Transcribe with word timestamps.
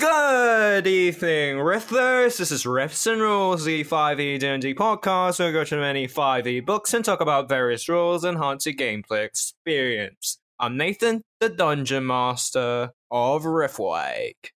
Good 0.00 0.86
evening, 0.86 1.56
Rifflers. 1.56 2.38
This 2.38 2.50
is 2.50 2.64
Riffs 2.64 3.06
and 3.06 3.20
Rules, 3.20 3.66
the 3.66 3.84
5e 3.84 4.38
D&D 4.38 4.74
podcast 4.74 5.38
where 5.38 5.48
we 5.48 5.52
go 5.52 5.62
through 5.62 5.80
many 5.80 6.08
5e 6.08 6.64
books 6.64 6.94
and 6.94 7.04
talk 7.04 7.20
about 7.20 7.50
various 7.50 7.86
rules 7.86 8.24
and 8.24 8.38
haunted 8.38 8.78
gameplay 8.78 9.26
experience. 9.26 10.38
I'm 10.58 10.78
Nathan, 10.78 11.22
the 11.38 11.50
Dungeon 11.50 12.06
Master 12.06 12.92
of 13.10 13.42
Riftwake. 13.42 14.52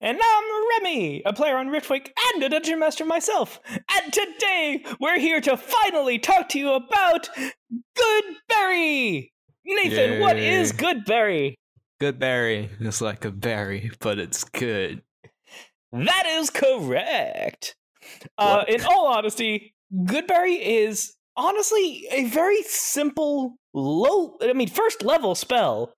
And 0.00 0.18
I'm 0.20 0.44
Remy, 0.82 1.22
a 1.24 1.32
player 1.34 1.56
on 1.56 1.68
Riftwake 1.68 2.08
and 2.34 2.42
a 2.42 2.48
Dungeon 2.48 2.80
Master 2.80 3.04
myself. 3.04 3.60
And 3.68 4.12
today, 4.12 4.84
we're 4.98 5.20
here 5.20 5.40
to 5.42 5.56
finally 5.56 6.18
talk 6.18 6.48
to 6.48 6.58
you 6.58 6.72
about 6.72 7.30
Goodberry! 7.96 9.28
Nathan, 9.64 10.18
what 10.18 10.36
is 10.36 10.72
Yay. 10.72 10.78
Goodberry? 10.78 11.54
Good 12.00 12.18
berry. 12.18 12.70
It's 12.80 13.00
like 13.00 13.24
a 13.24 13.30
berry, 13.30 13.90
but 14.00 14.18
it's 14.18 14.44
good. 14.44 15.02
That 15.92 16.24
is 16.26 16.50
correct. 16.50 17.76
Uh, 18.38 18.64
in 18.68 18.82
all 18.82 19.08
honesty, 19.08 19.74
Goodberry 19.94 20.58
is 20.60 21.14
honestly 21.36 22.06
a 22.10 22.24
very 22.24 22.62
simple, 22.62 23.56
low, 23.74 24.36
I 24.40 24.52
mean, 24.52 24.68
first 24.68 25.02
level 25.02 25.34
spell, 25.34 25.94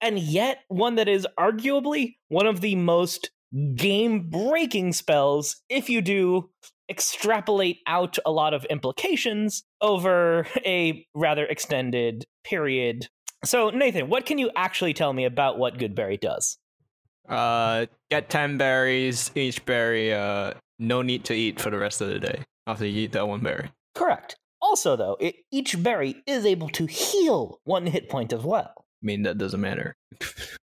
and 0.00 0.18
yet 0.18 0.60
one 0.68 0.94
that 0.94 1.08
is 1.08 1.26
arguably 1.38 2.16
one 2.28 2.46
of 2.46 2.60
the 2.60 2.76
most 2.76 3.30
game 3.74 4.30
breaking 4.30 4.92
spells 4.92 5.60
if 5.68 5.90
you 5.90 6.00
do 6.00 6.50
extrapolate 6.88 7.78
out 7.86 8.18
a 8.24 8.30
lot 8.30 8.54
of 8.54 8.64
implications 8.66 9.64
over 9.80 10.46
a 10.66 11.06
rather 11.14 11.44
extended 11.46 12.24
period. 12.44 13.08
So, 13.44 13.70
Nathan, 13.70 14.08
what 14.08 14.26
can 14.26 14.38
you 14.38 14.50
actually 14.54 14.94
tell 14.94 15.12
me 15.12 15.24
about 15.24 15.58
what 15.58 15.76
Goodberry 15.76 16.20
does? 16.20 16.58
Uh, 17.28 17.86
get 18.10 18.30
10 18.30 18.56
berries, 18.56 19.30
each 19.34 19.64
berry, 19.64 20.12
uh, 20.12 20.54
no 20.78 21.02
need 21.02 21.24
to 21.24 21.34
eat 21.34 21.60
for 21.60 21.70
the 21.70 21.78
rest 21.78 22.00
of 22.00 22.08
the 22.08 22.18
day 22.18 22.42
after 22.66 22.86
you 22.86 23.02
eat 23.02 23.12
that 23.12 23.26
one 23.26 23.40
berry. 23.40 23.70
Correct. 23.94 24.36
Also, 24.60 24.96
though, 24.96 25.16
it, 25.20 25.36
each 25.50 25.82
berry 25.82 26.22
is 26.26 26.46
able 26.46 26.68
to 26.70 26.86
heal 26.86 27.58
one 27.64 27.86
hit 27.86 28.08
point 28.08 28.32
as 28.32 28.42
well. 28.42 28.72
I 28.78 29.06
mean, 29.06 29.22
that 29.22 29.38
doesn't 29.38 29.60
matter. 29.60 29.94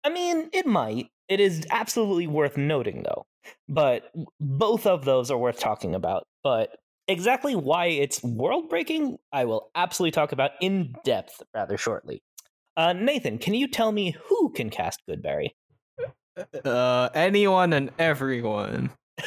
I 0.04 0.10
mean, 0.10 0.50
it 0.54 0.66
might. 0.66 1.10
It 1.28 1.40
is 1.40 1.66
absolutely 1.72 2.28
worth 2.28 2.58
noting, 2.58 3.04
though. 3.04 3.26
But 3.68 4.12
both 4.40 4.86
of 4.86 5.06
those 5.06 5.32
are 5.32 5.38
worth 5.38 5.60
talking 5.60 5.96
about. 5.96 6.28
But 6.44 6.78
exactly 7.08 7.56
why 7.56 7.88
it's 7.88 8.24
world 8.24 8.70
breaking, 8.70 9.18
I 9.32 9.46
will 9.46 9.72
absolutely 9.76 10.12
talk 10.12 10.32
about 10.32 10.52
in 10.62 10.94
depth 11.04 11.42
rather 11.56 11.78
shortly. 11.78 12.22
Uh, 12.78 12.94
Nathan, 12.94 13.38
can 13.38 13.54
you 13.54 13.68
tell 13.68 13.92
me 13.92 14.16
who 14.28 14.50
can 14.52 14.70
cast 14.70 15.02
Goodberry? 15.10 15.50
Uh, 16.64 17.10
anyone 17.14 17.74
and 17.74 17.92
everyone. 18.00 18.92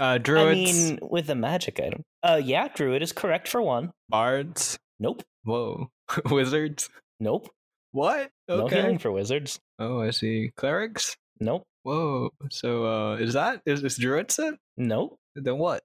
Uh, 0.00 0.18
druids, 0.18 0.70
I 0.70 0.90
mean, 0.90 0.98
with 1.00 1.30
a 1.30 1.34
magic 1.36 1.78
item. 1.78 2.02
Uh, 2.24 2.40
yeah, 2.42 2.66
Druid 2.74 3.02
is 3.02 3.12
correct 3.12 3.46
for 3.46 3.62
one. 3.62 3.92
bards. 4.08 4.76
Nope. 4.98 5.22
Whoa, 5.44 5.88
wizards. 6.30 6.88
Nope. 7.20 7.48
What? 7.92 8.30
No 8.48 8.64
Okay. 8.64 8.80
healing 8.80 8.98
for 8.98 9.12
wizards. 9.12 9.60
oh, 9.78 10.00
I 10.02 10.10
see. 10.10 10.50
Clerics. 10.56 11.16
Nope. 11.38 11.62
Whoa. 11.84 12.30
So, 12.50 12.84
uh, 12.84 13.16
is 13.16 13.34
that 13.34 13.62
is 13.64 13.80
this 13.80 13.96
druids 13.96 14.40
it? 14.40 14.56
Nope. 14.76 15.16
Then 15.36 15.58
what? 15.58 15.82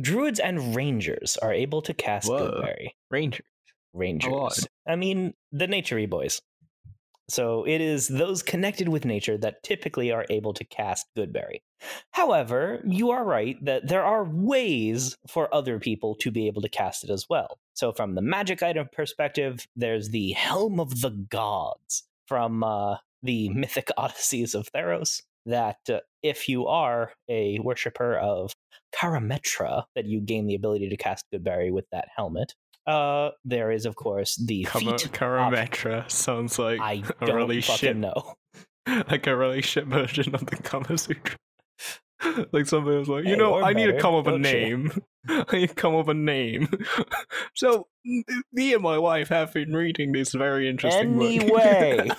Druids 0.00 0.38
and 0.38 0.76
rangers 0.76 1.38
are 1.38 1.52
able 1.54 1.80
to 1.82 1.94
cast 1.94 2.28
Whoa. 2.28 2.60
Goodberry. 2.60 2.88
Ranger. 3.10 3.44
Rangers. 3.92 4.66
I 4.86 4.96
mean, 4.96 5.34
the 5.50 5.66
naturey 5.66 6.08
boys. 6.08 6.40
So 7.28 7.64
it 7.64 7.80
is 7.80 8.08
those 8.08 8.42
connected 8.42 8.88
with 8.88 9.04
nature 9.04 9.38
that 9.38 9.62
typically 9.62 10.10
are 10.10 10.26
able 10.28 10.52
to 10.54 10.64
cast 10.64 11.06
Goodberry. 11.16 11.62
However, 12.10 12.82
you 12.84 13.10
are 13.10 13.24
right 13.24 13.56
that 13.64 13.88
there 13.88 14.04
are 14.04 14.24
ways 14.24 15.16
for 15.28 15.52
other 15.54 15.78
people 15.78 16.14
to 16.16 16.30
be 16.30 16.46
able 16.46 16.62
to 16.62 16.68
cast 16.68 17.04
it 17.04 17.10
as 17.10 17.26
well. 17.30 17.58
So, 17.74 17.92
from 17.92 18.14
the 18.14 18.22
magic 18.22 18.62
item 18.62 18.88
perspective, 18.92 19.66
there's 19.74 20.10
the 20.10 20.32
Helm 20.32 20.78
of 20.78 21.00
the 21.00 21.10
Gods 21.10 22.04
from 22.26 22.62
uh, 22.62 22.96
the 23.22 23.48
Mythic 23.48 23.90
Odysseys 23.98 24.54
of 24.54 24.70
Theros. 24.72 25.22
That 25.46 25.78
uh, 25.88 26.00
if 26.22 26.48
you 26.48 26.66
are 26.66 27.12
a 27.28 27.58
worshiper 27.60 28.16
of 28.16 28.52
Karametra, 28.94 29.84
that 29.94 30.06
you 30.06 30.20
gain 30.20 30.46
the 30.46 30.54
ability 30.54 30.88
to 30.88 30.96
cast 30.96 31.24
Goodberry 31.32 31.72
with 31.72 31.86
that 31.90 32.08
helmet. 32.14 32.54
Uh, 32.86 33.30
there 33.44 33.70
is, 33.70 33.86
of 33.86 33.94
course, 33.94 34.36
the 34.36 34.64
Kama-. 34.64 34.94
Karametra 34.94 36.10
sounds 36.10 36.58
like 36.58 36.80
I 36.80 37.02
a 37.20 37.26
don't 37.26 37.36
really 37.36 37.60
fucking 37.60 37.76
shit, 37.76 37.96
know. 37.96 38.34
like 39.10 39.26
a 39.26 39.36
really 39.36 39.62
shit 39.62 39.86
version 39.86 40.34
of 40.34 40.46
the 40.46 40.56
Kama 40.56 40.98
Sutra. 40.98 41.36
like 42.52 42.66
somebody 42.66 42.96
was 42.96 43.08
like, 43.08 43.24
you 43.24 43.30
Hey, 43.30 43.36
know, 43.36 43.54
I 43.62 43.72
need 43.72 43.86
to 43.86 43.98
come 43.98 44.14
up 44.14 44.26
a 44.26 44.38
name. 44.38 44.90
I 45.28 45.44
need 45.52 45.68
to 45.70 45.74
come 45.74 45.94
up 45.94 46.08
a 46.08 46.14
name. 46.14 46.68
so 47.54 47.86
me 48.52 48.74
and 48.74 48.82
my 48.82 48.98
wife 48.98 49.28
have 49.28 49.52
been 49.52 49.72
reading 49.72 50.12
this 50.12 50.32
very 50.32 50.68
interesting 50.68 51.18
book. 51.18 51.28
Anyway. 51.28 52.10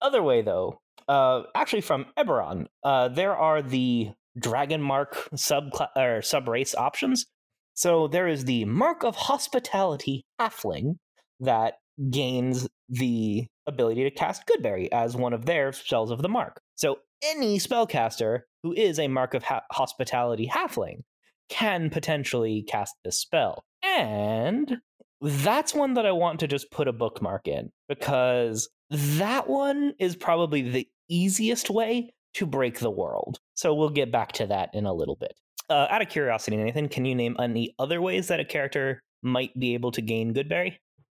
Other 0.00 0.22
way, 0.22 0.42
though, 0.42 0.80
uh, 1.08 1.42
actually 1.54 1.80
from 1.80 2.06
Eberron, 2.18 2.66
uh, 2.82 3.08
there 3.08 3.36
are 3.36 3.62
the 3.62 4.10
Dragon 4.38 4.82
Mark 4.82 5.28
sub 5.34 5.70
or 5.96 6.20
sub 6.22 6.48
race 6.48 6.74
options. 6.74 7.26
So 7.74 8.08
there 8.08 8.28
is 8.28 8.44
the 8.44 8.64
Mark 8.64 9.04
of 9.04 9.16
Hospitality 9.16 10.24
Halfling 10.40 10.96
that 11.40 11.74
gains 12.10 12.68
the 12.88 13.46
ability 13.66 14.04
to 14.04 14.10
cast 14.10 14.46
Goodberry 14.46 14.88
as 14.92 15.16
one 15.16 15.32
of 15.32 15.46
their 15.46 15.72
spells 15.72 16.10
of 16.10 16.22
the 16.22 16.28
mark. 16.28 16.60
So 16.76 16.98
any 17.22 17.58
spellcaster 17.58 18.40
who 18.62 18.72
is 18.72 18.98
a 18.98 19.08
Mark 19.08 19.34
of 19.34 19.44
ha- 19.44 19.62
Hospitality 19.72 20.50
Halfling 20.52 21.02
can 21.48 21.90
potentially 21.90 22.64
cast 22.68 22.94
this 23.04 23.18
spell. 23.18 23.64
And 23.82 24.78
that's 25.20 25.74
one 25.74 25.94
that 25.94 26.06
I 26.06 26.12
want 26.12 26.40
to 26.40 26.46
just 26.46 26.70
put 26.70 26.88
a 26.88 26.92
bookmark 26.92 27.48
in 27.48 27.70
because 27.88 28.68
that 28.90 29.48
one 29.48 29.94
is 29.98 30.16
probably 30.16 30.62
the 30.62 30.88
easiest 31.08 31.70
way 31.70 32.12
to 32.34 32.46
break 32.46 32.78
the 32.78 32.90
world. 32.90 33.38
So 33.54 33.74
we'll 33.74 33.90
get 33.90 34.12
back 34.12 34.32
to 34.32 34.46
that 34.46 34.70
in 34.74 34.86
a 34.86 34.92
little 34.92 35.16
bit. 35.16 35.34
Uh, 35.70 35.86
out 35.90 36.02
of 36.02 36.08
curiosity, 36.08 36.56
Nathan, 36.56 36.88
can 36.88 37.04
you 37.04 37.14
name 37.14 37.36
any 37.38 37.74
other 37.78 38.00
ways 38.00 38.28
that 38.28 38.40
a 38.40 38.44
character 38.44 39.02
might 39.22 39.58
be 39.58 39.74
able 39.74 39.92
to 39.92 40.02
gain 40.02 40.34
Goodberry? 40.34 40.76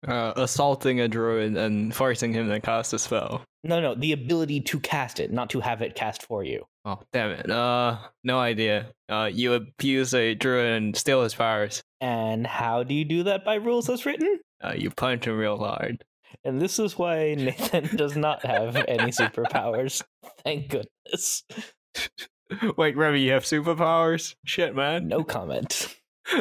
uh, 0.07 0.33
assaulting 0.35 0.99
a 0.99 1.07
druid 1.07 1.55
and 1.57 1.93
forcing 1.93 2.33
him 2.33 2.49
to 2.49 2.59
cast 2.59 2.93
a 2.93 2.99
spell. 2.99 3.43
No, 3.63 3.81
no, 3.81 3.95
the 3.95 4.11
ability 4.11 4.61
to 4.61 4.79
cast 4.79 5.19
it, 5.19 5.31
not 5.31 5.49
to 5.51 5.59
have 5.59 5.81
it 5.81 5.95
cast 5.95 6.23
for 6.23 6.43
you. 6.43 6.65
Oh 6.85 6.99
damn 7.11 7.31
it! 7.31 7.49
Uh, 7.49 7.97
no 8.23 8.39
idea. 8.39 8.91
Uh, 9.09 9.29
you 9.33 9.53
abuse 9.53 10.13
a 10.13 10.35
druid 10.35 10.65
and 10.65 10.95
steal 10.95 11.23
his 11.23 11.33
powers. 11.33 11.81
And 12.01 12.45
how 12.45 12.83
do 12.83 12.93
you 12.93 13.05
do 13.05 13.23
that 13.23 13.43
by 13.43 13.55
rules 13.55 13.89
as 13.89 14.05
written? 14.05 14.39
Uh, 14.63 14.73
you 14.75 14.91
punch 14.91 15.25
him 15.25 15.37
real 15.37 15.57
hard. 15.57 16.03
And 16.43 16.61
this 16.61 16.77
is 16.77 16.97
why 16.97 17.33
Nathan 17.35 17.95
does 17.95 18.15
not 18.15 18.45
have 18.45 18.75
any 18.75 19.11
superpowers. 19.11 20.03
Thank 20.43 20.69
goodness. 20.69 21.43
Wait, 22.77 22.95
Remy, 22.95 23.21
you 23.21 23.31
have 23.31 23.43
superpowers? 23.43 24.35
Shit, 24.45 24.75
man. 24.75 25.07
No 25.07 25.23
comment. 25.23 25.95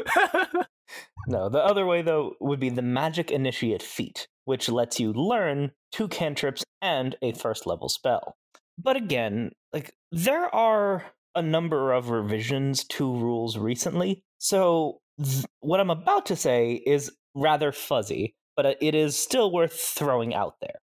No, 1.27 1.49
the 1.49 1.65
other 1.65 1.87
way 1.87 2.03
though 2.03 2.35
would 2.41 2.61
be 2.61 2.69
the 2.69 2.83
Magic 2.83 3.31
Initiate 3.31 3.83
feat, 3.83 4.29
which 4.45 4.69
lets 4.69 5.01
you 5.01 5.13
learn 5.13 5.73
two 5.93 6.09
cantrips 6.09 6.65
and 6.83 7.17
a 7.23 7.33
first 7.33 7.67
level 7.67 7.89
spell. 7.89 8.37
But 8.79 8.97
again, 8.97 9.53
like 9.73 9.95
there 10.13 10.55
are 10.55 11.05
a 11.35 11.43
number 11.43 11.93
of 11.93 12.11
revisions 12.11 12.85
to 12.85 13.05
rules 13.05 13.57
recently. 13.57 14.23
So 14.39 15.01
th- 15.23 15.47
what 15.61 15.81
I'm 15.81 15.91
about 15.91 16.27
to 16.27 16.37
say 16.37 16.83
is 16.87 17.11
rather 17.35 17.73
fuzzy, 17.73 18.35
but 18.57 18.67
uh, 18.67 18.75
it 18.81 18.95
is 18.95 19.19
still 19.19 19.53
worth 19.53 19.73
throwing 19.73 20.35
out 20.35 20.57
there. 20.61 20.81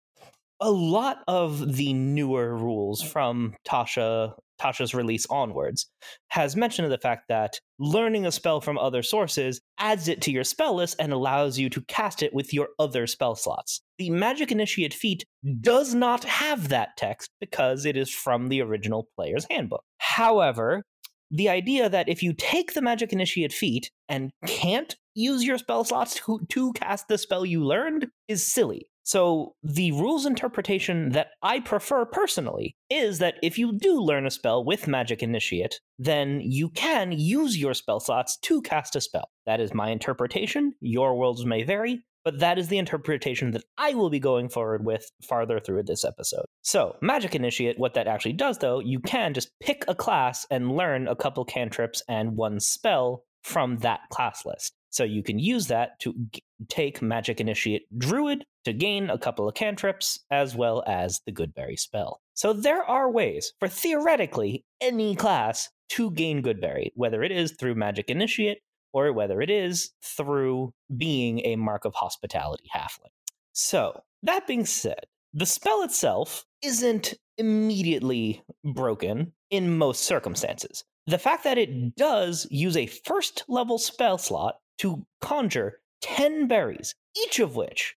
A 0.60 0.70
lot 0.70 1.18
of 1.26 1.76
the 1.76 1.92
newer 1.92 2.56
rules 2.56 3.02
from 3.02 3.54
Tasha 3.66 4.34
Tasha's 4.62 4.94
release 4.94 5.26
onwards, 5.26 5.86
has 6.28 6.54
mentioned 6.54 6.90
the 6.90 6.98
fact 6.98 7.28
that 7.28 7.60
learning 7.78 8.26
a 8.26 8.32
spell 8.32 8.60
from 8.60 8.78
other 8.78 9.02
sources 9.02 9.60
adds 9.78 10.06
it 10.06 10.22
to 10.22 10.30
your 10.30 10.44
spell 10.44 10.76
list 10.76 10.96
and 10.98 11.12
allows 11.12 11.58
you 11.58 11.68
to 11.70 11.80
cast 11.82 12.22
it 12.22 12.32
with 12.32 12.54
your 12.54 12.68
other 12.78 13.06
spell 13.06 13.34
slots. 13.34 13.80
The 13.98 14.10
Magic 14.10 14.52
Initiate 14.52 14.94
feat 14.94 15.24
does 15.60 15.94
not 15.94 16.24
have 16.24 16.68
that 16.68 16.96
text 16.96 17.30
because 17.40 17.84
it 17.84 17.96
is 17.96 18.10
from 18.10 18.48
the 18.48 18.62
original 18.62 19.08
player's 19.16 19.46
handbook. 19.50 19.84
However, 19.98 20.84
the 21.30 21.48
idea 21.48 21.88
that 21.88 22.08
if 22.08 22.22
you 22.22 22.32
take 22.34 22.74
the 22.74 22.82
Magic 22.82 23.12
Initiate 23.12 23.52
feat 23.52 23.90
and 24.08 24.30
can't 24.46 24.94
use 25.14 25.42
your 25.42 25.58
spell 25.58 25.82
slots 25.82 26.14
to, 26.14 26.40
to 26.50 26.72
cast 26.74 27.08
the 27.08 27.18
spell 27.18 27.44
you 27.44 27.64
learned 27.64 28.08
is 28.28 28.46
silly. 28.46 28.86
So, 29.04 29.54
the 29.62 29.92
rules 29.92 30.26
interpretation 30.26 31.10
that 31.10 31.30
I 31.42 31.60
prefer 31.60 32.04
personally 32.04 32.76
is 32.88 33.18
that 33.18 33.34
if 33.42 33.58
you 33.58 33.72
do 33.72 34.00
learn 34.00 34.26
a 34.26 34.30
spell 34.30 34.64
with 34.64 34.86
Magic 34.86 35.22
Initiate, 35.22 35.80
then 35.98 36.40
you 36.40 36.68
can 36.68 37.10
use 37.12 37.56
your 37.56 37.74
spell 37.74 37.98
slots 37.98 38.36
to 38.38 38.62
cast 38.62 38.94
a 38.94 39.00
spell. 39.00 39.30
That 39.46 39.60
is 39.60 39.74
my 39.74 39.90
interpretation. 39.90 40.74
Your 40.80 41.16
worlds 41.16 41.44
may 41.44 41.64
vary, 41.64 42.04
but 42.24 42.38
that 42.38 42.58
is 42.58 42.68
the 42.68 42.78
interpretation 42.78 43.50
that 43.52 43.64
I 43.76 43.94
will 43.94 44.10
be 44.10 44.20
going 44.20 44.48
forward 44.48 44.84
with 44.84 45.10
farther 45.22 45.58
through 45.58 45.82
this 45.84 46.04
episode. 46.04 46.46
So, 46.62 46.96
Magic 47.02 47.34
Initiate, 47.34 47.78
what 47.78 47.94
that 47.94 48.06
actually 48.06 48.34
does 48.34 48.58
though, 48.58 48.78
you 48.78 49.00
can 49.00 49.34
just 49.34 49.50
pick 49.60 49.84
a 49.88 49.94
class 49.94 50.46
and 50.50 50.76
learn 50.76 51.08
a 51.08 51.16
couple 51.16 51.44
cantrips 51.44 52.02
and 52.08 52.36
one 52.36 52.60
spell 52.60 53.24
from 53.42 53.78
that 53.78 54.00
class 54.10 54.46
list. 54.46 54.74
So 54.92 55.04
you 55.04 55.22
can 55.22 55.38
use 55.38 55.68
that 55.68 55.98
to 56.00 56.14
g- 56.30 56.42
take 56.68 57.00
Magic 57.00 57.40
Initiate 57.40 57.86
Druid 57.98 58.44
to 58.64 58.74
gain 58.74 59.08
a 59.08 59.18
couple 59.18 59.48
of 59.48 59.54
cantrips 59.54 60.20
as 60.30 60.54
well 60.54 60.84
as 60.86 61.20
the 61.26 61.32
Goodberry 61.32 61.78
spell. 61.78 62.20
So 62.34 62.52
there 62.52 62.84
are 62.84 63.10
ways 63.10 63.54
for 63.58 63.68
theoretically 63.68 64.64
any 64.82 65.16
class 65.16 65.70
to 65.90 66.10
gain 66.10 66.42
Goodberry, 66.42 66.90
whether 66.94 67.22
it 67.22 67.32
is 67.32 67.52
through 67.52 67.74
Magic 67.74 68.10
Initiate 68.10 68.58
or 68.92 69.12
whether 69.14 69.40
it 69.40 69.48
is 69.48 69.92
through 70.04 70.74
being 70.94 71.40
a 71.46 71.56
Mark 71.56 71.86
of 71.86 71.94
Hospitality 71.94 72.64
halfling. 72.74 73.10
So, 73.54 74.02
that 74.22 74.46
being 74.46 74.66
said, 74.66 75.06
the 75.32 75.46
spell 75.46 75.82
itself 75.82 76.44
isn't 76.62 77.14
immediately 77.38 78.42
broken 78.62 79.32
in 79.50 79.78
most 79.78 80.02
circumstances. 80.02 80.84
The 81.06 81.18
fact 81.18 81.44
that 81.44 81.58
it 81.58 81.96
does 81.96 82.46
use 82.50 82.76
a 82.76 82.86
first 82.86 83.44
level 83.48 83.78
spell 83.78 84.18
slot 84.18 84.56
to 84.82 85.04
conjure 85.20 85.78
10 86.02 86.48
berries, 86.48 86.94
each 87.24 87.38
of 87.38 87.56
which 87.56 87.94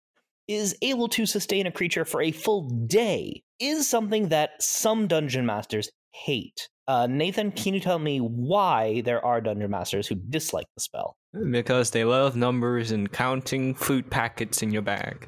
is 0.47 0.77
able 0.83 1.07
to 1.07 1.25
sustain 1.25 1.65
a 1.65 1.71
creature 1.71 2.05
for 2.05 2.21
a 2.21 2.31
full 2.31 2.69
day, 2.69 3.41
is 3.59 3.89
something 3.89 4.29
that 4.29 4.51
some 4.61 5.07
dungeon 5.07 5.45
masters 5.45 5.89
hate. 6.13 6.69
Uh, 6.87 7.07
Nathan, 7.07 7.51
can 7.51 7.73
you 7.73 7.79
tell 7.79 7.97
me 7.97 8.19
why 8.19 9.01
there 9.01 9.25
are 9.25 9.41
dungeon 9.41 9.71
masters 9.71 10.07
who 10.07 10.15
dislike 10.15 10.67
the 10.75 10.81
spell? 10.81 11.17
Because 11.49 11.89
they 11.89 12.03
love 12.03 12.35
numbers 12.35 12.91
and 12.91 13.11
counting 13.11 13.73
food 13.73 14.11
packets 14.11 14.61
in 14.61 14.71
your 14.71 14.83
bag. 14.83 15.27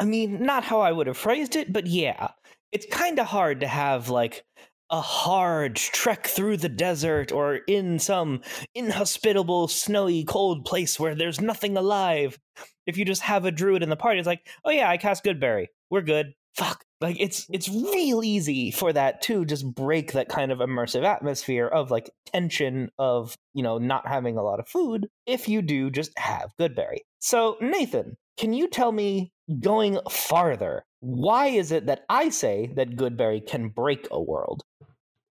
I 0.00 0.04
mean, 0.04 0.42
not 0.42 0.64
how 0.64 0.80
I 0.80 0.90
would 0.90 1.06
have 1.06 1.16
phrased 1.16 1.54
it, 1.54 1.72
but 1.72 1.86
yeah. 1.86 2.30
It's 2.72 2.86
kind 2.86 3.18
of 3.20 3.26
hard 3.26 3.60
to 3.60 3.68
have, 3.68 4.08
like, 4.08 4.44
a 4.90 5.00
hard 5.00 5.76
trek 5.76 6.26
through 6.26 6.56
the 6.56 6.68
desert 6.68 7.32
or 7.32 7.56
in 7.66 7.98
some 7.98 8.40
inhospitable, 8.74 9.68
snowy, 9.68 10.24
cold 10.24 10.64
place 10.64 10.98
where 10.98 11.14
there's 11.14 11.40
nothing 11.40 11.76
alive. 11.76 12.38
If 12.86 12.96
you 12.96 13.04
just 13.04 13.22
have 13.22 13.44
a 13.44 13.50
druid 13.50 13.82
in 13.82 13.90
the 13.90 13.96
party, 13.96 14.18
it's 14.18 14.26
like, 14.26 14.46
oh 14.64 14.70
yeah, 14.70 14.88
I 14.88 14.96
cast 14.96 15.24
Goodberry. 15.24 15.66
We're 15.90 16.02
good. 16.02 16.32
Fuck. 16.54 16.84
Like 17.00 17.20
it's 17.20 17.46
it's 17.50 17.68
real 17.68 18.24
easy 18.24 18.72
for 18.72 18.92
that 18.92 19.22
to 19.22 19.44
just 19.44 19.72
break 19.72 20.12
that 20.12 20.28
kind 20.28 20.50
of 20.50 20.58
immersive 20.58 21.04
atmosphere 21.04 21.66
of 21.66 21.90
like 21.90 22.10
tension 22.26 22.90
of, 22.98 23.36
you 23.54 23.62
know, 23.62 23.78
not 23.78 24.08
having 24.08 24.36
a 24.36 24.42
lot 24.42 24.58
of 24.58 24.68
food 24.68 25.08
if 25.26 25.48
you 25.48 25.62
do 25.62 25.90
just 25.90 26.18
have 26.18 26.50
Goodberry. 26.58 26.98
So, 27.20 27.56
Nathan, 27.60 28.16
can 28.36 28.52
you 28.52 28.68
tell 28.68 28.90
me 28.90 29.32
going 29.60 29.98
farther, 30.10 30.84
why 31.00 31.48
is 31.48 31.72
it 31.72 31.86
that 31.86 32.04
I 32.08 32.28
say 32.30 32.72
that 32.74 32.96
Goodberry 32.96 33.46
can 33.46 33.68
break 33.68 34.08
a 34.10 34.20
world? 34.20 34.62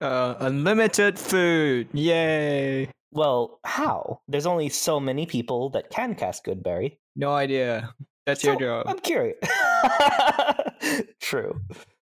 Uh, 0.01 0.35
unlimited 0.41 1.19
food. 1.19 1.89
Yay. 1.93 2.89
Well, 3.13 3.61
how? 3.65 4.21
There's 4.29 4.47
only 4.47 4.69
so 4.69 5.01
many 5.01 5.25
people 5.27 5.71
that 5.71 5.91
can 5.91 6.15
cast 6.15 6.45
Goodberry. 6.45 6.99
No 7.15 7.33
idea. 7.33 7.95
That's 8.27 8.43
So, 8.43 8.51
your 8.53 8.61
job. 8.61 8.87
I'm 8.89 8.99
curious. 8.99 9.39
True. 11.21 11.61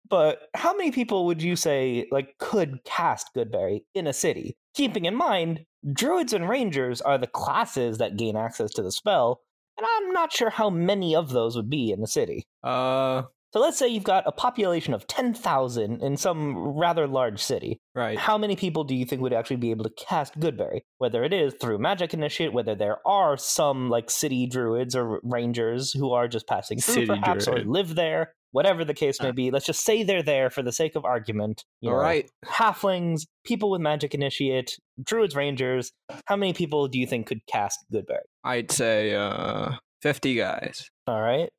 But 0.09 0.49
how 0.55 0.75
many 0.77 0.93
people 0.93 1.27
would 1.27 1.43
you 1.43 1.57
say 1.57 2.07
like 2.11 2.39
could 2.39 2.85
cast 2.85 3.35
Goodberry 3.35 3.83
in 3.95 4.07
a 4.07 4.13
city? 4.13 4.57
Keeping 4.75 5.05
in 5.07 5.15
mind, 5.15 5.65
druids 5.93 6.33
and 6.33 6.49
rangers 6.49 7.01
are 7.01 7.19
the 7.19 7.27
classes 7.27 7.99
that 7.99 8.17
gain 8.17 8.37
access 8.37 8.71
to 8.75 8.83
the 8.83 8.93
spell, 8.93 9.41
and 9.77 9.87
I'm 9.89 10.13
not 10.13 10.33
sure 10.33 10.51
how 10.51 10.71
many 10.71 11.17
of 11.17 11.31
those 11.31 11.57
would 11.57 11.71
be 11.71 11.91
in 11.91 12.01
the 12.01 12.07
city. 12.07 12.47
Uh, 12.63 13.23
So 13.55 13.61
let's 13.61 13.79
say 13.79 13.87
you've 13.87 14.03
got 14.03 14.25
a 14.27 14.33
population 14.33 14.95
of 14.95 15.07
10,000 15.07 16.03
in 16.03 16.17
some 16.17 16.57
rather 16.59 17.07
large 17.07 17.41
city. 17.41 17.79
right. 17.95 18.19
How 18.19 18.37
many 18.37 18.57
people 18.57 18.83
do 18.83 18.97
you 18.97 19.05
think 19.05 19.23
would 19.23 19.33
actually 19.33 19.59
be 19.59 19.71
able 19.71 19.85
to 19.85 19.93
cast 19.97 20.41
Goodberry? 20.41 20.81
Whether 20.99 21.23
it 21.23 21.33
is 21.33 21.55
through 21.61 21.79
Magic 21.79 22.13
Initiate, 22.13 22.53
whether 22.53 22.75
there 22.75 22.97
are 23.07 23.37
some 23.37 23.91
like 23.91 24.11
city 24.11 24.49
druids 24.49 24.97
or 24.97 25.21
rangers 25.23 25.93
who 25.93 26.11
are 26.11 26.27
just 26.27 26.49
passing 26.49 26.81
through, 26.81 26.95
City 26.95 27.07
perhaps, 27.07 27.45
druid. 27.45 27.65
or 27.65 27.71
live 27.71 27.95
there, 27.95 28.33
whatever 28.51 28.85
the 28.85 28.93
case 28.93 29.23
may 29.23 29.29
Ah. 29.29 29.33
be. 29.33 29.53
Let's 29.53 29.67
just 29.67 29.85
say 29.85 30.03
they're 30.03 30.21
there 30.25 30.51
for 30.51 30.65
the 30.65 30.73
sake 30.73 30.97
of 30.97 31.05
argument. 31.05 31.63
You 31.81 31.91
All 31.91 31.97
know, 31.99 32.03
right. 32.03 32.29
halflings, 32.45 33.21
people 33.45 33.71
with 33.71 33.81
Magic 33.81 34.15
Initiate, 34.15 34.77
druids, 35.01 35.37
rangers. 35.37 35.93
How 36.27 36.35
many 36.35 36.55
people 36.55 36.89
do 36.89 36.99
you 36.99 37.07
think 37.07 37.29
could 37.29 37.47
cast 37.47 37.79
Goodberry? 37.95 38.27
I'd 38.43 38.73
say 38.73 39.15
uh 39.15 39.75
50 40.03 40.35
guys. 40.35 40.91
All 41.07 41.21
right. 41.23 41.51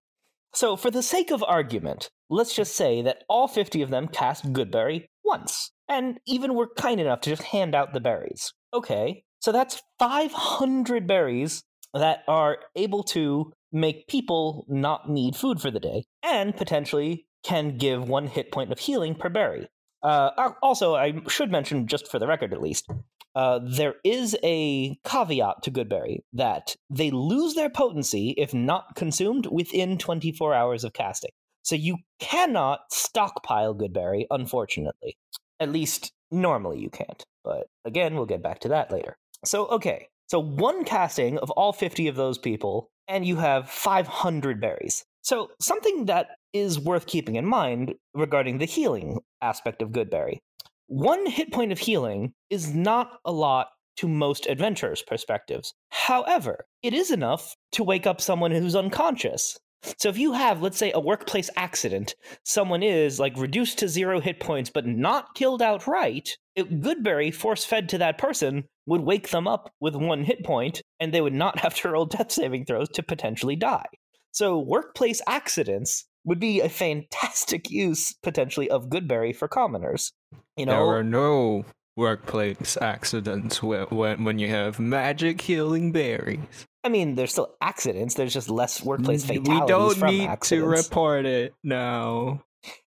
So, 0.56 0.78
for 0.78 0.90
the 0.90 1.04
sake 1.04 1.32
of 1.32 1.44
argument, 1.44 2.10
let's 2.30 2.56
just 2.56 2.78
say 2.78 3.02
that 3.02 3.26
all 3.28 3.50
50 3.50 3.82
of 3.82 3.90
them 3.90 4.08
cast 4.08 4.54
Goodberry 4.54 5.08
once, 5.26 5.72
and 5.90 6.18
even 6.26 6.56
were 6.56 6.70
kind 6.78 7.02
enough 7.02 7.20
to 7.22 7.30
just 7.30 7.44
hand 7.44 7.76
out 7.76 7.94
the 7.94 8.00
berries. 8.00 8.54
Okay, 8.74 9.26
so 9.42 9.52
that's 9.52 9.84
500 10.00 11.06
berries 11.08 11.62
that 11.94 12.24
are 12.30 12.60
able 12.74 13.04
to 13.04 13.52
make 13.74 14.08
people 14.08 14.66
not 14.70 15.10
need 15.10 15.36
food 15.36 15.60
for 15.60 15.70
the 15.70 15.80
day, 15.82 16.06
and 16.24 16.56
potentially 16.56 17.26
can 17.44 17.78
give 17.78 18.08
one 18.08 18.28
hit 18.28 18.50
point 18.54 18.72
of 18.72 18.80
healing 18.80 19.14
per 19.14 19.28
berry. 19.28 19.68
Uh, 20.02 20.54
also, 20.64 20.96
I 20.96 21.22
should 21.28 21.52
mention, 21.52 21.86
just 21.86 22.10
for 22.10 22.18
the 22.18 22.28
record 22.28 22.54
at 22.54 22.62
least, 22.62 22.90
uh, 23.36 23.60
there 23.64 23.96
is 24.04 24.36
a 24.44 24.98
caveat 25.04 25.64
to 25.64 25.72
Goodberry 25.72 26.20
that 26.34 26.76
they 26.90 27.12
lose 27.12 27.54
their 27.54 27.70
potency 27.70 28.34
if 28.38 28.54
not 28.54 28.96
consumed 28.96 29.48
within 29.48 29.98
24 29.98 30.54
hours 30.54 30.84
of 30.84 30.94
casting. 30.94 31.32
So 31.64 31.76
you 31.76 31.98
cannot 32.20 32.80
stockpile 32.92 33.76
Goodberry, 33.76 34.26
unfortunately. 34.30 35.18
At 35.60 35.72
least 35.72 36.14
normally 36.32 36.80
you 36.80 36.90
can't. 36.90 37.26
But 37.44 37.68
again, 37.84 38.16
we'll 38.16 38.26
get 38.26 38.44
back 38.44 38.60
to 38.62 38.70
that 38.70 38.92
later. 38.92 39.18
So, 39.44 39.66
okay. 39.68 40.08
So 40.28 40.40
one 40.40 40.86
casting 40.86 41.38
of 41.40 41.52
all 41.52 41.74
50 41.74 42.08
of 42.08 42.16
those 42.16 42.38
people, 42.38 42.90
and 43.08 43.26
you 43.26 43.36
have 43.38 43.70
500 43.70 44.62
berries. 44.62 45.06
So, 45.22 45.50
something 45.60 46.06
that 46.06 46.28
is 46.54 46.80
worth 46.80 47.08
keeping 47.08 47.36
in 47.36 47.46
mind 47.46 47.96
regarding 48.14 48.60
the 48.60 48.66
healing 48.66 49.20
aspect 49.42 49.82
of 49.82 49.90
Goodberry 49.90 50.40
one 50.88 51.26
hit 51.26 51.52
point 51.52 51.72
of 51.72 51.80
healing 51.80 52.34
is 52.50 52.74
not 52.74 53.20
a 53.26 53.32
lot 53.32 53.68
to 53.98 54.08
most 54.08 54.46
adventurers' 54.48 55.02
perspectives. 55.02 55.74
However, 55.90 56.66
it 56.84 56.94
is 56.94 57.12
enough 57.12 57.56
to 57.74 57.84
wake 57.84 58.06
up 58.06 58.22
someone 58.22 58.52
who's 58.52 58.76
unconscious. 58.76 59.58
So 59.98 60.10
if 60.10 60.18
you 60.18 60.34
have, 60.34 60.62
let's 60.62 60.78
say, 60.78 60.92
a 60.94 61.00
workplace 61.00 61.50
accident, 61.56 62.16
someone 62.44 62.84
is 62.84 63.20
like 63.20 63.38
reduced 63.38 63.78
to 63.80 63.88
zero 63.88 64.20
hit 64.20 64.40
points 64.40 64.70
but 64.70 64.88
not 64.88 65.36
killed 65.36 65.62
outright, 65.62 66.38
it, 66.56 66.82
Goodberry 66.82 67.34
force 67.34 67.66
fed 67.66 67.90
to 67.90 67.98
that 68.00 68.18
person 68.18 68.66
would 68.88 69.02
wake 69.02 69.30
them 69.30 69.48
up 69.48 69.72
with 69.80 69.96
one 69.96 70.24
hit 70.24 70.44
point, 70.44 70.82
and 71.00 71.14
they 71.14 71.22
would 71.22 71.34
not 71.34 71.60
have 71.62 71.76
to 71.76 71.90
roll 71.90 72.06
death 72.06 72.32
saving 72.32 72.66
throws 72.66 72.90
to 72.90 73.04
potentially 73.04 73.56
die. 73.56 73.86
So, 74.32 74.60
workplace 74.60 75.22
accidents 75.28 76.06
would 76.26 76.40
be 76.40 76.60
a 76.60 76.70
fantastic 76.70 77.70
use 77.70 78.14
potentially 78.24 78.70
of 78.70 78.90
Goodberry 78.90 79.36
for 79.36 79.48
commoners. 79.48 80.12
You 80.58 80.66
know, 80.66 80.72
there 80.74 80.98
are 80.98 81.04
no 81.04 81.66
workplace 81.98 82.78
accidents 82.82 83.64
when, 83.64 84.24
when 84.24 84.40
you 84.40 84.50
have 84.50 84.80
magic 84.80 85.42
healing 85.42 85.92
berries. 85.92 86.68
I 86.84 86.90
mean, 86.90 87.16
there's 87.16 87.32
still 87.32 87.56
accidents. 87.62 88.14
There's 88.14 88.34
just 88.34 88.50
less 88.50 88.84
workplace 88.84 89.26
fatalities 89.26 89.50
We 89.62 89.68
don't 89.68 89.98
from 89.98 90.10
need 90.12 90.28
accidents. 90.28 90.50
to 90.50 90.90
report 90.90 91.26
it 91.26 91.54
now. 91.64 92.44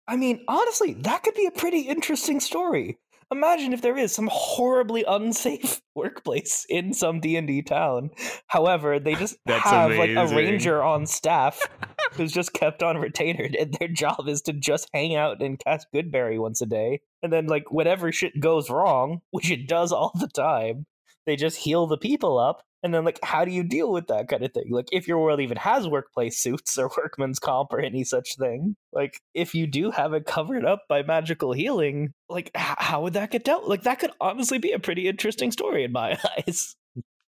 I 0.07 0.17
mean, 0.17 0.45
honestly, 0.49 0.95
that 0.95 1.23
could 1.23 1.35
be 1.35 1.47
a 1.47 1.51
pretty 1.51 1.81
interesting 1.81 2.41
story. 2.41 2.99
Imagine 3.33 3.73
if 3.73 3.81
there 3.81 3.97
is 3.97 4.13
some 4.13 4.29
horribly 4.33 5.05
unsafe 5.07 5.81
workplace 5.95 6.67
in 6.69 6.93
some 6.93 7.21
D 7.21 7.37
and 7.37 7.47
D 7.47 7.63
town. 7.63 8.11
However, 8.49 8.99
they 8.99 9.15
just 9.15 9.37
That's 9.47 9.69
have 9.71 9.93
like 9.93 10.11
a 10.11 10.27
ranger 10.35 10.83
on 10.83 11.07
staff 11.07 11.61
who's 12.13 12.33
just 12.33 12.53
kept 12.53 12.83
on 12.83 12.99
retainer, 12.99 13.49
and 13.59 13.75
their 13.75 13.89
job 13.89 14.29
is 14.29 14.43
to 14.43 14.53
just 14.53 14.89
hang 14.93 15.15
out 15.15 15.43
and 15.43 15.59
cast 15.59 15.87
Goodberry 15.95 16.39
once 16.39 16.61
a 16.61 16.67
day. 16.67 17.01
And 17.23 17.33
then, 17.33 17.47
like, 17.47 17.71
whenever 17.71 18.11
shit 18.13 18.41
goes 18.41 18.71
wrong, 18.71 19.21
which 19.31 19.51
it 19.51 19.69
does 19.69 19.93
all 19.93 20.13
the 20.19 20.29
time, 20.29 20.87
they 21.27 21.37
just 21.37 21.59
heal 21.59 21.87
the 21.87 21.99
people 21.99 22.39
up. 22.39 22.63
And 22.83 22.95
then, 22.95 23.05
like, 23.05 23.19
how 23.23 23.45
do 23.45 23.51
you 23.51 23.63
deal 23.63 23.93
with 23.93 24.07
that 24.07 24.29
kind 24.29 24.43
of 24.43 24.55
thing? 24.55 24.71
Like, 24.71 24.89
if 24.91 25.07
your 25.07 25.19
world 25.19 25.41
even 25.41 25.59
has 25.59 25.87
workplace 25.87 26.39
suits 26.43 26.79
or 26.79 26.91
workman's 26.97 27.39
comp 27.39 27.73
or 27.75 27.81
any 27.81 28.05
such 28.05 28.37
thing, 28.37 28.75
like, 28.93 29.21
if 29.35 29.55
you 29.55 29.67
do 29.67 29.91
have 29.91 30.15
it 30.15 30.25
covered 30.25 30.65
up 30.65 30.85
by 30.89 31.03
magical 31.03 31.53
healing, 31.53 32.15
like, 32.31 32.51
h- 32.57 32.77
how 32.79 33.03
would 33.03 33.13
that 33.13 33.31
get 33.31 33.45
dealt? 33.45 33.69
Like, 33.69 33.83
that 33.83 33.99
could 33.99 34.13
honestly 34.19 34.59
be 34.59 34.73
a 34.73 34.79
pretty 34.79 35.09
interesting 35.09 35.53
story 35.53 35.85
in 35.85 35.93
my 35.93 36.19
eyes. 36.39 36.75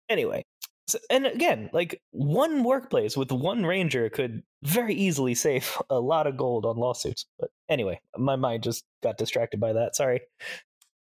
anyway, 0.08 0.44
so, 0.86 0.98
and 1.10 1.26
again, 1.26 1.68
like, 1.72 2.00
one 2.12 2.62
workplace 2.62 3.16
with 3.16 3.32
one 3.32 3.66
ranger 3.66 4.08
could 4.08 4.42
very 4.62 4.94
easily 4.94 5.34
save 5.34 5.76
a 5.90 6.00
lot 6.00 6.26
of 6.26 6.36
gold 6.36 6.64
on 6.64 6.76
lawsuits. 6.76 7.26
But 7.38 7.50
anyway, 7.68 8.00
my 8.16 8.36
mind 8.36 8.62
just 8.62 8.84
got 9.02 9.18
distracted 9.18 9.60
by 9.60 9.72
that. 9.72 9.96
Sorry. 9.96 10.20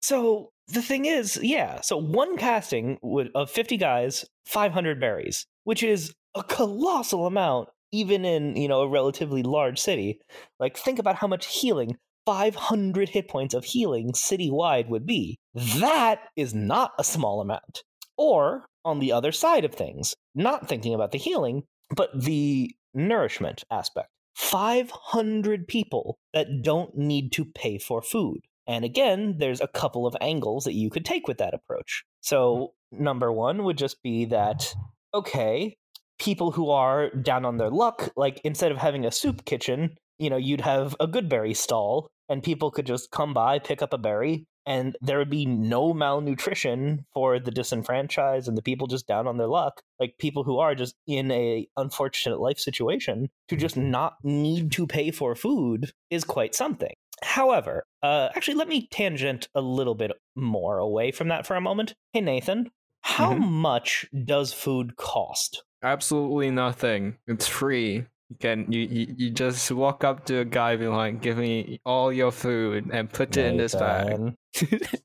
So 0.02 0.52
the 0.68 0.82
thing 0.82 1.04
is, 1.04 1.38
yeah, 1.42 1.80
so 1.80 1.96
one 1.96 2.36
casting 2.36 2.98
would 3.02 3.30
of 3.34 3.50
50 3.50 3.76
guys, 3.76 4.24
500 4.46 5.00
berries, 5.00 5.46
which 5.64 5.82
is 5.82 6.14
a 6.34 6.42
colossal 6.42 7.26
amount 7.26 7.68
even 7.92 8.24
in, 8.24 8.56
you 8.56 8.68
know, 8.68 8.82
a 8.82 8.88
relatively 8.88 9.42
large 9.42 9.78
city. 9.78 10.20
Like 10.58 10.76
think 10.76 10.98
about 10.98 11.16
how 11.16 11.26
much 11.26 11.46
healing 11.46 11.96
500 12.26 13.08
hit 13.08 13.28
points 13.28 13.54
of 13.54 13.64
healing 13.64 14.12
citywide 14.12 14.88
would 14.88 15.06
be. 15.06 15.38
That 15.54 16.20
is 16.36 16.54
not 16.54 16.92
a 16.98 17.04
small 17.04 17.40
amount. 17.40 17.82
Or 18.16 18.66
on 18.84 18.98
the 18.98 19.12
other 19.12 19.32
side 19.32 19.64
of 19.64 19.74
things, 19.74 20.14
not 20.34 20.68
thinking 20.68 20.94
about 20.94 21.12
the 21.12 21.18
healing, 21.18 21.62
but 21.94 22.10
the 22.14 22.70
nourishment 22.94 23.64
aspect. 23.70 24.08
500 24.36 25.66
people 25.68 26.18
that 26.32 26.62
don't 26.62 26.96
need 26.96 27.32
to 27.32 27.44
pay 27.44 27.78
for 27.78 28.00
food. 28.00 28.40
And 28.66 28.84
again, 28.84 29.36
there's 29.38 29.60
a 29.60 29.68
couple 29.68 30.06
of 30.06 30.16
angles 30.20 30.64
that 30.64 30.74
you 30.74 30.90
could 30.90 31.04
take 31.04 31.26
with 31.26 31.38
that 31.38 31.54
approach. 31.54 32.04
Mm-hmm. 32.04 32.18
So, 32.22 32.72
number 32.92 33.32
one 33.32 33.64
would 33.64 33.78
just 33.78 34.02
be 34.02 34.26
that, 34.26 34.72
okay, 35.12 35.76
people 36.18 36.52
who 36.52 36.70
are 36.70 37.10
down 37.10 37.44
on 37.44 37.56
their 37.56 37.70
luck, 37.70 38.10
like 38.16 38.40
instead 38.44 38.70
of 38.70 38.78
having 38.78 39.04
a 39.04 39.10
soup 39.10 39.44
kitchen, 39.44 39.96
you 40.18 40.30
know, 40.30 40.36
you'd 40.36 40.60
have 40.60 40.94
a 41.00 41.06
good 41.06 41.28
berry 41.28 41.54
stall 41.54 42.10
and 42.28 42.42
people 42.42 42.70
could 42.70 42.86
just 42.86 43.10
come 43.10 43.34
by, 43.34 43.58
pick 43.58 43.82
up 43.82 43.92
a 43.92 43.98
berry, 43.98 44.46
and 44.66 44.96
there 45.00 45.18
would 45.18 45.30
be 45.30 45.46
no 45.46 45.92
malnutrition 45.94 47.04
for 47.12 47.38
the 47.38 47.50
disenfranchised 47.50 48.46
and 48.48 48.56
the 48.56 48.62
people 48.62 48.86
just 48.86 49.06
down 49.06 49.26
on 49.26 49.38
their 49.38 49.46
luck 49.46 49.82
like 49.98 50.14
people 50.18 50.44
who 50.44 50.58
are 50.58 50.74
just 50.74 50.94
in 51.06 51.30
a 51.30 51.66
unfortunate 51.76 52.40
life 52.40 52.58
situation 52.58 53.28
to 53.48 53.56
just 53.56 53.76
not 53.76 54.14
need 54.22 54.70
to 54.72 54.86
pay 54.86 55.10
for 55.10 55.34
food 55.34 55.92
is 56.10 56.24
quite 56.24 56.54
something 56.54 56.94
however 57.22 57.84
uh, 58.02 58.28
actually 58.34 58.54
let 58.54 58.68
me 58.68 58.88
tangent 58.90 59.48
a 59.54 59.60
little 59.60 59.94
bit 59.94 60.12
more 60.36 60.78
away 60.78 61.10
from 61.10 61.28
that 61.28 61.46
for 61.46 61.56
a 61.56 61.60
moment 61.60 61.94
hey 62.12 62.20
nathan 62.20 62.70
how 63.02 63.32
Mhm. 63.34 63.40
much 63.48 64.06
does 64.24 64.52
food 64.52 64.96
cost 64.96 65.62
Absolutely 65.82 66.50
nothing. 66.50 67.16
It's 67.26 67.46
free. 67.48 68.04
You 68.30 68.36
can 68.38 68.70
you, 68.72 68.80
you, 68.80 69.14
you 69.18 69.30
just 69.30 69.70
walk 69.72 70.04
up 70.04 70.24
to 70.26 70.38
a 70.38 70.44
guy 70.44 70.72
and 70.72 70.80
be 70.80 70.86
like, 70.86 71.20
give 71.20 71.36
me 71.36 71.80
all 71.84 72.12
your 72.12 72.30
food 72.30 72.88
and 72.92 73.10
put 73.12 73.36
it 73.36 73.44
in 73.44 73.56
this 73.56 73.74
bag. 73.74 74.34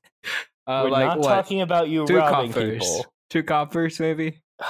Uh, 0.68 0.80
we're 0.82 0.90
like 0.90 1.06
not 1.06 1.18
what? 1.20 1.28
talking 1.28 1.60
about 1.60 1.88
you 1.88 2.04
Two 2.08 2.16
robbing 2.16 2.50
coppers. 2.52 2.72
people 2.84 3.06
Two 3.30 3.42
coppers 3.44 4.00
maybe? 4.00 4.42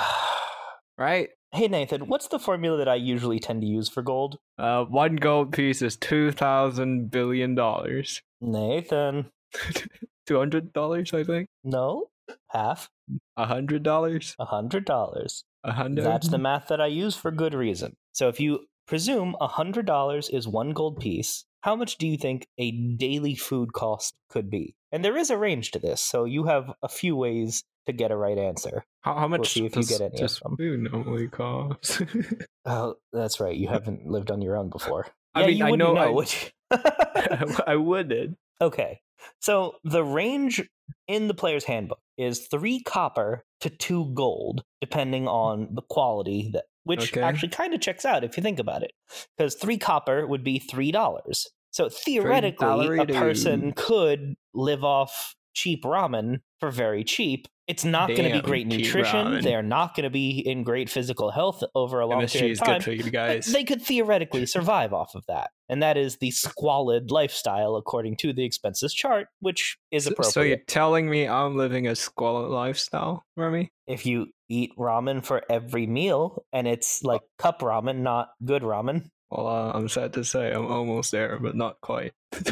Right? 0.98 1.28
hey 1.52 1.68
nathan 1.68 2.02
what's 2.08 2.28
the 2.28 2.38
formula 2.38 2.76
that 2.76 2.88
i 2.88 2.94
usually 2.96 3.38
tend 3.38 3.60
to 3.62 3.66
use 3.66 3.88
for 3.88 4.02
gold 4.02 4.36
Uh 4.58 4.84
one 4.84 5.16
gold 5.16 5.52
piece 5.52 5.80
is 5.80 5.96
two 5.96 6.32
thousand 6.32 7.10
billion 7.10 7.54
dollars. 7.54 8.20
nathan 8.42 9.30
Two 10.26 10.38
hundred 10.38 10.72
dollars, 10.72 11.14
I 11.14 11.22
think. 11.24 11.46
no 11.64 12.08
half 12.50 12.90
A 13.38 13.46
hundred 13.46 13.82
dollars? 13.84 14.34
a 14.38 14.44
hundred 14.44 14.84
dollars 14.84 15.44
A 15.64 15.72
hundred? 15.72 16.04
That's 16.04 16.28
the 16.28 16.36
math 16.38 16.66
that 16.68 16.80
I 16.80 16.86
use 16.88 17.14
for 17.16 17.30
good 17.30 17.54
reason. 17.54 17.94
So 18.16 18.28
if 18.30 18.40
you 18.40 18.60
presume 18.88 19.36
$100 19.42 20.32
is 20.34 20.48
one 20.48 20.70
gold 20.70 20.98
piece, 21.00 21.44
how 21.60 21.76
much 21.76 21.98
do 21.98 22.06
you 22.06 22.16
think 22.16 22.46
a 22.56 22.70
daily 22.70 23.34
food 23.34 23.74
cost 23.74 24.14
could 24.30 24.48
be? 24.48 24.74
And 24.90 25.04
there 25.04 25.18
is 25.18 25.28
a 25.28 25.36
range 25.36 25.72
to 25.72 25.78
this, 25.78 26.00
so 26.00 26.24
you 26.24 26.44
have 26.44 26.72
a 26.82 26.88
few 26.88 27.14
ways 27.14 27.62
to 27.84 27.92
get 27.92 28.10
a 28.10 28.16
right 28.16 28.38
answer. 28.38 28.86
How, 29.02 29.16
how 29.16 29.28
much 29.28 29.52
see 29.52 29.66
if 29.66 29.76
you 29.76 29.84
get 29.84 30.00
any 30.00 30.16
does 30.16 30.38
food 30.56 30.90
normally 30.90 31.28
cost? 31.28 32.00
Oh, 32.64 32.94
that's 33.12 33.38
right. 33.38 33.54
You 33.54 33.68
haven't 33.68 34.06
lived 34.06 34.30
on 34.30 34.40
your 34.40 34.56
own 34.56 34.70
before. 34.70 35.06
I 35.34 35.42
Yeah, 35.42 35.46
mean, 35.48 35.62
I 35.62 35.70
wouldn't 35.72 35.94
know 35.94 36.00
I- 36.00 36.08
would? 36.08 36.34
I 37.66 37.76
wouldn't. 37.76 38.38
Okay. 38.62 39.00
So 39.42 39.74
the 39.84 40.02
range 40.02 40.66
in 41.06 41.28
the 41.28 41.34
player's 41.34 41.64
handbook 41.64 42.00
is 42.16 42.46
three 42.46 42.80
copper 42.82 43.44
to 43.60 43.68
two 43.68 44.10
gold, 44.14 44.64
depending 44.80 45.28
on 45.28 45.68
the 45.74 45.82
quality 45.82 46.48
that 46.54 46.64
which 46.86 47.12
Okay. 47.12 47.20
actually 47.20 47.50
kind 47.50 47.74
of 47.74 47.80
checks 47.80 48.04
out 48.04 48.24
if 48.24 48.36
you 48.36 48.42
think 48.42 48.58
about 48.58 48.82
it. 48.82 48.92
Because 49.36 49.54
three 49.56 49.76
copper 49.78 50.26
would 50.26 50.42
be 50.44 50.58
three 50.58 50.90
dollars. 50.92 51.46
So 51.72 51.88
theoretically, 51.90 52.98
a 52.98 53.06
person 53.06 53.72
could 53.76 54.34
live 54.54 54.82
off 54.82 55.34
cheap 55.54 55.84
ramen 55.84 56.40
for 56.60 56.70
very 56.70 57.04
cheap. 57.04 57.46
It's 57.66 57.84
not 57.84 58.08
going 58.08 58.24
to 58.30 58.32
be 58.32 58.40
great 58.40 58.66
nutrition. 58.68 59.26
ramen. 59.26 59.42
They're 59.42 59.62
not 59.62 59.96
going 59.96 60.04
to 60.04 60.10
be 60.10 60.38
in 60.38 60.62
great 60.62 60.88
physical 60.88 61.30
health 61.32 61.62
over 61.74 61.98
a 62.00 62.06
long 62.06 62.22
MSG 62.22 62.38
period 62.38 62.52
of 62.60 62.64
time. 62.66 62.74
good 62.78 62.84
for 62.84 62.92
you 62.92 63.10
guys. 63.10 63.46
They 63.46 63.64
could 63.64 63.82
theoretically 63.82 64.46
survive 64.56 64.92
off 64.92 65.14
of 65.16 65.24
that. 65.26 65.50
And 65.68 65.82
that 65.82 65.96
is 65.96 66.18
the 66.18 66.30
squalid 66.30 67.10
lifestyle 67.10 67.74
according 67.74 68.18
to 68.18 68.32
the 68.32 68.44
expenses 68.44 68.94
chart, 68.94 69.26
which 69.40 69.76
is 69.90 70.04
So- 70.04 70.12
appropriate. 70.12 70.32
So 70.32 70.40
you're 70.42 70.58
telling 70.68 71.10
me 71.10 71.26
I'm 71.26 71.56
living 71.56 71.88
a 71.88 71.96
squalid 71.96 72.50
lifestyle, 72.52 73.24
Remy? 73.36 73.70
if 73.88 74.06
you 74.06 74.28
eat 74.48 74.72
ramen 74.78 75.24
for 75.24 75.42
every 75.50 75.86
meal 75.86 76.44
and 76.52 76.66
it's 76.66 77.02
like 77.02 77.22
cup 77.38 77.60
ramen, 77.60 77.98
not 77.98 78.30
good 78.44 78.62
ramen. 78.62 79.08
Well, 79.30 79.48
uh, 79.48 79.72
I'm 79.72 79.88
sad 79.88 80.12
to 80.14 80.24
say 80.24 80.52
I'm 80.52 80.66
almost 80.66 81.10
there, 81.10 81.38
but 81.40 81.56
not 81.56 81.80
quite. 81.80 82.12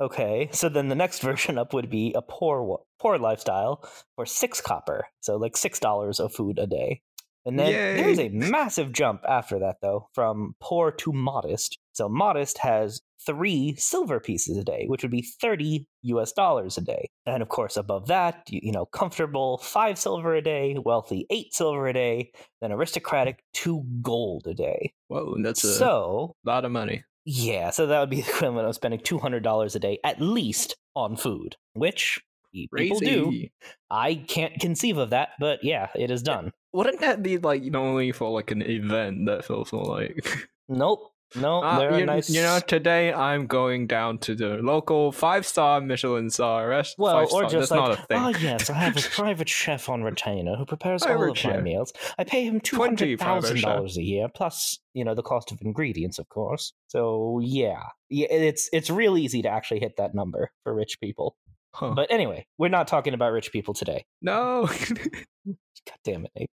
Okay, 0.00 0.48
so 0.52 0.68
then 0.68 0.88
the 0.88 0.94
next 0.94 1.20
version 1.22 1.58
up 1.58 1.72
would 1.72 1.90
be 1.90 2.12
a 2.14 2.22
poor 2.22 2.78
poor 3.00 3.18
lifestyle 3.18 3.88
for 4.16 4.26
six 4.26 4.60
copper, 4.60 5.06
so 5.20 5.36
like 5.36 5.56
six 5.56 5.78
dollars 5.80 6.20
of 6.20 6.32
food 6.32 6.58
a 6.58 6.66
day. 6.66 7.02
And 7.44 7.58
then 7.58 7.72
there's 7.72 8.18
a 8.18 8.28
massive 8.28 8.92
jump 8.92 9.22
after 9.26 9.60
that, 9.60 9.76
though, 9.80 10.08
from 10.12 10.54
poor 10.60 10.90
to 10.90 11.12
modest. 11.12 11.78
So 11.92 12.06
modest 12.08 12.58
has 12.58 13.00
three 13.28 13.74
silver 13.76 14.18
pieces 14.20 14.56
a 14.56 14.64
day, 14.64 14.86
which 14.88 15.02
would 15.02 15.10
be 15.12 15.22
30 15.22 15.86
US 16.02 16.32
dollars 16.32 16.78
a 16.78 16.80
day. 16.80 17.08
And 17.26 17.42
of 17.42 17.48
course, 17.48 17.76
above 17.76 18.06
that, 18.08 18.42
you, 18.48 18.60
you 18.62 18.72
know, 18.72 18.86
comfortable, 18.86 19.58
five 19.58 19.98
silver 19.98 20.34
a 20.34 20.42
day, 20.42 20.76
wealthy, 20.78 21.26
eight 21.30 21.52
silver 21.54 21.86
a 21.86 21.92
day, 21.92 22.32
then 22.60 22.72
aristocratic, 22.72 23.44
two 23.52 23.84
gold 24.02 24.46
a 24.46 24.54
day. 24.54 24.94
Whoa, 25.08 25.36
that's 25.42 25.64
a 25.64 25.74
So, 25.74 26.32
lot 26.44 26.64
of 26.64 26.72
money. 26.72 27.04
yeah, 27.24 27.70
so 27.70 27.86
that 27.86 28.00
would 28.00 28.10
be 28.10 28.20
the 28.22 28.28
equivalent 28.28 28.68
of 28.68 28.74
spending 28.74 29.00
$200 29.00 29.74
a 29.74 29.78
day 29.78 29.98
at 30.04 30.20
least 30.20 30.76
on 30.96 31.16
food, 31.16 31.56
which 31.74 32.20
people 32.74 33.00
do. 33.00 33.34
I 33.90 34.14
can't 34.14 34.58
conceive 34.60 34.96
of 34.98 35.10
that, 35.10 35.30
but 35.38 35.62
yeah, 35.62 35.88
it 35.94 36.10
is 36.10 36.22
eh, 36.22 36.24
done. 36.24 36.52
Wouldn't 36.72 37.00
that 37.00 37.22
be 37.22 37.38
like 37.38 37.62
you 37.62 37.70
know, 37.70 37.84
only 37.84 38.12
for 38.12 38.30
like 38.30 38.50
an 38.50 38.62
event 38.62 39.26
that 39.26 39.44
feels 39.44 39.72
more 39.72 39.84
like? 39.84 40.26
Nope. 40.68 41.12
No, 41.36 41.62
Uh, 41.62 41.96
you, 41.98 42.06
nice. 42.06 42.30
you 42.30 42.40
know, 42.40 42.58
today 42.66 43.12
I'm 43.12 43.46
going 43.46 43.86
down 43.86 44.18
to 44.20 44.34
the 44.34 44.56
local 44.62 45.12
five 45.12 45.44
star 45.46 45.80
Michelin 45.80 46.30
star 46.30 46.68
restaurant. 46.68 47.28
well, 47.30 47.34
or 47.34 47.42
just 47.48 47.68
that's 47.68 47.70
not 47.70 47.90
like, 47.90 47.98
a 47.98 48.02
thing. 48.06 48.18
oh 48.18 48.28
yes, 48.40 48.70
I 48.70 48.74
have 48.74 48.96
a 48.96 49.00
private 49.10 49.48
chef 49.48 49.88
on 49.88 50.02
retainer 50.02 50.56
who 50.56 50.64
prepares 50.64 51.02
all 51.02 51.08
Private 51.16 51.44
of 51.44 51.50
my 51.52 51.60
meals. 51.60 51.92
I 52.18 52.24
pay 52.24 52.44
him 52.44 52.60
two 52.60 52.76
20 52.76 52.90
hundred 52.90 53.18
thousand 53.20 53.56
chef. 53.58 53.70
dollars 53.74 53.96
a 53.98 54.02
year, 54.02 54.28
plus 54.34 54.78
you 54.94 55.04
know 55.04 55.14
the 55.14 55.22
cost 55.22 55.52
of 55.52 55.58
ingredients, 55.60 56.18
of 56.18 56.28
course. 56.30 56.72
So 56.86 57.40
yeah, 57.42 57.82
yeah, 58.08 58.28
it's 58.30 58.70
it's 58.72 58.88
real 58.88 59.18
easy 59.18 59.42
to 59.42 59.48
actually 59.50 59.80
hit 59.80 59.96
that 59.98 60.14
number 60.14 60.50
for 60.64 60.74
rich 60.74 60.98
people. 61.00 61.36
Huh. 61.74 61.92
But 61.94 62.10
anyway, 62.10 62.46
we're 62.56 62.68
not 62.70 62.88
talking 62.88 63.12
about 63.12 63.32
rich 63.32 63.52
people 63.52 63.74
today. 63.74 64.06
no. 64.22 64.66
God 65.46 65.98
damn 66.04 66.24
it, 66.24 66.32
Nate. 66.36 66.50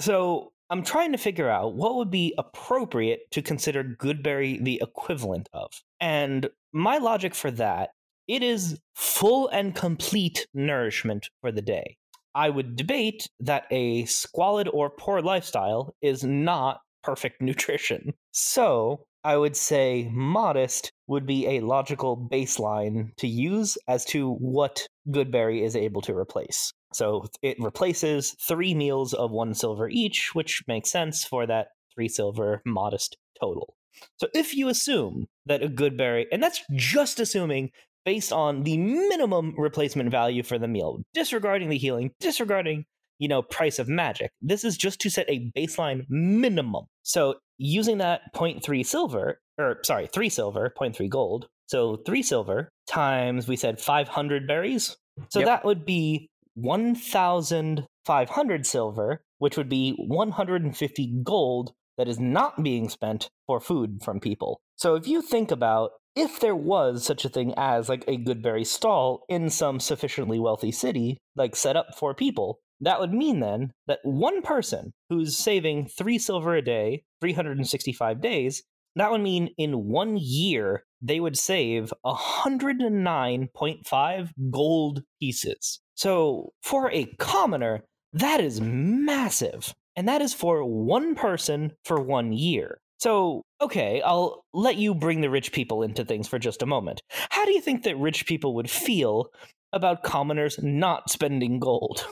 So 0.00 0.52
I'm 0.70 0.82
trying 0.82 1.12
to 1.12 1.18
figure 1.18 1.48
out 1.48 1.74
what 1.74 1.96
would 1.96 2.10
be 2.10 2.34
appropriate 2.36 3.30
to 3.30 3.42
consider 3.42 3.82
Goodberry 3.82 4.62
the 4.62 4.80
equivalent 4.82 5.48
of. 5.52 5.70
And 6.00 6.50
my 6.72 6.98
logic 6.98 7.34
for 7.34 7.50
that, 7.52 7.90
it 8.26 8.42
is 8.42 8.78
full 8.94 9.48
and 9.48 9.74
complete 9.74 10.46
nourishment 10.52 11.30
for 11.40 11.50
the 11.50 11.62
day. 11.62 11.96
I 12.34 12.50
would 12.50 12.76
debate 12.76 13.28
that 13.40 13.64
a 13.70 14.04
squalid 14.04 14.68
or 14.68 14.90
poor 14.90 15.22
lifestyle 15.22 15.94
is 16.02 16.22
not 16.22 16.80
perfect 17.08 17.40
nutrition. 17.48 18.12
So 18.32 19.06
I 19.24 19.36
would 19.36 19.56
say 19.56 20.10
modest 20.12 20.92
would 21.06 21.26
be 21.26 21.46
a 21.46 21.60
logical 21.60 22.16
baseline 22.16 23.14
to 23.16 23.26
use 23.26 23.76
as 23.88 24.04
to 24.06 24.32
what 24.34 24.86
Goodberry 25.08 25.64
is 25.64 25.74
able 25.74 26.02
to 26.02 26.16
replace. 26.16 26.72
So 26.92 27.26
it 27.42 27.56
replaces 27.60 28.34
three 28.40 28.74
meals 28.74 29.12
of 29.12 29.30
one 29.30 29.54
silver 29.54 29.88
each, 29.88 30.30
which 30.34 30.62
makes 30.66 30.90
sense 30.90 31.24
for 31.24 31.46
that 31.46 31.68
three 31.94 32.08
silver 32.08 32.62
modest 32.64 33.16
total. 33.40 33.74
So 34.18 34.28
if 34.34 34.54
you 34.54 34.68
assume 34.68 35.26
that 35.46 35.62
a 35.62 35.68
Goodberry, 35.68 36.26
and 36.30 36.42
that's 36.42 36.62
just 36.72 37.18
assuming 37.18 37.70
based 38.04 38.32
on 38.32 38.62
the 38.62 38.78
minimum 38.78 39.54
replacement 39.58 40.10
value 40.10 40.42
for 40.42 40.58
the 40.58 40.68
meal, 40.68 41.02
disregarding 41.12 41.68
the 41.68 41.76
healing, 41.76 42.12
disregarding 42.20 42.86
you 43.18 43.28
know 43.28 43.42
price 43.42 43.78
of 43.78 43.88
magic. 43.88 44.30
This 44.40 44.64
is 44.64 44.76
just 44.76 45.00
to 45.00 45.10
set 45.10 45.28
a 45.28 45.50
baseline 45.56 46.06
minimum. 46.08 46.86
So 47.08 47.36
using 47.56 47.98
that 47.98 48.20
0.3 48.34 48.84
silver, 48.84 49.40
or 49.58 49.78
sorry, 49.82 50.08
3 50.12 50.28
silver, 50.28 50.70
0.3 50.78 51.08
gold. 51.08 51.48
So 51.66 51.96
3 52.06 52.22
silver 52.22 52.68
times 52.86 53.48
we 53.48 53.56
said 53.56 53.80
500 53.80 54.46
berries. 54.46 54.96
So 55.30 55.40
Yep. 55.40 55.46
that 55.46 55.64
would 55.64 55.86
be 55.86 56.28
1500 56.54 58.66
silver, 58.66 59.22
which 59.38 59.56
would 59.56 59.68
be 59.70 59.92
150 59.92 61.06
gold 61.22 61.72
that 61.96 62.08
is 62.08 62.20
not 62.20 62.62
being 62.62 62.90
spent 62.90 63.30
for 63.46 63.58
food 63.58 64.02
from 64.02 64.20
people. 64.20 64.60
So 64.76 64.94
if 64.94 65.08
you 65.08 65.22
think 65.22 65.50
about 65.50 65.92
if 66.14 66.40
there 66.40 66.56
was 66.56 67.04
such 67.04 67.24
a 67.24 67.28
thing 67.28 67.54
as 67.56 67.88
like 67.88 68.04
a 68.06 68.18
Goodberry 68.18 68.66
stall 68.66 69.24
in 69.28 69.50
some 69.50 69.80
sufficiently 69.80 70.38
wealthy 70.38 70.72
city, 70.72 71.18
like 71.36 71.56
set 71.56 71.76
up 71.76 71.96
for 71.96 72.14
people, 72.14 72.60
that 72.80 73.00
would 73.00 73.12
mean 73.12 73.40
then 73.40 73.72
that 73.86 73.98
one 74.02 74.42
person 74.42 74.92
who's 75.08 75.36
saving 75.36 75.86
three 75.86 76.18
silver 76.18 76.54
a 76.54 76.62
day, 76.62 77.02
365 77.20 78.20
days, 78.20 78.62
that 78.96 79.10
would 79.10 79.20
mean 79.20 79.50
in 79.58 79.86
one 79.86 80.16
year 80.20 80.84
they 81.00 81.20
would 81.20 81.38
save 81.38 81.92
109.5 82.04 84.30
gold 84.50 85.02
pieces. 85.20 85.78
So 85.94 86.52
for 86.62 86.90
a 86.90 87.06
commoner, 87.18 87.84
that 88.12 88.40
is 88.40 88.60
massive. 88.60 89.72
And 89.96 90.08
that 90.08 90.22
is 90.22 90.34
for 90.34 90.64
one 90.64 91.14
person 91.14 91.72
for 91.84 92.00
one 92.00 92.32
year. 92.32 92.80
So, 92.98 93.42
okay, 93.60 94.02
I'll 94.02 94.44
let 94.52 94.76
you 94.76 94.94
bring 94.94 95.20
the 95.20 95.30
rich 95.30 95.52
people 95.52 95.82
into 95.82 96.04
things 96.04 96.26
for 96.26 96.38
just 96.38 96.62
a 96.62 96.66
moment. 96.66 97.02
How 97.30 97.44
do 97.44 97.52
you 97.52 97.60
think 97.60 97.84
that 97.84 97.96
rich 97.96 98.26
people 98.26 98.56
would 98.56 98.70
feel 98.70 99.30
about 99.72 100.02
commoners 100.02 100.58
not 100.60 101.10
spending 101.10 101.60
gold? 101.60 102.06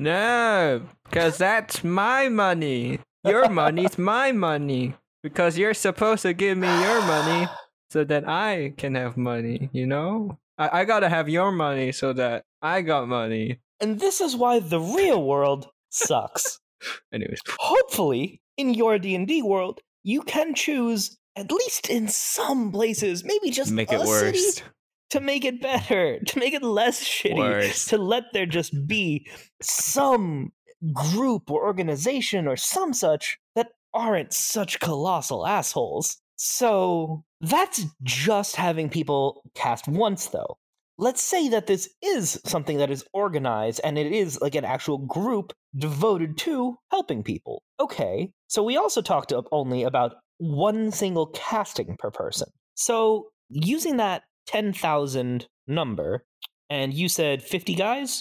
No, 0.00 0.80
because 1.04 1.36
that's 1.36 1.84
my 1.84 2.30
money. 2.30 3.00
Your 3.22 3.50
money's 3.50 3.98
my 4.12 4.32
money. 4.32 4.94
Because 5.22 5.58
you're 5.58 5.74
supposed 5.74 6.22
to 6.22 6.32
give 6.32 6.56
me 6.56 6.68
your 6.68 7.02
money 7.02 7.46
so 7.90 8.04
that 8.04 8.26
I 8.26 8.72
can 8.78 8.94
have 8.94 9.18
money, 9.18 9.68
you 9.74 9.86
know? 9.86 10.38
I, 10.56 10.80
I 10.80 10.84
gotta 10.86 11.10
have 11.10 11.28
your 11.28 11.52
money 11.52 11.92
so 11.92 12.14
that 12.14 12.44
I 12.62 12.80
got 12.80 13.08
money. 13.08 13.60
And 13.78 14.00
this 14.00 14.22
is 14.22 14.34
why 14.34 14.60
the 14.60 14.80
real 14.80 15.22
world 15.22 15.68
sucks. 15.90 16.60
Anyways, 17.12 17.40
Hopefully, 17.58 18.40
in 18.56 18.72
your 18.72 18.98
D&D 18.98 19.42
world, 19.42 19.80
you 20.02 20.22
can 20.22 20.54
choose 20.54 21.18
at 21.36 21.52
least 21.52 21.90
in 21.90 22.08
some 22.08 22.72
places, 22.72 23.22
maybe 23.22 23.50
just 23.50 23.70
make 23.70 23.92
it 23.92 24.00
city, 24.00 24.08
worse. 24.08 24.62
To 25.10 25.20
make 25.20 25.44
it 25.44 25.60
better, 25.60 26.18
to 26.20 26.38
make 26.38 26.54
it 26.54 26.62
less 26.62 27.02
shitty, 27.04 27.36
Worse. 27.36 27.86
to 27.86 27.98
let 27.98 28.24
there 28.32 28.46
just 28.46 28.86
be 28.86 29.28
some 29.60 30.52
group 30.92 31.50
or 31.50 31.64
organization 31.64 32.46
or 32.46 32.56
some 32.56 32.92
such 32.94 33.38
that 33.54 33.68
aren't 33.92 34.32
such 34.32 34.80
colossal 34.80 35.46
assholes. 35.46 36.16
So 36.36 37.24
that's 37.40 37.84
just 38.02 38.56
having 38.56 38.88
people 38.88 39.42
cast 39.54 39.88
once, 39.88 40.28
though. 40.28 40.58
Let's 40.96 41.22
say 41.22 41.48
that 41.48 41.66
this 41.66 41.88
is 42.02 42.40
something 42.44 42.78
that 42.78 42.90
is 42.90 43.04
organized 43.12 43.80
and 43.82 43.98
it 43.98 44.12
is 44.12 44.40
like 44.40 44.54
an 44.54 44.64
actual 44.64 44.98
group 44.98 45.52
devoted 45.76 46.36
to 46.38 46.76
helping 46.90 47.22
people. 47.22 47.62
Okay, 47.78 48.32
so 48.48 48.62
we 48.62 48.76
also 48.76 49.00
talked 49.00 49.32
up 49.32 49.46
only 49.50 49.82
about 49.82 50.16
one 50.38 50.90
single 50.90 51.26
casting 51.28 51.96
per 51.98 52.10
person. 52.10 52.48
So 52.74 53.28
using 53.48 53.96
that 53.96 54.22
10,000 54.50 55.46
number, 55.68 56.24
and 56.68 56.92
you 56.92 57.08
said 57.08 57.42
50 57.42 57.74
guys? 57.74 58.20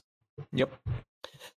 Yep. 0.53 0.73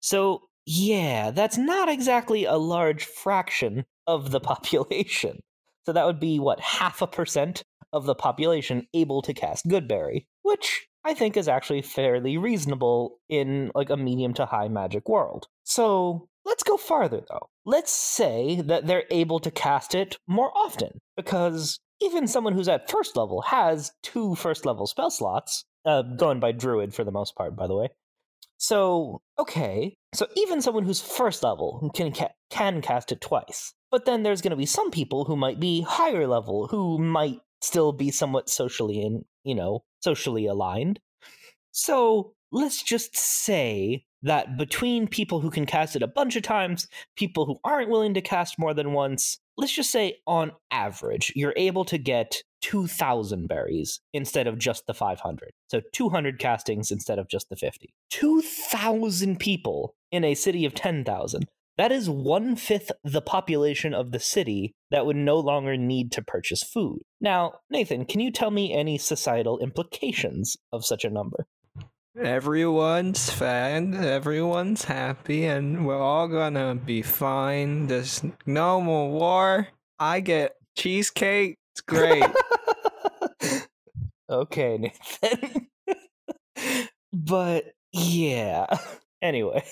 So, 0.00 0.42
yeah, 0.64 1.30
that's 1.30 1.58
not 1.58 1.90
exactly 1.90 2.46
a 2.46 2.56
large 2.56 3.04
fraction 3.04 3.84
of 4.06 4.30
the 4.30 4.40
population. 4.52 5.40
So 5.84 5.92
that 5.92 6.06
would 6.06 6.20
be, 6.20 6.38
what, 6.38 6.60
half 6.60 7.02
a 7.02 7.06
percent 7.06 7.62
of 7.92 8.06
the 8.06 8.14
population 8.14 8.86
able 8.94 9.20
to 9.22 9.34
cast 9.34 9.66
Goodberry, 9.66 10.24
which 10.42 10.86
I 11.04 11.12
think 11.12 11.36
is 11.36 11.48
actually 11.48 11.82
fairly 11.82 12.38
reasonable 12.38 13.18
in 13.28 13.70
like 13.74 13.90
a 13.90 13.96
medium 13.96 14.32
to 14.34 14.46
high 14.46 14.68
magic 14.68 15.06
world. 15.08 15.48
So 15.64 16.28
let's 16.46 16.62
go 16.62 16.78
farther 16.78 17.22
though. 17.28 17.48
Let's 17.66 17.92
say 17.92 18.62
that 18.62 18.86
they're 18.86 19.04
able 19.10 19.40
to 19.40 19.50
cast 19.50 19.94
it 19.94 20.16
more 20.26 20.50
often, 20.56 20.98
because 21.16 21.78
even 22.02 22.26
someone 22.26 22.52
who's 22.52 22.68
at 22.68 22.90
first 22.90 23.16
level 23.16 23.42
has 23.42 23.92
two 24.02 24.34
first 24.34 24.66
level 24.66 24.86
spell 24.86 25.10
slots, 25.10 25.64
uh, 25.84 26.02
going 26.02 26.40
by 26.40 26.52
druid 26.52 26.94
for 26.94 27.04
the 27.04 27.12
most 27.12 27.34
part, 27.34 27.56
by 27.56 27.66
the 27.66 27.76
way. 27.76 27.88
So, 28.58 29.22
okay. 29.40 29.96
So 30.14 30.26
even 30.36 30.62
someone 30.62 30.84
who's 30.84 31.00
first 31.00 31.42
level 31.42 31.90
can 31.96 32.12
ca- 32.12 32.34
can 32.48 32.80
cast 32.80 33.10
it 33.10 33.20
twice. 33.20 33.74
But 33.90 34.04
then 34.04 34.22
there's 34.22 34.40
going 34.40 34.50
to 34.50 34.56
be 34.56 34.66
some 34.66 34.90
people 34.90 35.24
who 35.24 35.36
might 35.36 35.58
be 35.58 35.80
higher 35.82 36.26
level 36.26 36.68
who 36.68 36.98
might 36.98 37.40
still 37.60 37.92
be 37.92 38.10
somewhat 38.10 38.48
socially 38.48 39.02
and, 39.02 39.24
you 39.42 39.54
know, 39.54 39.84
socially 40.00 40.46
aligned. 40.46 41.00
So, 41.72 42.34
let's 42.52 42.82
just 42.82 43.16
say 43.16 44.04
that 44.22 44.56
between 44.56 45.08
people 45.08 45.40
who 45.40 45.50
can 45.50 45.66
cast 45.66 45.96
it 45.96 46.02
a 46.02 46.06
bunch 46.06 46.36
of 46.36 46.42
times, 46.42 46.86
people 47.16 47.46
who 47.46 47.58
aren't 47.64 47.90
willing 47.90 48.14
to 48.14 48.20
cast 48.20 48.58
more 48.58 48.74
than 48.74 48.92
once, 48.92 49.38
let's 49.56 49.72
just 49.72 49.90
say 49.90 50.18
on 50.26 50.52
average, 50.70 51.32
you're 51.34 51.54
able 51.56 51.84
to 51.86 51.98
get 51.98 52.42
2,000 52.62 53.48
berries 53.48 54.00
instead 54.12 54.46
of 54.46 54.58
just 54.58 54.86
the 54.86 54.94
500. 54.94 55.50
So 55.68 55.80
200 55.92 56.38
castings 56.38 56.90
instead 56.90 57.18
of 57.18 57.28
just 57.28 57.48
the 57.48 57.56
50. 57.56 57.92
2,000 58.10 59.38
people 59.38 59.94
in 60.10 60.24
a 60.24 60.34
city 60.34 60.64
of 60.64 60.74
10,000. 60.74 61.44
That 61.78 61.90
is 61.90 62.08
one 62.08 62.54
fifth 62.56 62.92
the 63.02 63.22
population 63.22 63.94
of 63.94 64.12
the 64.12 64.20
city 64.20 64.74
that 64.90 65.06
would 65.06 65.16
no 65.16 65.38
longer 65.38 65.76
need 65.76 66.12
to 66.12 66.22
purchase 66.22 66.62
food. 66.62 67.00
Now, 67.20 67.54
Nathan, 67.70 68.04
can 68.04 68.20
you 68.20 68.30
tell 68.30 68.50
me 68.50 68.74
any 68.74 68.98
societal 68.98 69.58
implications 69.58 70.56
of 70.70 70.84
such 70.84 71.04
a 71.04 71.10
number? 71.10 71.46
Everyone's 72.18 73.30
fed, 73.30 73.94
everyone's 73.94 74.84
happy, 74.84 75.46
and 75.46 75.86
we're 75.86 75.98
all 75.98 76.28
gonna 76.28 76.74
be 76.74 77.00
fine. 77.00 77.86
There's 77.86 78.22
no 78.44 78.82
more 78.82 79.10
war. 79.10 79.68
I 79.98 80.20
get 80.20 80.56
cheesecake. 80.76 81.56
It's 81.72 81.80
great. 81.80 82.24
okay, 84.30 84.76
Nathan. 84.76 85.68
but 87.12 87.72
yeah. 87.92 88.66
Anyway, 89.22 89.62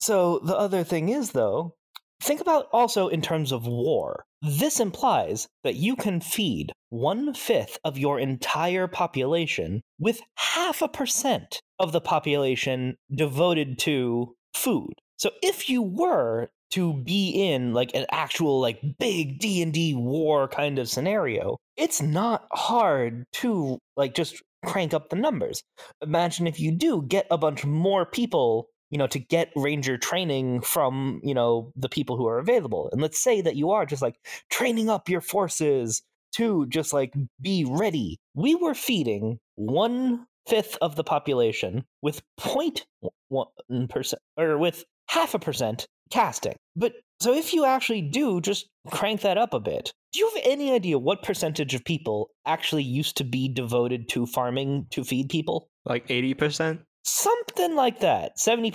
so 0.00 0.38
the 0.40 0.54
other 0.54 0.84
thing 0.84 1.08
is, 1.08 1.30
though, 1.32 1.74
think 2.20 2.40
about 2.40 2.68
also 2.72 3.08
in 3.08 3.22
terms 3.22 3.52
of 3.52 3.66
war. 3.66 4.24
This 4.42 4.80
implies 4.80 5.48
that 5.64 5.74
you 5.74 5.96
can 5.96 6.20
feed 6.20 6.72
one 6.90 7.34
fifth 7.34 7.78
of 7.84 7.98
your 7.98 8.18
entire 8.18 8.86
population 8.86 9.82
with 9.98 10.20
half 10.36 10.80
a 10.82 10.88
percent 10.88 11.60
of 11.78 11.92
the 11.92 12.00
population 12.00 12.96
devoted 13.14 13.78
to 13.80 14.34
food. 14.54 14.92
So 15.16 15.30
if 15.42 15.68
you 15.68 15.82
were 15.82 16.48
to 16.70 16.94
be 16.94 17.30
in 17.30 17.72
like 17.72 17.94
an 17.94 18.06
actual 18.12 18.60
like 18.60 18.80
big 18.98 19.38
D&D 19.38 19.94
war 19.94 20.48
kind 20.48 20.78
of 20.78 20.88
scenario, 20.88 21.56
it's 21.76 22.02
not 22.02 22.46
hard 22.52 23.24
to 23.34 23.78
like 23.96 24.14
just 24.14 24.42
crank 24.64 24.92
up 24.92 25.08
the 25.08 25.16
numbers. 25.16 25.62
Imagine 26.02 26.46
if 26.46 26.60
you 26.60 26.72
do 26.72 27.02
get 27.02 27.26
a 27.30 27.38
bunch 27.38 27.64
more 27.64 28.04
people, 28.04 28.68
you 28.90 28.98
know, 28.98 29.06
to 29.08 29.18
get 29.18 29.52
ranger 29.56 29.98
training 29.98 30.60
from, 30.60 31.20
you 31.22 31.34
know, 31.34 31.72
the 31.76 31.88
people 31.88 32.16
who 32.16 32.26
are 32.26 32.38
available. 32.38 32.88
And 32.92 33.00
let's 33.00 33.18
say 33.18 33.40
that 33.40 33.56
you 33.56 33.70
are 33.70 33.86
just 33.86 34.02
like 34.02 34.16
training 34.50 34.88
up 34.88 35.08
your 35.08 35.20
forces 35.20 36.02
to 36.32 36.66
just 36.66 36.92
like 36.92 37.14
be 37.40 37.64
ready. 37.68 38.18
We 38.34 38.54
were 38.54 38.74
feeding 38.74 39.38
one 39.56 40.26
fifth 40.46 40.78
of 40.80 40.96
the 40.96 41.04
population 41.04 41.84
with 42.02 42.22
0.1 42.40 43.88
percent 43.90 44.22
or 44.36 44.58
with 44.58 44.84
half 45.08 45.34
a 45.34 45.38
percent 45.38 45.86
casting. 46.10 46.56
But 46.76 46.94
so 47.20 47.34
if 47.34 47.52
you 47.52 47.64
actually 47.64 48.02
do 48.02 48.40
just 48.40 48.68
crank 48.90 49.22
that 49.22 49.38
up 49.38 49.52
a 49.52 49.60
bit, 49.60 49.92
do 50.12 50.20
you 50.20 50.30
have 50.34 50.42
any 50.44 50.72
idea 50.72 50.98
what 50.98 51.22
percentage 51.22 51.74
of 51.74 51.84
people 51.84 52.30
actually 52.46 52.84
used 52.84 53.16
to 53.18 53.24
be 53.24 53.48
devoted 53.48 54.08
to 54.10 54.26
farming 54.26 54.86
to 54.90 55.04
feed 55.04 55.28
people? 55.28 55.68
Like 55.84 56.06
80%? 56.08 56.80
Something 57.08 57.74
like 57.74 58.00
that. 58.00 58.36
70%, 58.36 58.72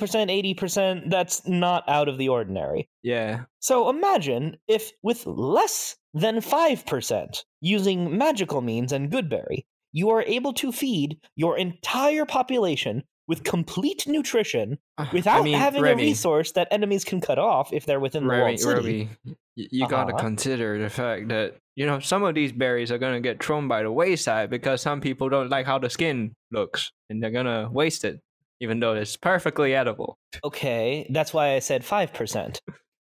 80%, 0.55 1.09
that's 1.09 1.47
not 1.47 1.83
out 1.87 2.09
of 2.09 2.17
the 2.17 2.29
ordinary. 2.29 2.89
Yeah. 3.03 3.45
So 3.59 3.89
imagine 3.89 4.57
if, 4.67 4.91
with 5.03 5.25
less 5.25 5.95
than 6.13 6.37
5% 6.37 7.43
using 7.61 8.17
magical 8.17 8.61
means 8.61 8.91
and 8.91 9.11
Goodberry, 9.11 9.65
you 9.91 10.09
are 10.09 10.23
able 10.23 10.53
to 10.53 10.71
feed 10.71 11.17
your 11.35 11.57
entire 11.57 12.25
population 12.25 13.03
with 13.27 13.43
complete 13.43 14.05
nutrition 14.07 14.77
ah, 14.97 15.09
without 15.13 15.41
I 15.41 15.43
mean, 15.43 15.57
having 15.57 15.81
Remy, 15.81 16.03
a 16.03 16.05
resource 16.07 16.51
that 16.53 16.67
enemies 16.71 17.03
can 17.03 17.21
cut 17.21 17.39
off 17.39 17.71
if 17.71 17.85
they're 17.85 17.99
within 17.99 18.23
the 18.23 18.29
Remy, 18.29 18.43
walled 18.43 18.59
city. 18.59 19.09
Remy, 19.25 19.37
you 19.55 19.87
gotta 19.87 20.13
Uh-huh. 20.13 20.23
consider 20.23 20.81
the 20.81 20.89
fact 20.89 21.27
that, 21.29 21.55
you 21.75 21.85
know, 21.85 21.99
some 21.99 22.23
of 22.23 22.35
these 22.35 22.51
berries 22.51 22.91
are 22.91 22.97
gonna 22.97 23.21
get 23.21 23.43
thrown 23.43 23.67
by 23.67 23.83
the 23.83 23.91
wayside 23.91 24.49
because 24.49 24.81
some 24.81 24.99
people 25.01 25.29
don't 25.29 25.49
like 25.49 25.65
how 25.65 25.77
the 25.79 25.89
skin 25.89 26.33
looks 26.51 26.91
and 27.09 27.21
they're 27.21 27.31
gonna 27.31 27.69
waste 27.71 28.03
it, 28.05 28.19
even 28.59 28.79
though 28.79 28.93
it's 28.93 29.15
perfectly 29.17 29.75
edible. 29.75 30.17
Okay, 30.43 31.07
that's 31.11 31.33
why 31.33 31.53
I 31.53 31.59
said 31.59 31.83
5%. 31.83 32.59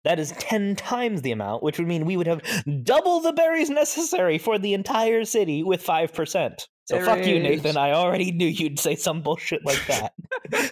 That 0.05 0.17
is 0.17 0.31
10 0.39 0.75
times 0.77 1.21
the 1.21 1.31
amount, 1.33 1.61
which 1.61 1.77
would 1.77 1.87
mean 1.87 2.05
we 2.05 2.15
would 2.15 2.25
have 2.27 2.41
double 2.83 3.19
the 3.19 3.33
berries 3.33 3.69
necessary 3.69 4.37
for 4.37 4.57
the 4.57 4.73
entire 4.73 5.25
city 5.25 5.61
with 5.61 5.83
5%. 5.85 6.67
So 6.85 6.95
There 6.95 7.05
fuck 7.05 7.25
you, 7.25 7.37
Nathan. 7.39 7.75
I 7.77 7.91
already 7.91 8.31
knew 8.31 8.47
you'd 8.47 8.79
say 8.79 8.95
some 8.95 9.21
bullshit 9.21 9.63
like 9.65 9.85
that. 9.87 10.13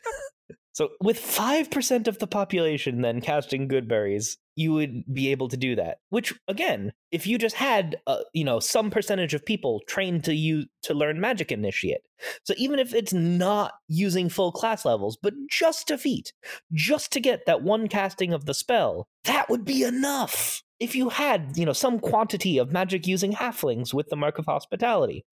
so 0.77 0.89
with 1.01 1.19
5% 1.19 2.07
of 2.07 2.19
the 2.19 2.27
population 2.27 3.01
then 3.01 3.19
casting 3.19 3.67
good 3.67 3.87
berries, 3.87 4.37
you 4.55 4.73
would 4.73 5.11
be 5.11 5.31
able 5.31 5.47
to 5.47 5.57
do 5.57 5.75
that. 5.75 5.97
Which 6.09 6.35
again, 6.47 6.93
if 7.11 7.25
you 7.25 7.39
just 7.39 7.55
had 7.55 7.95
uh, 8.05 8.19
you 8.31 8.43
know, 8.43 8.59
some 8.59 8.91
percentage 8.91 9.33
of 9.33 9.43
people 9.43 9.81
trained 9.87 10.23
to 10.25 10.35
you 10.35 10.65
to 10.83 10.93
learn 10.93 11.19
magic 11.19 11.51
initiate. 11.51 12.01
So 12.43 12.53
even 12.57 12.77
if 12.77 12.93
it's 12.93 13.11
not 13.11 13.71
using 13.87 14.29
full 14.29 14.51
class 14.51 14.85
levels, 14.85 15.17
but 15.19 15.33
just 15.49 15.87
to 15.87 15.97
feat, 15.97 16.31
just 16.71 17.11
to 17.13 17.19
get 17.19 17.47
that 17.47 17.63
one 17.63 17.87
casting 17.87 18.31
of 18.31 18.45
the 18.45 18.53
spell, 18.53 19.07
that 19.23 19.49
would 19.49 19.65
be 19.65 19.81
enough. 19.81 20.61
If 20.79 20.93
you 20.93 21.09
had, 21.09 21.53
you 21.57 21.65
know, 21.65 21.73
some 21.73 21.99
quantity 21.99 22.59
of 22.59 22.71
magic 22.71 23.07
using 23.07 23.33
halflings 23.33 23.95
with 23.95 24.09
the 24.09 24.15
mark 24.15 24.37
of 24.37 24.45
hospitality, 24.45 25.25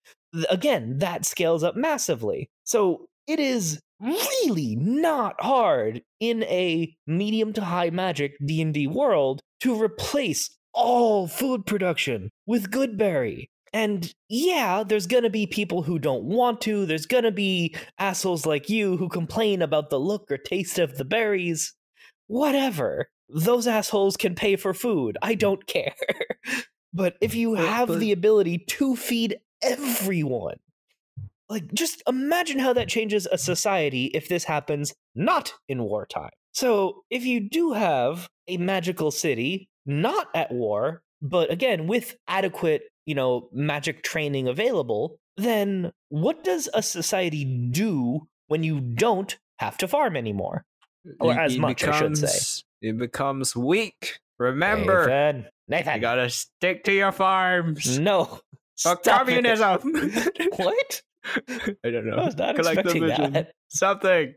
again, 0.49 0.99
that 0.99 1.27
scales 1.27 1.65
up 1.65 1.75
massively. 1.75 2.49
So 2.63 3.09
it 3.27 3.41
is 3.41 3.81
really 4.03 4.77
not 4.77 5.41
hard 5.41 6.03
in 6.21 6.43
a 6.45 6.95
medium 7.07 7.53
to 7.55 7.65
high 7.65 7.91
magic 7.91 8.35
D&D 8.45 8.87
world 8.89 9.41
to 9.61 9.81
replace 9.81 10.51
all 10.75 11.29
food 11.29 11.67
production 11.67 12.31
with 12.47 12.71
Goodberry. 12.71 13.47
And 13.73 14.13
yeah, 14.29 14.85
there's 14.87 15.07
gonna 15.07 15.31
be 15.31 15.47
people 15.47 15.83
who 15.83 15.99
don't 15.99 16.25
want 16.25 16.61
to. 16.63 16.85
There's 16.85 17.07
gonna 17.07 17.31
be 17.31 17.75
assholes 17.99 18.45
like 18.45 18.69
you 18.69 18.97
who 18.97 19.09
complain 19.09 19.63
about 19.63 19.89
the 19.89 19.99
look 20.01 20.31
or 20.31 20.37
taste 20.37 20.79
of 20.79 20.99
the 20.99 21.05
berries. 21.05 21.73
Whatever. 22.27 23.09
Those 23.29 23.67
assholes 23.67 24.17
can 24.19 24.35
pay 24.35 24.57
for 24.57 24.75
food. 24.75 25.17
I 25.23 25.35
mm. 25.35 25.39
don't 25.39 25.67
care. 25.67 25.95
but 26.93 27.15
if 27.23 27.35
you 27.35 27.57
But- 27.57 27.67
have 27.67 27.89
but- 27.89 28.01
the 28.01 28.13
ability 28.13 28.59
to 28.59 28.95
feed 28.97 29.39
everyone, 29.63 30.57
like 31.53 31.73
just 31.73 32.03
imagine 32.09 32.59
how 32.59 32.73
that 32.73 32.89
changes 32.89 33.27
a 33.31 33.39
society 33.39 34.07
if 34.15 34.29
this 34.29 34.45
happens 34.45 34.95
not 35.15 35.55
in 35.69 35.83
wartime. 35.85 36.31
So, 36.55 37.03
if 37.11 37.25
you 37.25 37.41
do 37.41 37.73
have 37.73 38.29
a 38.49 38.57
magical 38.57 39.11
city 39.11 39.69
not 39.87 40.29
at 40.35 40.51
war, 40.53 41.03
but 41.23 41.51
again 41.51 41.87
with 41.87 42.17
adequate, 42.29 42.83
you 43.07 43.15
know, 43.15 43.49
magic 43.53 44.03
training 44.03 44.49
available, 44.49 45.17
then 45.37 45.91
what 46.09 46.45
does 46.45 46.69
a 46.75 46.83
society 46.83 47.45
do 47.71 48.27
when 48.49 48.63
you 48.63 48.81
don't 48.81 49.39
have 49.59 49.79
to 49.79 49.89
farm 49.89 50.17
anymore? 50.17 50.65
Or 51.21 51.33
It- 51.33 51.39
as 51.39 51.55
it 51.55 51.61
much, 51.61 51.83
I 51.85 51.99
should 51.99 52.17
say. 52.19 52.27
becomes- 52.27 52.65
It 52.83 52.99
becomes 52.99 53.57
weak. 53.57 54.19
Remember, 54.39 55.07
Nathan, 55.07 55.47
Nathan, 55.69 55.95
you 55.95 56.01
gotta 56.01 56.29
stick 56.31 56.85
to 56.85 56.93
your 56.93 57.13
farms. 57.13 57.99
no. 57.99 58.41
Stop 58.75 59.05
communism. 59.05 59.79
what? 60.57 61.03
I 61.49 61.91
don't 61.91 62.07
know. 62.07 62.17
I 62.17 62.25
was 62.25 62.37
not 62.37 62.59
expecting 62.59 63.03
Collectivism. 63.03 63.33
that. 63.33 63.53
Something. 63.69 64.35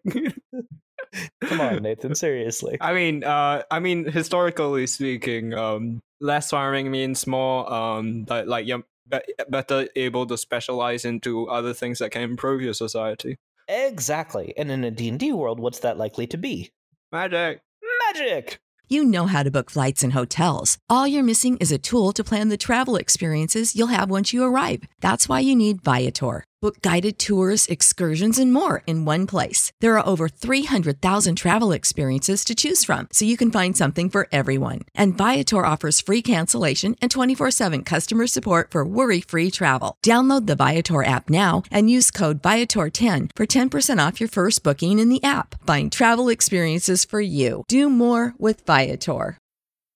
Come 1.43 1.61
on, 1.61 1.75
Nathan, 1.83 2.15
seriously. 2.15 2.77
I 2.81 2.93
mean, 2.93 3.23
uh, 3.23 3.63
I 3.71 3.79
mean, 3.79 4.05
historically 4.05 4.87
speaking, 4.87 5.53
um, 5.53 6.01
less 6.19 6.49
farming 6.49 6.91
means 6.91 7.25
more, 7.27 7.71
um, 7.71 8.25
like, 8.29 8.47
like 8.47 8.67
you're 8.67 8.83
be- 9.09 9.33
better 9.49 9.87
able 9.95 10.25
to 10.27 10.37
specialize 10.37 11.05
into 11.05 11.47
other 11.47 11.73
things 11.73 11.99
that 11.99 12.11
can 12.11 12.21
improve 12.21 12.61
your 12.61 12.73
society. 12.73 13.37
Exactly. 13.67 14.53
And 14.57 14.71
in 14.71 14.83
a 14.83 14.91
D&D 14.91 15.31
world, 15.33 15.59
what's 15.59 15.79
that 15.79 15.97
likely 15.97 16.27
to 16.27 16.37
be? 16.37 16.71
Magic. 17.11 17.61
Magic. 18.07 18.59
You 18.87 19.03
know 19.03 19.25
how 19.25 19.41
to 19.41 19.49
book 19.49 19.71
flights 19.71 20.03
and 20.03 20.13
hotels. 20.13 20.77
All 20.89 21.07
you're 21.07 21.23
missing 21.23 21.57
is 21.57 21.71
a 21.71 21.79
tool 21.79 22.13
to 22.13 22.23
plan 22.23 22.49
the 22.49 22.57
travel 22.57 22.95
experiences 22.97 23.75
you'll 23.75 23.87
have 23.87 24.11
once 24.11 24.31
you 24.31 24.43
arrive. 24.43 24.83
That's 25.01 25.27
why 25.27 25.39
you 25.39 25.55
need 25.55 25.81
Viator. 25.81 26.43
Book 26.65 26.81
guided 26.81 27.19
tours, 27.19 27.67
excursions, 27.67 28.39
and 28.39 28.51
more 28.51 28.81
in 28.87 29.05
one 29.05 29.27
place. 29.27 29.71
There 29.81 29.99
are 29.99 30.07
over 30.07 30.27
300,000 30.27 31.35
travel 31.35 31.71
experiences 31.71 32.43
to 32.43 32.55
choose 32.55 32.83
from, 32.83 33.07
so 33.11 33.23
you 33.23 33.37
can 33.37 33.51
find 33.51 33.77
something 33.77 34.09
for 34.09 34.27
everyone. 34.31 34.81
And 34.95 35.15
Viator 35.15 35.63
offers 35.63 36.01
free 36.01 36.23
cancellation 36.23 36.95
and 37.03 37.11
24 37.11 37.51
7 37.51 37.83
customer 37.83 38.25
support 38.25 38.71
for 38.71 38.83
worry 38.83 39.21
free 39.21 39.51
travel. 39.51 39.95
Download 40.03 40.47
the 40.47 40.55
Viator 40.55 41.03
app 41.03 41.29
now 41.29 41.61
and 41.69 41.91
use 41.91 42.09
code 42.09 42.41
Viator10 42.41 43.29
for 43.35 43.45
10% 43.45 44.07
off 44.07 44.19
your 44.19 44.29
first 44.29 44.63
booking 44.63 44.97
in 44.97 45.09
the 45.09 45.23
app. 45.23 45.53
Find 45.67 45.91
travel 45.91 46.29
experiences 46.29 47.05
for 47.05 47.21
you. 47.21 47.63
Do 47.67 47.91
more 47.91 48.33
with 48.39 48.65
Viator. 48.65 49.37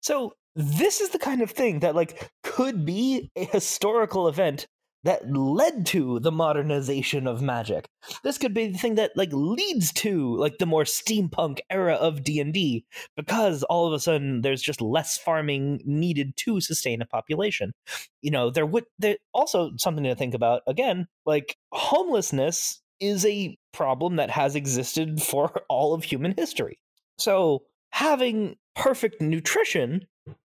So 0.00 0.34
this 0.54 1.00
is 1.00 1.10
the 1.10 1.18
kind 1.18 1.42
of 1.42 1.50
thing 1.50 1.80
that 1.80 1.94
like 1.94 2.30
could 2.42 2.84
be 2.84 3.30
a 3.36 3.44
historical 3.44 4.28
event 4.28 4.66
that 5.04 5.30
led 5.30 5.86
to 5.86 6.18
the 6.20 6.32
modernization 6.32 7.28
of 7.28 7.40
magic. 7.40 7.88
This 8.24 8.36
could 8.36 8.52
be 8.52 8.68
the 8.68 8.78
thing 8.78 8.96
that 8.96 9.12
like 9.16 9.30
leads 9.32 9.92
to 9.94 10.36
like 10.36 10.58
the 10.58 10.66
more 10.66 10.82
steampunk 10.82 11.60
era 11.70 11.94
of 11.94 12.24
D&D 12.24 12.84
because 13.16 13.62
all 13.64 13.86
of 13.86 13.92
a 13.92 14.00
sudden 14.00 14.40
there's 14.40 14.60
just 14.60 14.80
less 14.80 15.16
farming 15.16 15.80
needed 15.84 16.36
to 16.38 16.60
sustain 16.60 17.00
a 17.00 17.06
population. 17.06 17.72
You 18.22 18.32
know, 18.32 18.50
there 18.50 18.66
would 18.66 18.86
there 18.98 19.18
also 19.32 19.70
something 19.76 20.04
to 20.04 20.16
think 20.16 20.34
about 20.34 20.62
again, 20.66 21.06
like 21.24 21.56
homelessness 21.72 22.82
is 23.00 23.24
a 23.24 23.56
problem 23.72 24.16
that 24.16 24.30
has 24.30 24.56
existed 24.56 25.22
for 25.22 25.62
all 25.68 25.94
of 25.94 26.04
human 26.04 26.34
history. 26.36 26.78
So, 27.18 27.62
having 27.90 28.56
perfect 28.78 29.20
nutrition 29.20 30.06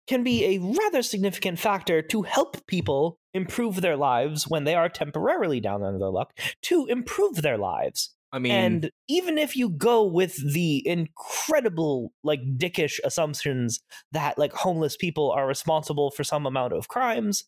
can 0.07 0.23
be 0.23 0.45
a 0.45 0.59
rather 0.59 1.03
significant 1.03 1.59
factor 1.59 2.03
to 2.03 2.23
help 2.23 2.67
people 2.67 3.19
improve 3.33 3.81
their 3.81 3.97
lives 3.97 4.47
when 4.47 4.65
they 4.65 4.75
are 4.75 4.89
temporarily 4.89 5.61
down 5.61 5.83
on 5.83 5.99
their 5.99 6.11
luck 6.11 6.37
to 6.63 6.87
improve 6.87 7.37
their 7.37 7.57
lives. 7.57 8.15
I 8.33 8.39
mean, 8.39 8.53
and 8.53 8.91
even 9.09 9.39
if 9.39 9.57
you 9.57 9.71
go 9.71 10.05
with 10.05 10.37
the 10.53 10.87
incredible 10.87 12.13
like 12.23 12.41
dickish 12.59 12.99
assumptions 13.05 13.81
that 14.13 14.37
like 14.37 14.53
homeless 14.53 14.97
people 14.97 15.31
are 15.31 15.47
responsible 15.47 16.11
for 16.11 16.25
some 16.25 16.45
amount 16.45 16.73
of 16.73 16.89
crimes, 16.89 17.45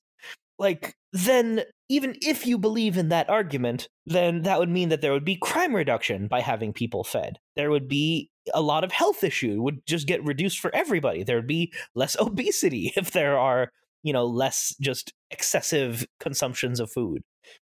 like 0.59 0.95
then 1.12 1.64
even 1.88 2.16
if 2.20 2.46
you 2.46 2.59
believe 2.59 2.98
in 2.98 3.09
that 3.09 3.31
argument, 3.31 3.88
then 4.07 4.42
that 4.42 4.59
would 4.59 4.68
mean 4.68 4.90
that 4.90 5.01
there 5.01 5.12
would 5.12 5.24
be 5.24 5.37
crime 5.37 5.74
reduction 5.74 6.29
by 6.29 6.40
having 6.40 6.72
people 6.72 7.03
fed. 7.03 7.38
There 7.57 7.70
would 7.70 7.88
be 7.88 8.31
a 8.55 8.61
lot 8.61 8.85
of 8.85 8.92
health 8.92 9.24
issue 9.24 9.62
would 9.62 9.85
just 9.87 10.07
get 10.07 10.24
reduced 10.24 10.61
for 10.61 10.74
everybody. 10.74 11.22
There 11.22 11.37
would 11.37 11.46
be 11.46 11.72
less 11.94 12.16
obesity 12.20 12.92
if 12.96 13.12
there 13.12 13.38
are, 13.38 13.70
you 14.03 14.12
know, 14.12 14.27
less 14.27 14.74
just 14.81 15.12
excessive 15.31 16.07
consumptions 16.20 16.81
of 16.81 16.90
food. 16.90 17.22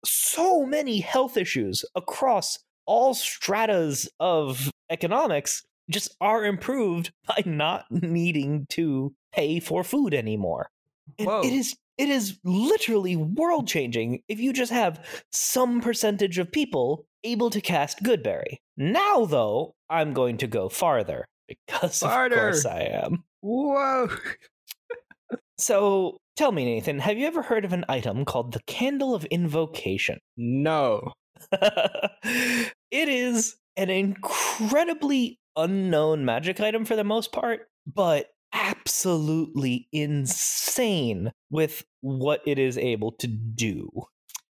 So 0.05 0.65
many 0.65 0.99
health 0.99 1.37
issues 1.37 1.83
across 1.95 2.59
all 2.85 3.13
stratas 3.13 4.07
of 4.19 4.69
economics 4.89 5.63
just 5.89 6.15
are 6.21 6.45
improved 6.45 7.11
by 7.27 7.43
not 7.45 7.85
needing 7.89 8.65
to 8.69 9.13
pay 9.33 9.59
for 9.59 9.83
food 9.83 10.13
anymore. 10.13 10.69
It 11.43 11.53
is 11.53 11.75
it 11.97 12.09
is 12.09 12.39
literally 12.43 13.15
world 13.15 13.67
changing 13.67 14.21
if 14.27 14.39
you 14.39 14.53
just 14.53 14.71
have 14.71 15.05
some 15.31 15.81
percentage 15.81 16.37
of 16.37 16.51
people 16.51 17.05
able 17.23 17.49
to 17.49 17.61
cast 17.61 18.03
Goodberry. 18.03 18.57
Now 18.77 19.25
though, 19.25 19.75
I'm 19.89 20.13
going 20.13 20.37
to 20.37 20.47
go 20.47 20.69
farther 20.69 21.25
because 21.47 21.99
Farther. 21.99 22.35
of 22.35 22.41
course 22.41 22.65
I 22.65 22.81
am. 22.81 23.23
Whoa. 23.41 24.09
So 25.57 26.17
tell 26.35 26.51
me, 26.51 26.65
Nathan, 26.65 26.99
have 26.99 27.17
you 27.17 27.27
ever 27.27 27.41
heard 27.41 27.65
of 27.65 27.73
an 27.73 27.85
item 27.87 28.25
called 28.25 28.53
the 28.53 28.61
Candle 28.67 29.15
of 29.15 29.25
Invocation? 29.25 30.19
No. 30.35 31.13
it 31.51 32.73
is 32.91 33.55
an 33.77 33.89
incredibly 33.89 35.39
unknown 35.55 36.25
magic 36.25 36.59
item 36.59 36.83
for 36.85 36.95
the 36.95 37.03
most 37.03 37.31
part, 37.31 37.67
but 37.87 38.27
absolutely 38.55 39.87
insane 39.91 41.31
with 41.49 41.83
what 42.01 42.41
it 42.45 42.57
is 42.57 42.77
able 42.77 43.11
to 43.13 43.27
do. 43.27 43.89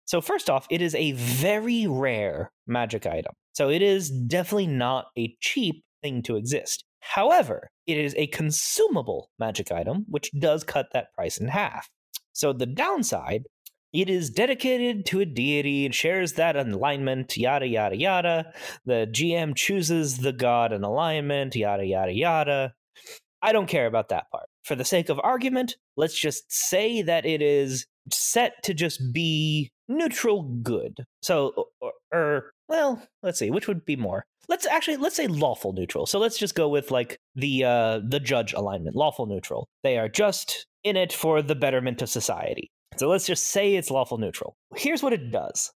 So, 0.06 0.20
first 0.20 0.48
off, 0.48 0.66
it 0.70 0.80
is 0.80 0.94
a 0.94 1.12
very 1.12 1.86
rare 1.86 2.50
magic 2.66 3.06
item. 3.06 3.32
So, 3.52 3.68
it 3.68 3.82
is 3.82 4.10
definitely 4.10 4.68
not 4.68 5.06
a 5.18 5.36
cheap 5.40 5.84
thing 6.02 6.22
to 6.22 6.36
exist. 6.36 6.84
However, 7.00 7.68
it 7.86 7.98
is 7.98 8.14
a 8.16 8.28
consumable 8.28 9.30
magic 9.38 9.70
item, 9.70 10.06
which 10.08 10.30
does 10.38 10.64
cut 10.64 10.88
that 10.92 11.12
price 11.14 11.38
in 11.38 11.48
half. 11.48 11.88
So, 12.32 12.52
the 12.52 12.66
downside 12.66 13.44
it 13.92 14.10
is 14.10 14.28
dedicated 14.28 15.06
to 15.06 15.20
a 15.20 15.24
deity 15.24 15.86
and 15.86 15.94
shares 15.94 16.34
that 16.34 16.56
alignment, 16.56 17.38
yada, 17.38 17.66
yada, 17.66 17.96
yada. 17.96 18.52
The 18.84 19.08
GM 19.10 19.56
chooses 19.56 20.18
the 20.18 20.32
god 20.32 20.72
and 20.72 20.84
alignment, 20.84 21.56
yada, 21.56 21.86
yada, 21.86 22.12
yada. 22.12 22.74
I 23.42 23.52
don't 23.52 23.68
care 23.68 23.86
about 23.86 24.08
that 24.08 24.30
part. 24.30 24.46
For 24.64 24.74
the 24.74 24.84
sake 24.84 25.08
of 25.08 25.20
argument, 25.22 25.76
let's 25.96 26.18
just 26.18 26.44
say 26.50 27.02
that 27.02 27.24
it 27.24 27.40
is 27.40 27.86
set 28.12 28.62
to 28.64 28.74
just 28.74 29.00
be 29.12 29.70
neutral 29.88 30.42
good. 30.62 31.04
So, 31.22 31.68
or, 31.80 31.92
or 32.12 32.52
well, 32.68 33.02
let's 33.22 33.38
see, 33.38 33.50
which 33.50 33.68
would 33.68 33.84
be 33.84 33.96
more? 33.96 34.24
Let's 34.48 34.66
actually 34.66 34.96
let's 34.96 35.16
say 35.16 35.26
lawful 35.26 35.72
neutral. 35.72 36.06
So 36.06 36.18
let's 36.18 36.38
just 36.38 36.54
go 36.54 36.68
with 36.68 36.90
like 36.90 37.18
the 37.34 37.64
uh 37.64 38.00
the 38.06 38.20
judge 38.20 38.52
alignment, 38.54 38.96
lawful 38.96 39.26
neutral. 39.26 39.68
They 39.82 39.98
are 39.98 40.08
just 40.08 40.66
in 40.84 40.96
it 40.96 41.12
for 41.12 41.42
the 41.42 41.54
betterment 41.54 42.02
of 42.02 42.08
society. 42.08 42.70
So 42.96 43.08
let's 43.08 43.26
just 43.26 43.44
say 43.44 43.76
it's 43.76 43.90
lawful 43.90 44.18
neutral. 44.18 44.56
Here's 44.74 45.02
what 45.02 45.12
it 45.12 45.30
does. 45.30 45.70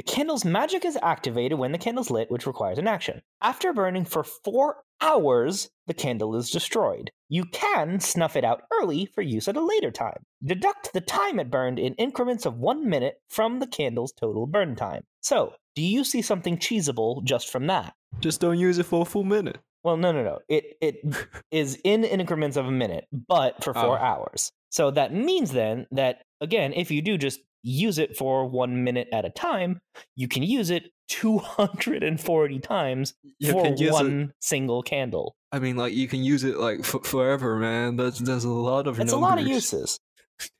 The 0.00 0.04
candle's 0.12 0.46
magic 0.46 0.86
is 0.86 0.96
activated 1.02 1.58
when 1.58 1.72
the 1.72 1.78
candle's 1.78 2.08
lit, 2.10 2.30
which 2.30 2.46
requires 2.46 2.78
an 2.78 2.88
action. 2.88 3.20
After 3.42 3.70
burning 3.74 4.06
for 4.06 4.24
four 4.24 4.76
hours, 5.02 5.68
the 5.88 5.92
candle 5.92 6.34
is 6.36 6.48
destroyed. 6.50 7.10
You 7.28 7.44
can 7.44 8.00
snuff 8.00 8.34
it 8.34 8.42
out 8.42 8.62
early 8.72 9.04
for 9.04 9.20
use 9.20 9.46
at 9.46 9.58
a 9.58 9.62
later 9.62 9.90
time. 9.90 10.22
Deduct 10.42 10.94
the 10.94 11.02
time 11.02 11.38
it 11.38 11.50
burned 11.50 11.78
in 11.78 11.92
increments 11.96 12.46
of 12.46 12.56
one 12.56 12.88
minute 12.88 13.16
from 13.28 13.58
the 13.58 13.66
candle's 13.66 14.12
total 14.12 14.46
burn 14.46 14.74
time. 14.74 15.02
So, 15.20 15.52
do 15.74 15.82
you 15.82 16.02
see 16.02 16.22
something 16.22 16.56
cheesable 16.56 17.22
just 17.24 17.50
from 17.50 17.66
that? 17.66 17.92
Just 18.20 18.40
don't 18.40 18.58
use 18.58 18.78
it 18.78 18.86
for 18.86 19.02
a 19.02 19.04
full 19.04 19.24
minute. 19.24 19.58
Well, 19.84 19.98
no, 19.98 20.12
no, 20.12 20.24
no. 20.24 20.38
It 20.48 20.78
it 20.80 20.96
is 21.50 21.78
in 21.84 22.04
increments 22.04 22.56
of 22.56 22.64
a 22.66 22.70
minute, 22.70 23.04
but 23.12 23.62
for 23.62 23.74
four 23.74 23.98
Oh. 24.00 24.02
hours. 24.02 24.50
So 24.70 24.90
that 24.92 25.12
means 25.12 25.50
then 25.52 25.86
that 25.90 26.22
again, 26.40 26.72
if 26.72 26.90
you 26.90 27.02
do 27.02 27.18
just 27.18 27.40
use 27.62 27.98
it 27.98 28.16
for 28.16 28.46
one 28.48 28.84
minute 28.84 29.08
at 29.12 29.24
a 29.24 29.30
time, 29.30 29.80
you 30.16 30.28
can 30.28 30.42
use 30.42 30.70
it 30.70 30.84
240 31.08 32.58
times 32.60 33.14
You 33.38 33.52
for 33.52 33.74
one 33.92 34.20
it. 34.22 34.30
single 34.40 34.82
candle. 34.82 35.34
I 35.52 35.58
mean, 35.58 35.76
like 35.76 35.92
you 35.94 36.06
can 36.08 36.22
use 36.22 36.44
it 36.44 36.56
like 36.58 36.80
f- 36.80 37.04
forever, 37.04 37.56
man. 37.56 37.96
That's 37.96 38.18
there's 38.18 38.44
a 38.44 38.48
lot 38.50 38.86
of. 38.86 39.00
It's 39.00 39.12
a 39.12 39.16
lot 39.16 39.38
of 39.40 39.46
uses. 39.46 39.98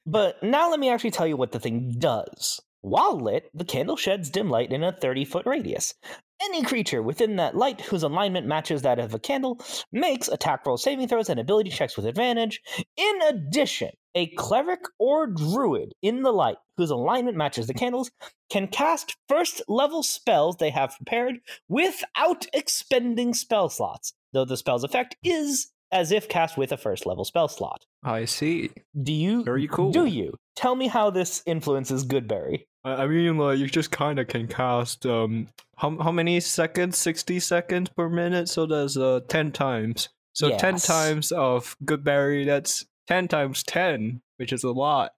But 0.05 0.43
now 0.43 0.71
let 0.71 0.81
me 0.81 0.91
actually 0.91 1.13
tell 1.13 1.27
you 1.27 1.37
what 1.37 1.53
the 1.53 1.61
thing 1.61 1.95
does. 1.99 2.61
While 2.83 3.21
lit, 3.21 3.51
the 3.55 3.65
candle 3.65 3.97
sheds 3.97 4.31
dim 4.31 4.51
light 4.51 4.73
in 4.73 4.83
a 4.83 4.93
30 4.93 5.25
foot 5.25 5.47
radius. 5.47 5.95
Any 6.43 6.63
creature 6.63 7.03
within 7.03 7.37
that 7.37 7.55
light 7.55 7.83
whose 7.83 8.03
alignment 8.03 8.47
matches 8.47 8.83
that 8.83 8.99
of 8.99 9.13
a 9.15 9.19
candle 9.19 9.61
makes 9.93 10.29
attack 10.29 10.65
roll 10.67 10.79
saving 10.79 11.07
throws 11.07 11.29
and 11.29 11.39
ability 11.39 11.71
checks 11.71 11.97
with 11.97 12.07
advantage. 12.07 12.61
In 12.97 13.23
addition, 13.29 13.91
a 14.15 14.29
cleric 14.29 14.81
or 14.99 15.27
druid 15.27 15.95
in 16.03 16.23
the 16.23 16.33
light 16.33 16.57
whose 16.77 16.91
alignment 16.91 17.37
matches 17.37 17.67
the 17.67 17.75
candles 17.75 18.11
can 18.49 18.67
cast 18.67 19.17
first 19.29 19.63
level 19.69 20.03
spells 20.03 20.57
they 20.57 20.71
have 20.71 20.97
prepared 20.97 21.41
without 21.69 22.47
expending 22.53 23.35
spell 23.35 23.69
slots, 23.69 24.13
though 24.33 24.45
the 24.45 24.57
spell's 24.57 24.85
effect 24.85 25.17
is 25.23 25.71
as 25.93 26.13
if 26.13 26.29
cast 26.29 26.57
with 26.57 26.73
a 26.73 26.77
first 26.77 27.07
level 27.07 27.25
spell 27.25 27.49
slot. 27.49 27.85
I 28.03 28.25
see. 28.25 28.71
Do 29.01 29.13
you? 29.13 29.45
Very 29.45 29.69
cool. 29.69 29.91
Do 29.91 30.07
you? 30.07 30.37
Tell 30.57 30.77
me 30.77 30.89
how 30.89 31.11
this 31.11 31.43
influences 31.47 32.05
Goodberry. 32.05 32.67
I 32.85 33.05
I 33.05 33.07
mean, 33.07 33.37
like 33.39 33.59
you 33.59 33.67
just 33.67 33.91
kind 33.91 34.19
of 34.19 34.29
can 34.29 34.47
cast 34.47 35.07
um 35.07 35.49
how 35.77 35.97
how 35.99 36.13
many 36.13 36.41
seconds? 36.41 36.99
Sixty 36.99 37.41
seconds 37.41 37.91
per 37.91 38.09
minute. 38.09 38.49
So 38.49 38.67
there's 38.67 38.97
uh 38.97 39.21
ten 39.29 39.53
times. 39.53 40.09
So 40.33 40.57
ten 40.57 40.77
times 40.77 41.33
of 41.33 41.77
Goodberry. 41.85 42.47
That's 42.47 42.87
ten 43.11 43.29
times 43.29 43.63
ten, 43.63 44.23
which 44.37 44.53
is 44.53 44.65
a 44.65 44.71
lot. 44.71 45.13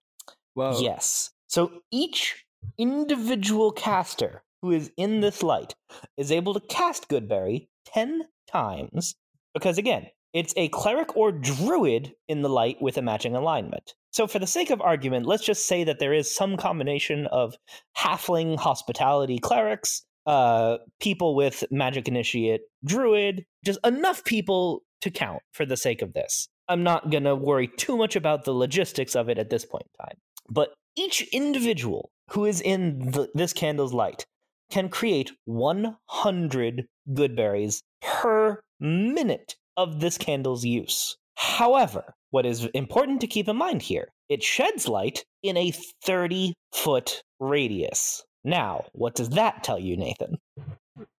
Wow. 0.55 0.79
Yes. 0.79 1.31
So 1.47 1.71
each 1.91 2.45
individual 2.77 3.71
caster 3.71 4.43
who 4.61 4.71
is 4.71 4.91
in 4.97 5.21
this 5.21 5.43
light 5.43 5.75
is 6.17 6.31
able 6.31 6.53
to 6.53 6.59
cast 6.61 7.09
Goodberry 7.09 7.67
10 7.93 8.23
times 8.49 9.15
because, 9.53 9.77
again, 9.77 10.07
it's 10.33 10.53
a 10.57 10.69
cleric 10.69 11.15
or 11.15 11.31
druid 11.31 12.13
in 12.27 12.41
the 12.41 12.49
light 12.49 12.81
with 12.81 12.97
a 12.97 13.01
matching 13.01 13.35
alignment. 13.35 13.93
So, 14.11 14.25
for 14.25 14.39
the 14.39 14.47
sake 14.47 14.69
of 14.69 14.81
argument, 14.81 15.25
let's 15.25 15.45
just 15.45 15.67
say 15.67 15.83
that 15.83 15.99
there 15.99 16.13
is 16.13 16.33
some 16.33 16.57
combination 16.57 17.27
of 17.27 17.55
halfling 17.97 18.57
hospitality 18.57 19.37
clerics, 19.37 20.03
uh, 20.25 20.77
people 20.99 21.35
with 21.35 21.63
magic 21.69 22.07
initiate 22.07 22.61
druid, 22.85 23.45
just 23.65 23.79
enough 23.85 24.23
people 24.23 24.81
to 25.01 25.11
count 25.11 25.41
for 25.51 25.65
the 25.65 25.77
sake 25.77 26.01
of 26.01 26.13
this. 26.13 26.47
I'm 26.67 26.83
not 26.83 27.09
going 27.09 27.23
to 27.23 27.35
worry 27.35 27.67
too 27.67 27.97
much 27.97 28.15
about 28.15 28.45
the 28.45 28.53
logistics 28.53 29.15
of 29.15 29.29
it 29.29 29.37
at 29.37 29.49
this 29.49 29.65
point 29.65 29.85
in 29.85 30.05
time. 30.05 30.17
But 30.49 30.73
each 30.95 31.27
individual 31.33 32.09
who 32.31 32.45
is 32.45 32.61
in 32.61 33.11
the, 33.11 33.29
this 33.33 33.53
candle's 33.53 33.93
light 33.93 34.25
can 34.71 34.89
create 34.89 35.31
100 35.45 36.87
good 37.13 37.35
berries 37.35 37.81
per 38.01 38.61
minute 38.79 39.55
of 39.77 39.99
this 39.99 40.17
candle's 40.17 40.63
use. 40.63 41.17
However, 41.35 42.13
what 42.31 42.45
is 42.45 42.65
important 42.73 43.21
to 43.21 43.27
keep 43.27 43.47
in 43.47 43.55
mind 43.55 43.81
here, 43.81 44.07
it 44.29 44.43
sheds 44.43 44.87
light 44.87 45.25
in 45.41 45.57
a 45.57 45.71
30 46.03 46.53
foot 46.71 47.23
radius. 47.39 48.23
Now, 48.43 48.85
what 48.93 49.15
does 49.15 49.29
that 49.29 49.63
tell 49.63 49.79
you, 49.79 49.95
Nathan? 49.95 50.37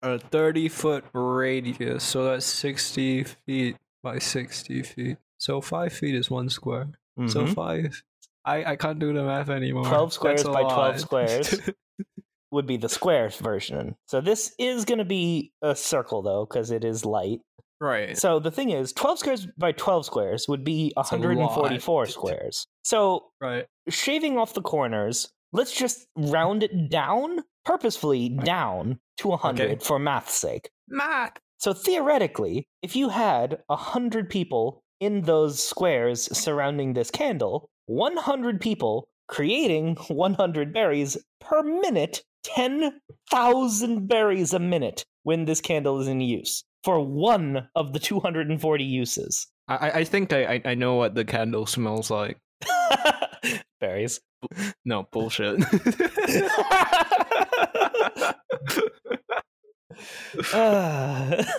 A 0.02 0.18
thirty 0.18 0.68
foot 0.68 1.04
radius. 1.12 2.04
So 2.04 2.24
that's 2.24 2.46
sixty 2.46 3.24
feet 3.24 3.76
by 4.02 4.18
sixty 4.18 4.82
feet. 4.82 5.16
So 5.38 5.60
five 5.60 5.92
feet 5.92 6.14
is 6.14 6.30
one 6.30 6.48
square. 6.48 6.88
So 7.26 7.44
Mhm. 7.44 7.54
five. 7.54 8.02
I 8.44 8.64
I 8.72 8.76
can't 8.76 8.98
do 8.98 9.12
the 9.12 9.22
math 9.24 9.48
anymore. 9.50 9.84
12 9.84 10.12
squares 10.12 10.44
by 10.44 10.62
12 10.62 11.00
squares. 11.00 11.60
would 12.50 12.66
be 12.66 12.76
the 12.76 12.88
squares 12.88 13.36
version. 13.36 13.96
So 14.06 14.20
this 14.20 14.54
is 14.58 14.84
going 14.84 14.98
to 14.98 15.04
be 15.04 15.52
a 15.60 15.74
circle 15.74 16.22
though, 16.22 16.46
because 16.46 16.70
it 16.70 16.84
is 16.84 17.04
light. 17.04 17.40
right. 17.80 18.16
So 18.16 18.38
the 18.38 18.50
thing 18.52 18.70
is, 18.70 18.92
12 18.92 19.18
squares 19.18 19.46
by 19.58 19.72
12 19.72 20.06
squares 20.06 20.46
would 20.48 20.62
be 20.62 20.92
a 20.96 21.02
144 21.02 22.06
squares. 22.06 22.66
So 22.84 23.30
Right. 23.40 23.66
shaving 23.88 24.38
off 24.38 24.54
the 24.54 24.62
corners, 24.62 25.32
let's 25.52 25.72
just 25.74 26.06
round 26.16 26.62
it 26.62 26.88
down, 26.90 27.42
purposefully 27.64 28.28
down 28.28 29.00
to 29.18 29.28
100 29.32 29.70
Okay. 29.72 29.84
for 29.84 29.98
math's 29.98 30.34
sake. 30.34 30.70
Math. 30.86 31.38
So 31.58 31.72
theoretically, 31.74 32.68
if 32.82 32.94
you 32.94 33.08
had 33.08 33.64
100 33.68 34.30
people 34.30 34.83
in 35.04 35.22
those 35.22 35.62
squares 35.62 36.24
surrounding 36.36 36.94
this 36.94 37.10
candle, 37.10 37.68
100 37.86 38.60
people 38.60 39.06
creating 39.28 39.96
100 40.08 40.72
berries 40.72 41.16
per 41.40 41.62
minute, 41.62 42.22
10,000 42.44 44.06
berries 44.08 44.52
a 44.52 44.58
minute 44.58 45.04
when 45.22 45.44
this 45.44 45.60
candle 45.60 46.00
is 46.00 46.08
in 46.08 46.20
use 46.20 46.64
for 46.82 47.00
one 47.00 47.68
of 47.74 47.92
the 47.92 47.98
240 47.98 48.84
uses. 48.84 49.46
I 49.68 49.90
I- 50.00 50.04
think 50.04 50.32
I 50.32 50.60
I- 50.64 50.74
know 50.74 50.94
what 50.96 51.14
the 51.14 51.24
candle 51.24 51.64
smells 51.66 52.10
like. 52.10 52.36
berries. 53.80 54.20
No 54.84 55.06
bullshit. 55.10 55.62
Uh, 60.52 61.42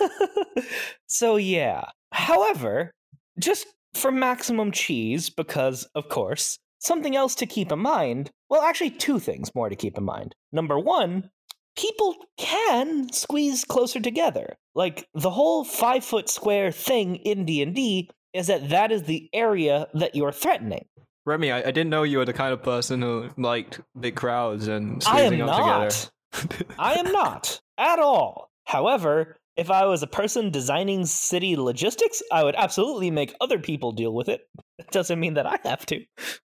so 1.08 1.36
yeah. 1.36 1.84
However, 2.12 2.92
just 3.38 3.66
for 3.94 4.10
maximum 4.10 4.72
cheese, 4.72 5.30
because 5.30 5.84
of 5.94 6.08
course, 6.08 6.58
something 6.78 7.16
else 7.16 7.34
to 7.36 7.46
keep 7.46 7.72
in 7.72 7.78
mind. 7.78 8.30
Well, 8.48 8.62
actually, 8.62 8.90
two 8.90 9.18
things 9.18 9.54
more 9.54 9.68
to 9.68 9.76
keep 9.76 9.96
in 9.96 10.04
mind. 10.04 10.34
Number 10.52 10.78
one, 10.78 11.30
people 11.76 12.16
can 12.38 13.12
squeeze 13.12 13.64
closer 13.64 14.00
together. 14.00 14.56
Like 14.74 15.06
the 15.14 15.30
whole 15.30 15.64
five 15.64 16.04
foot 16.04 16.28
square 16.28 16.72
thing 16.72 17.16
in 17.16 17.44
D 17.44 17.62
and 17.62 17.74
D 17.74 18.10
is 18.32 18.48
that 18.48 18.68
that 18.68 18.92
is 18.92 19.04
the 19.04 19.28
area 19.32 19.88
that 19.94 20.14
you're 20.14 20.32
threatening. 20.32 20.86
Remy, 21.24 21.50
I, 21.50 21.58
I 21.58 21.70
didn't 21.70 21.90
know 21.90 22.04
you 22.04 22.18
were 22.18 22.24
the 22.24 22.32
kind 22.32 22.52
of 22.52 22.62
person 22.62 23.02
who 23.02 23.30
liked 23.36 23.80
big 23.98 24.14
crowds 24.14 24.68
and 24.68 25.02
I 25.06 25.22
am 25.22 25.28
squeezing 25.28 25.42
up 25.42 25.46
not. 25.48 25.90
together. 25.90 26.74
I 26.78 26.94
am 26.94 27.10
not 27.10 27.60
at 27.78 27.98
all. 27.98 28.50
However, 28.64 29.36
if 29.56 29.70
I 29.70 29.86
was 29.86 30.02
a 30.02 30.06
person 30.06 30.50
designing 30.50 31.06
city 31.06 31.56
logistics, 31.56 32.22
I 32.30 32.44
would 32.44 32.54
absolutely 32.56 33.10
make 33.10 33.34
other 33.40 33.58
people 33.58 33.92
deal 33.92 34.14
with 34.14 34.28
it. 34.28 34.42
It 34.78 34.90
doesn't 34.90 35.20
mean 35.20 35.34
that 35.34 35.46
I 35.46 35.58
have 35.64 35.86
to. 35.86 36.04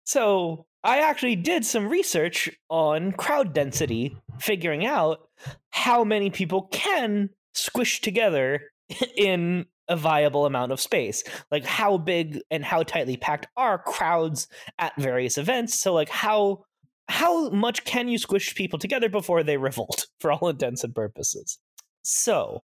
So, 0.06 0.66
I 0.86 1.00
actually 1.00 1.38
did 1.38 1.66
some 1.66 1.88
research 1.88 2.50
on 2.70 3.14
crowd 3.14 3.54
density, 3.54 4.18
figuring 4.40 4.86
out 4.86 5.30
how 5.72 6.04
many 6.04 6.30
people 6.30 6.64
can 6.74 7.30
squish 7.54 8.02
together 8.02 8.62
in 9.18 9.66
a 9.88 9.96
viable 9.96 10.46
amount 10.46 10.72
of 10.72 10.82
space. 10.82 11.24
Like 11.52 11.66
how 11.66 11.98
big 11.98 12.40
and 12.52 12.64
how 12.64 12.84
tightly 12.84 13.18
packed 13.18 13.48
are 13.58 13.78
crowds 13.78 14.48
at 14.80 14.94
various 14.98 15.38
events? 15.38 15.80
So 15.80 15.94
like 15.94 16.10
how 16.10 16.66
how 17.10 17.50
much 17.50 17.84
can 17.84 18.08
you 18.08 18.18
squish 18.18 18.56
people 18.56 18.80
together 18.80 19.10
before 19.10 19.44
they 19.44 19.58
revolt 19.58 20.08
for 20.20 20.32
all 20.32 20.48
intents 20.48 20.84
and 20.84 20.96
purposes? 20.96 21.60
So, 22.02 22.64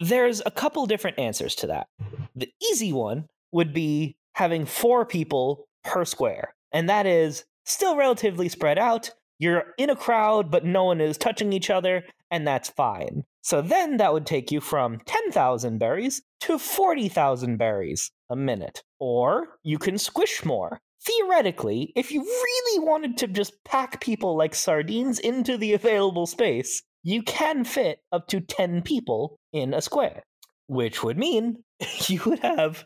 there's 0.00 0.42
a 0.44 0.50
couple 0.50 0.86
different 0.86 1.18
answers 1.18 1.54
to 1.56 1.66
that. 1.68 1.86
The 2.34 2.50
easy 2.70 2.92
one 2.92 3.26
would 3.52 3.72
be 3.72 4.16
having 4.34 4.64
4 4.64 5.04
people 5.06 5.66
per 5.84 6.04
square. 6.04 6.54
And 6.72 6.88
that 6.88 7.06
is 7.06 7.44
still 7.64 7.96
relatively 7.96 8.48
spread 8.48 8.78
out. 8.78 9.10
You're 9.38 9.74
in 9.78 9.90
a 9.90 9.96
crowd, 9.96 10.50
but 10.50 10.64
no 10.64 10.84
one 10.84 11.00
is 11.00 11.16
touching 11.16 11.52
each 11.52 11.70
other, 11.70 12.04
and 12.30 12.46
that's 12.46 12.68
fine. 12.68 13.24
So 13.42 13.62
then 13.62 13.96
that 13.96 14.12
would 14.12 14.26
take 14.26 14.50
you 14.50 14.60
from 14.60 15.00
10,000 15.06 15.78
berries 15.78 16.22
to 16.40 16.58
40,000 16.58 17.56
berries 17.56 18.10
a 18.28 18.36
minute. 18.36 18.82
Or 18.98 19.58
you 19.62 19.78
can 19.78 19.96
squish 19.96 20.44
more. 20.44 20.78
Theoretically, 21.02 21.94
if 21.96 22.12
you 22.12 22.22
really 22.22 22.86
wanted 22.86 23.16
to 23.18 23.26
just 23.26 23.54
pack 23.64 24.02
people 24.02 24.36
like 24.36 24.54
sardines 24.54 25.18
into 25.18 25.56
the 25.56 25.72
available 25.72 26.26
space, 26.26 26.82
you 27.02 27.22
can 27.22 27.64
fit 27.64 28.00
up 28.12 28.28
to 28.28 28.40
10 28.40 28.82
people 28.82 29.38
in 29.52 29.72
a 29.74 29.80
square, 29.80 30.22
which 30.66 31.02
would 31.02 31.16
mean 31.18 31.64
you 32.08 32.20
would 32.26 32.40
have 32.40 32.84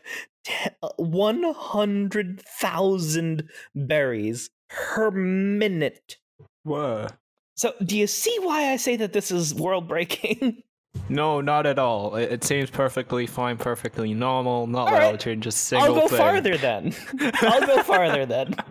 uh, 0.81 0.89
100,000 0.97 3.49
berries 3.75 4.49
per 4.69 5.11
minute. 5.11 6.15
Whoa. 6.63 7.07
So, 7.57 7.73
do 7.83 7.97
you 7.97 8.07
see 8.07 8.37
why 8.41 8.71
I 8.71 8.77
say 8.77 8.95
that 8.97 9.13
this 9.13 9.31
is 9.31 9.53
world 9.53 9.87
breaking? 9.87 10.61
No, 11.09 11.41
not 11.41 11.65
at 11.65 11.77
all. 11.77 12.15
It, 12.15 12.31
it 12.31 12.43
seems 12.45 12.69
perfectly 12.69 13.27
fine, 13.27 13.57
perfectly 13.57 14.13
normal, 14.13 14.65
not 14.65 14.87
All 14.87 14.93
right. 14.93 14.99
relative, 15.01 15.41
just 15.41 15.65
single 15.65 15.93
I'll 15.93 16.01
go 16.01 16.07
thing. 16.07 16.17
farther 16.17 16.57
then. 16.57 16.93
I'll 17.41 17.67
go 17.67 17.83
farther 17.83 18.25
then. 18.25 18.55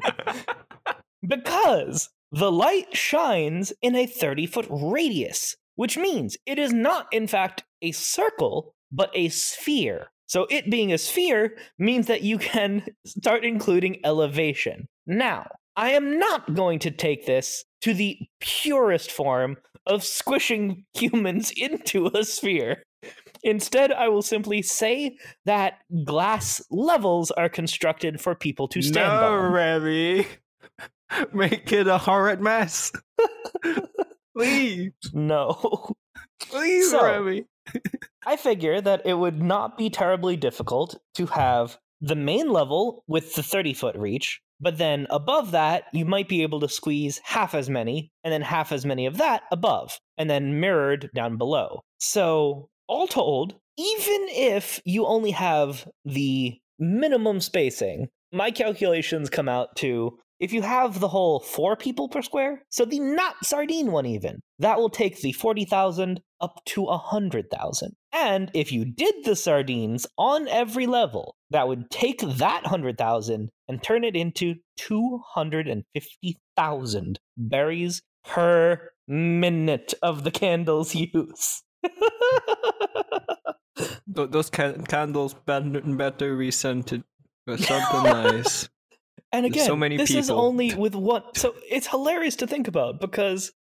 Because 1.28 2.09
the 2.35 2.51
light 2.51 2.97
shines 2.97 3.73
in 3.81 3.94
a 3.94 4.07
30 4.07 4.47
foot 4.47 4.66
radius, 4.68 5.57
which 5.77 5.97
means 5.97 6.37
it 6.47 6.59
is 6.59 6.73
not, 6.73 7.07
in 7.12 7.27
fact, 7.27 7.62
a 7.81 7.92
circle, 7.92 8.75
but 8.90 9.11
a 9.14 9.29
sphere. 9.29 10.09
So, 10.27 10.47
it 10.51 10.70
being 10.70 10.92
a 10.92 10.99
sphere 10.99 11.57
means 11.79 12.07
that 12.09 12.23
you 12.23 12.38
can 12.38 12.87
start 13.07 13.44
including 13.44 14.01
elevation. 14.05 14.88
Now, 15.07 15.47
I 15.77 15.90
am 15.90 16.18
not 16.18 16.55
going 16.55 16.79
to 16.81 16.90
take 16.90 17.27
this 17.27 17.64
to 17.83 17.94
the 17.94 18.18
purest 18.40 19.12
form 19.12 19.57
of 19.87 20.03
squishing 20.03 20.85
humans 20.94 21.53
into 21.57 22.11
a 22.14 22.25
sphere. 22.25 22.83
Instead, 23.42 23.92
I 23.92 24.09
will 24.09 24.23
simply 24.23 24.62
say 24.62 25.18
that 25.44 25.75
glass 26.05 26.62
levels 26.70 27.31
are 27.31 27.51
constructed 27.51 28.20
for 28.20 28.35
people 28.35 28.66
to 28.68 28.81
stand 28.81 29.20
no, 29.20 29.29
on. 29.29 29.53
Remy. 29.53 30.27
Make 31.33 31.72
it 31.72 31.87
a 31.87 31.98
horrid 31.98 32.40
mess. 32.40 32.92
please, 34.37 34.92
No. 35.12 35.92
please, 36.40 36.90
So- 36.90 37.05
Remy. 37.05 37.44
I 38.27 38.37
figure 38.37 38.81
that 38.81 39.03
it 39.07 39.14
would 39.14 39.42
not 39.42 39.79
be 39.79 39.88
terribly 39.88 40.37
difficult 40.37 40.98
to 41.14 41.27
have 41.27 41.79
the 42.00 42.14
main 42.16 42.50
level 42.50 43.03
with 43.07 43.35
the 43.35 43.42
30 43.42 43.72
foot 43.72 43.96
reach, 43.96 44.40
but 44.61 44.77
then 44.77 45.07
above 45.09 45.53
that, 45.53 45.85
you 45.92 46.05
might 46.05 46.29
be 46.29 46.42
able 46.42 46.61
to 46.61 46.68
squeeze 46.68 47.20
half 47.24 47.55
as 47.55 47.70
many, 47.70 48.11
and 48.22 48.33
then 48.33 48.42
half 48.42 48.70
as 48.72 48.85
many 48.85 49.07
of 49.07 49.16
that 49.16 49.44
above, 49.50 49.98
and 50.18 50.29
then 50.29 50.61
mirrored 50.61 51.09
down 51.14 51.38
below. 51.38 51.81
So, 51.98 52.68
all 52.87 53.07
told, 53.07 53.55
even 53.79 54.27
if 54.31 54.81
you 54.85 55.07
only 55.07 55.31
have 55.31 55.88
the 56.05 56.59
minimum 56.79 57.40
spacing, 57.40 58.09
my 58.33 58.50
calculations 58.50 59.31
come 59.31 59.48
out 59.48 59.74
to 59.77 60.18
if 60.40 60.53
you 60.53 60.62
have 60.62 60.99
the 61.01 61.09
whole 61.09 61.40
four 61.40 61.77
people 61.77 62.09
per 62.09 62.23
square, 62.23 62.64
so 62.70 62.85
the 62.85 62.99
not 62.99 63.37
sardine 63.44 63.92
one 63.92 64.07
even, 64.07 64.40
that 64.59 64.79
will 64.79 64.90
take 64.90 65.20
the 65.20 65.33
40,000 65.33 66.20
up 66.40 66.61
to 66.66 66.83
100,000. 66.83 67.92
And 68.12 68.51
if 68.55 68.73
you 68.73 68.85
did 68.85 69.14
the 69.25 69.37
sardines 69.37 70.07
on 70.18 70.49
every 70.49 70.87
level, 70.87 71.37
that 71.51 71.68
would 71.68 71.90
take 71.90 72.20
that 72.20 72.62
100,000 72.62 73.51
and 73.68 73.83
turn 73.83 74.05
it 74.05 74.16
into 74.16 74.57
250,000 74.77 77.18
berries 77.37 78.03
per 78.25 78.90
minute 79.07 79.92
of 80.03 80.25
the 80.25 80.31
candle's 80.31 80.94
use. 80.94 81.62
Th- 83.77 84.31
those 84.31 84.51
ca- 84.51 84.75
candles 84.88 85.35
better, 85.35 85.81
better 85.81 86.37
be 86.37 86.51
scented 86.51 87.05
with 87.47 87.64
something 87.64 88.03
nice. 88.05 88.68
And 89.35 89.47
again, 89.47 89.66
so 89.66 89.77
many 89.77 89.97
this 89.97 90.14
is 90.14 90.29
people. 90.29 90.40
only 90.40 90.75
with 90.77 90.94
one. 90.94 91.23
So 91.35 91.55
it's 91.68 91.88
hilarious 91.88 92.37
to 92.37 92.47
think 92.47 92.68
about 92.68 93.01
because 93.01 93.53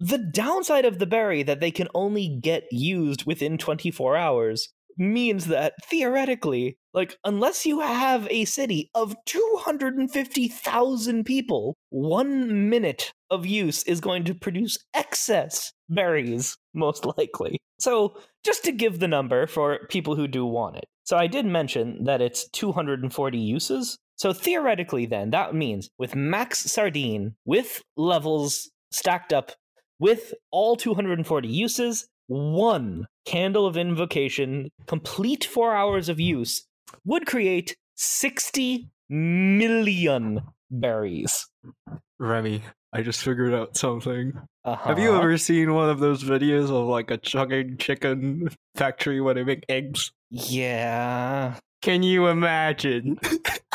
the 0.00 0.18
downside 0.18 0.84
of 0.84 0.98
the 0.98 1.06
berry 1.06 1.42
that 1.42 1.60
they 1.60 1.70
can 1.70 1.88
only 1.94 2.26
get 2.42 2.64
used 2.70 3.26
within 3.26 3.58
24 3.58 4.16
hours 4.16 4.68
means 4.96 5.46
that 5.46 5.74
theoretically, 5.86 6.76
like, 6.92 7.16
unless 7.24 7.64
you 7.64 7.80
have 7.80 8.26
a 8.30 8.44
city 8.44 8.90
of 8.94 9.14
250,000 9.26 11.24
people, 11.24 11.76
one 11.90 12.68
minute 12.68 13.12
of 13.30 13.46
use 13.46 13.82
is 13.84 14.00
going 14.00 14.24
to 14.24 14.34
produce 14.34 14.78
excess 14.94 15.72
berries, 15.88 16.56
most 16.74 17.06
likely. 17.18 17.58
So, 17.78 18.16
just 18.44 18.64
to 18.64 18.72
give 18.72 18.98
the 18.98 19.08
number 19.08 19.46
for 19.46 19.86
people 19.88 20.16
who 20.16 20.26
do 20.28 20.44
want 20.44 20.76
it. 20.76 20.84
So, 21.04 21.16
I 21.16 21.26
did 21.26 21.46
mention 21.46 22.04
that 22.04 22.20
it's 22.20 22.48
240 22.50 23.38
uses. 23.38 23.98
So, 24.20 24.34
theoretically, 24.34 25.06
then, 25.06 25.30
that 25.30 25.54
means 25.54 25.88
with 25.98 26.14
max 26.14 26.70
sardine, 26.70 27.36
with 27.46 27.82
levels 27.96 28.70
stacked 28.92 29.32
up, 29.32 29.52
with 29.98 30.34
all 30.50 30.76
240 30.76 31.48
uses, 31.48 32.06
one 32.26 33.06
candle 33.24 33.64
of 33.64 33.78
invocation, 33.78 34.68
complete 34.86 35.46
four 35.46 35.74
hours 35.74 36.10
of 36.10 36.20
use, 36.20 36.66
would 37.06 37.24
create 37.24 37.78
60 37.96 38.90
million 39.08 40.42
berries. 40.70 41.46
Remy, 42.18 42.62
I 42.92 43.00
just 43.00 43.22
figured 43.22 43.54
out 43.54 43.74
something. 43.74 44.34
Uh-huh. 44.66 44.88
Have 44.90 44.98
you 44.98 45.16
ever 45.16 45.38
seen 45.38 45.72
one 45.72 45.88
of 45.88 45.98
those 45.98 46.22
videos 46.22 46.64
of 46.64 46.86
like 46.88 47.10
a 47.10 47.16
chugging 47.16 47.78
chicken 47.78 48.50
factory 48.74 49.22
where 49.22 49.32
they 49.32 49.44
make 49.44 49.64
eggs? 49.70 50.12
Yeah. 50.28 51.56
Can 51.82 52.02
you 52.02 52.26
imagine? 52.28 53.18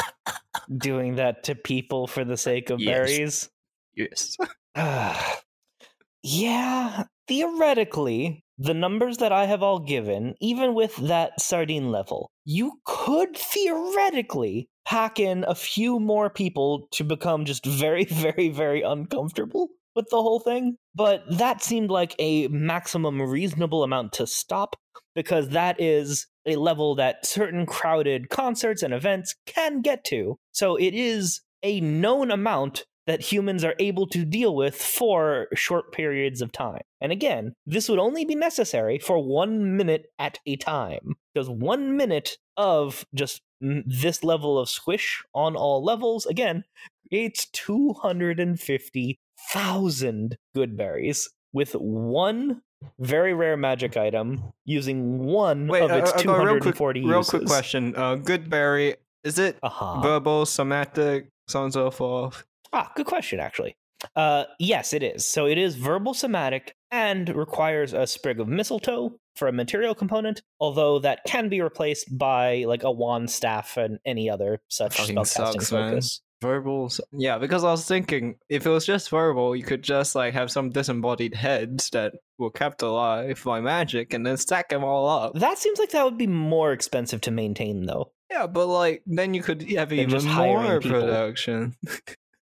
Doing 0.77 1.15
that 1.15 1.43
to 1.45 1.55
people 1.55 2.07
for 2.07 2.23
the 2.23 2.37
sake 2.37 2.69
of 2.69 2.79
Yes. 2.79 2.95
berries? 2.95 3.49
yes. 3.95 4.37
Ah. 4.77 5.39
yeah, 6.23 7.03
theoretically, 7.29 8.43
the 8.57 8.73
numbers 8.73 9.17
that 9.19 9.31
I 9.31 9.45
have 9.45 9.63
all 9.63 9.79
given, 9.79 10.35
even 10.41 10.73
with 10.73 10.95
that 10.97 11.39
sardine 11.39 11.91
level, 11.91 12.29
you 12.43 12.73
could 12.83 13.37
theoretically 13.37 14.67
pack 14.85 15.17
in 15.19 15.45
a 15.47 15.55
few 15.55 15.97
more 15.99 16.29
people 16.29 16.87
to 16.91 17.03
become 17.05 17.45
just 17.45 17.65
very, 17.65 18.03
very, 18.09 18.49
very 18.49 18.81
uncomfortable 18.81 19.69
with 19.95 20.09
the 20.09 20.21
whole 20.21 20.41
thing. 20.41 20.75
But 20.93 21.23
that 21.37 21.63
seemed 21.63 21.89
like 21.89 22.15
a 22.19 22.49
maximum 22.49 23.21
reasonable 23.21 23.83
amount 23.83 24.11
to 24.13 24.27
stop 24.27 24.75
because 25.15 25.49
that 25.49 25.79
is 25.79 26.27
a 26.45 26.55
level 26.55 26.95
that 26.95 27.25
certain 27.25 27.65
crowded 27.65 28.29
concerts 28.29 28.83
and 28.83 28.93
events 28.93 29.35
can 29.45 29.81
get 29.81 30.03
to. 30.05 30.37
So 30.51 30.75
it 30.75 30.93
is 30.93 31.41
a 31.63 31.79
known 31.81 32.31
amount 32.31 32.85
that 33.07 33.21
humans 33.21 33.63
are 33.63 33.75
able 33.79 34.07
to 34.07 34.25
deal 34.25 34.55
with 34.55 34.75
for 34.75 35.47
short 35.53 35.91
periods 35.91 36.41
of 36.41 36.51
time. 36.51 36.81
And 37.01 37.11
again, 37.11 37.53
this 37.65 37.87
would 37.87 37.99
only 37.99 38.25
be 38.25 38.33
necessary 38.33 38.97
for 38.97 39.23
one 39.23 39.77
minute 39.77 40.07
at 40.17 40.39
a 40.47 40.55
time. 40.55 41.13
Because 41.33 41.47
one 41.49 41.97
minute 41.97 42.39
of 42.57 43.05
just 43.13 43.43
this 43.61 44.23
level 44.23 44.57
of 44.57 44.69
squish 44.69 45.23
on 45.33 45.55
all 45.55 45.83
levels, 45.83 46.25
again, 46.25 46.63
creates 47.09 47.45
250,000 47.51 50.37
good 50.55 50.75
berries. 50.75 51.29
with 51.55 51.71
one 51.71 52.61
very 52.99 53.33
rare 53.33 53.57
magic 53.57 53.97
item 53.97 54.43
using 54.65 55.19
one 55.19 55.67
Wait, 55.67 55.81
of 55.83 55.91
its 55.91 56.11
uh, 56.11 56.31
uh, 56.31 56.37
real 56.37 56.59
quick, 56.59 56.75
240 56.75 57.01
real 57.05 57.17
uses. 57.17 57.29
quick 57.29 57.45
question. 57.45 57.95
Uh, 57.95 58.15
Goodberry, 58.17 58.95
is 59.23 59.39
it 59.39 59.57
Uh-huh. 59.63 60.01
verbal, 60.01 60.45
somatic, 60.45 61.29
so 61.47 61.59
on 61.59 61.65
and 61.65 61.73
so 61.73 61.91
forth? 61.91 62.45
Ah, 62.73 62.91
good 62.95 63.05
question, 63.05 63.39
actually. 63.39 63.75
Uh, 64.15 64.43
yes, 64.59 64.93
it 64.93 65.01
is. 65.01 65.25
So 65.25 65.45
it 65.47 65.57
is 65.57 65.75
verbal 65.75 66.13
somatic 66.13 66.75
and 66.91 67.29
requires 67.35 67.93
a 67.93 68.05
sprig 68.05 68.39
of 68.39 68.47
mistletoe 68.47 69.17
for 69.35 69.47
a 69.47 69.51
material 69.51 69.95
component, 69.95 70.41
although 70.59 70.99
that 70.99 71.23
can 71.25 71.49
be 71.49 71.61
replaced 71.61 72.15
by 72.17 72.63
like 72.67 72.83
a 72.83 72.91
wand 72.91 73.31
staff 73.31 73.77
and 73.77 73.99
any 74.05 74.29
other 74.29 74.61
such 74.69 74.97
spellcasting 74.97 75.67
focus. 75.67 76.21
Verbal, 76.41 76.91
yeah, 77.11 77.37
because 77.37 77.63
I 77.63 77.71
was 77.71 77.85
thinking 77.87 78.35
if 78.49 78.65
it 78.65 78.69
was 78.69 78.85
just 78.85 79.09
verbal, 79.09 79.55
you 79.55 79.63
could 79.63 79.81
just 79.81 80.13
like 80.15 80.33
have 80.33 80.51
some 80.51 80.69
disembodied 80.69 81.33
heads 81.33 81.89
that 81.91 82.13
were 82.37 82.51
kept 82.51 82.81
alive 82.81 83.41
by 83.43 83.61
magic 83.61 84.13
and 84.13 84.25
then 84.25 84.37
stack 84.37 84.69
them 84.69 84.83
all 84.83 85.07
up. 85.07 85.33
That 85.35 85.57
seems 85.57 85.79
like 85.79 85.91
that 85.91 86.05
would 86.05 86.17
be 86.17 86.27
more 86.27 86.71
expensive 86.73 87.21
to 87.21 87.31
maintain, 87.31 87.85
though. 87.85 88.11
Yeah, 88.31 88.47
but 88.47 88.67
like 88.67 89.03
then 89.05 89.33
you 89.33 89.41
could 89.41 89.61
have 89.71 89.89
Than 89.89 89.99
even 89.99 90.25
more 90.25 90.79
people. 90.79 91.01
production. 91.01 91.75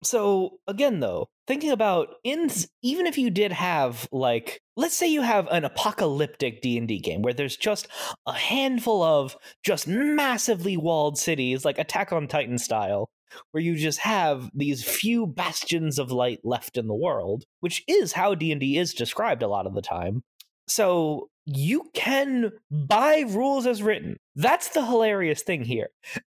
So 0.03 0.59
again, 0.67 1.01
though, 1.01 1.29
thinking 1.47 1.71
about 1.71 2.09
in 2.25 2.51
even 2.83 3.07
if 3.07 3.19
you 3.19 3.29
did 3.31 3.53
have 3.53 4.09
like, 4.11 4.63
let's 4.77 4.97
say 4.97 5.07
you 5.07 5.21
have 5.21 5.47
an 5.49 5.65
apocalyptic 5.65 6.63
D 6.63 6.79
and 6.79 6.89
D 6.89 6.99
game 6.99 7.21
where 7.21 7.35
there's 7.35 7.57
just 7.57 7.87
a 8.27 8.33
handful 8.33 9.03
of 9.03 9.37
just 9.63 9.87
massively 9.87 10.77
walled 10.77 11.19
cities, 11.19 11.65
like 11.65 11.79
Attack 11.79 12.13
on 12.13 12.29
Titan 12.29 12.57
style, 12.57 13.11
where 13.51 13.63
you 13.63 13.77
just 13.77 14.01
have 14.01 14.51
these 14.55 14.85
few 14.85 15.27
bastions 15.27 15.99
of 15.99 16.11
light 16.11 16.41
left 16.45 16.77
in 16.77 16.87
the 16.87 16.95
world, 16.95 17.45
which 17.61 17.83
is 17.87 18.13
how 18.13 18.35
D 18.35 18.53
and 18.53 18.61
D 18.61 18.79
is 18.79 18.95
described 18.95 19.43
a 19.43 19.49
lot 19.49 19.67
of 19.67 19.75
the 19.75 19.83
time. 19.83 20.23
So 20.69 21.29
you 21.47 21.91
can 21.95 22.53
buy 22.71 23.25
rules 23.27 23.67
as 23.67 23.83
written. 23.83 24.17
That's 24.37 24.69
the 24.69 24.85
hilarious 24.85 25.43
thing 25.43 25.65
here. 25.65 25.89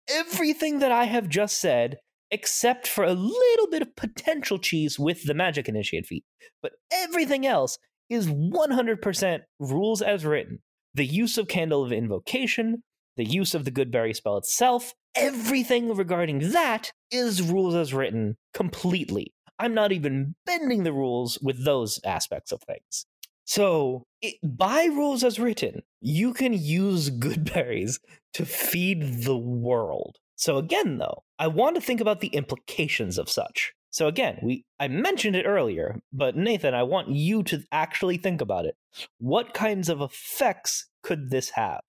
Everything 0.09 0.81
that 0.81 0.93
I 0.93 1.05
have 1.05 1.29
just 1.29 1.59
said 1.59 1.97
except 2.31 2.89
for 2.89 3.05
a 3.05 3.13
little 3.13 3.69
bit 3.71 3.83
of 3.83 3.97
potential 3.97 4.59
cheese 4.59 4.99
with 4.99 5.25
the 5.25 5.35
magic 5.35 5.69
initiate 5.69 6.07
feat. 6.07 6.25
But 6.63 6.73
everything 6.93 7.47
else 7.47 7.79
is 8.09 8.29
100% 8.29 9.41
rules 9.61 10.03
as 10.03 10.25
written. 10.25 10.59
The 10.95 11.07
use 11.07 11.39
of 11.39 11.49
Candle 11.49 11.85
of 11.85 11.93
Invocation, 11.93 12.83
the 13.17 13.25
use 13.25 13.55
of 13.55 13.65
the 13.65 13.71
Goodberry 13.71 14.15
spell 14.15 14.37
itself, 14.37 14.95
everything 15.15 15.95
regarding 15.95 16.51
that 16.53 16.93
is 17.11 17.43
rules 17.43 17.75
as 17.75 17.95
written 17.95 18.37
completely. 18.53 19.33
I'm 19.59 19.75
not 19.75 19.93
even 19.93 20.35
bending 20.45 20.83
the 20.85 20.93
rules 20.93 21.39
with 21.41 21.65
those 21.65 21.99
aspects 22.05 22.53
of 22.53 22.63
things. 22.63 23.07
So, 23.45 24.05
it, 24.21 24.35
by 24.43 24.85
rules 24.87 25.23
as 25.23 25.39
written, 25.39 25.83
you 26.01 26.35
can 26.35 26.53
use 26.53 27.11
good 27.11 27.53
berries 27.53 28.01
to 28.35 28.45
feed 28.45 29.23
the 29.23 29.37
world. 29.37 30.19
So 30.37 30.59
again, 30.59 30.99
though, 30.99 31.25
I 31.39 31.47
want 31.47 31.77
to 31.77 31.81
think 31.81 32.01
about 32.01 32.21
the 32.21 32.29
implications 32.29 33.17
of 33.17 33.31
such. 33.31 33.73
So 33.91 34.09
again, 34.09 34.39
we 34.43 34.67
I 34.79 34.89
mentioned 34.89 35.37
it 35.37 35.47
earlier, 35.47 36.01
but 36.13 36.37
Nathan, 36.37 36.75
I 36.75 36.83
want 36.83 37.09
you 37.09 37.43
to 37.45 37.63
actually 37.73 38.19
think 38.19 38.43
about 38.43 38.67
it. 38.67 38.77
What 39.19 39.55
kinds 39.55 39.89
of 39.89 40.03
effects 40.03 40.89
could 41.03 41.31
this 41.31 41.51
have? 41.51 41.81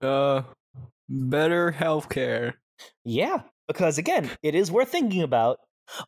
Uh, 0.00 0.42
better 1.08 1.72
healthcare. 1.72 2.54
Yeah, 3.04 3.42
because 3.66 3.98
again, 3.98 4.30
it 4.42 4.54
is 4.54 4.70
worth 4.70 4.90
thinking 4.90 5.22
about. 5.22 5.58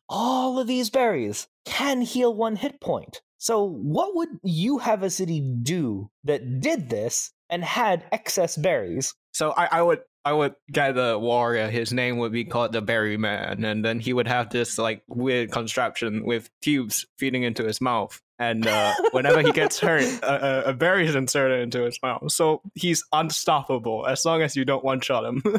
All 0.07 0.59
of 0.59 0.67
these 0.67 0.89
berries 0.91 1.47
can 1.65 2.01
heal 2.01 2.33
one 2.33 2.55
hit 2.55 2.79
point. 2.79 3.21
So, 3.39 3.63
what 3.63 4.15
would 4.15 4.29
you 4.43 4.77
have 4.77 5.01
a 5.01 5.09
city 5.09 5.41
do 5.63 6.11
that 6.23 6.59
did 6.59 6.89
this 6.89 7.31
and 7.49 7.63
had 7.63 8.05
excess 8.11 8.55
berries? 8.55 9.15
So 9.33 9.51
I, 9.51 9.79
I 9.79 9.81
would 9.81 10.01
I 10.23 10.33
would 10.33 10.55
get 10.71 10.97
a 10.97 11.17
warrior. 11.17 11.69
His 11.69 11.91
name 11.91 12.17
would 12.17 12.31
be 12.31 12.45
called 12.45 12.73
the 12.73 12.81
Berry 12.81 13.17
Man, 13.17 13.63
and 13.63 13.83
then 13.83 13.99
he 13.99 14.13
would 14.13 14.27
have 14.27 14.49
this 14.49 14.77
like 14.77 15.03
weird 15.07 15.51
contraption 15.51 16.25
with 16.25 16.49
tubes 16.61 17.05
feeding 17.17 17.43
into 17.43 17.63
his 17.63 17.81
mouth. 17.81 18.21
And 18.37 18.67
uh, 18.67 18.93
whenever 19.11 19.41
he 19.41 19.51
gets 19.51 19.79
hurt, 19.79 20.03
a, 20.23 20.67
a, 20.67 20.69
a 20.69 20.73
berry 20.73 21.07
is 21.07 21.15
inserted 21.15 21.61
into 21.61 21.83
his 21.83 21.99
mouth. 22.03 22.31
So 22.31 22.61
he's 22.75 23.03
unstoppable 23.11 24.05
as 24.07 24.25
long 24.25 24.41
as 24.41 24.55
you 24.55 24.65
don't 24.65 24.83
one 24.83 25.01
shot 25.01 25.25
him. 25.25 25.43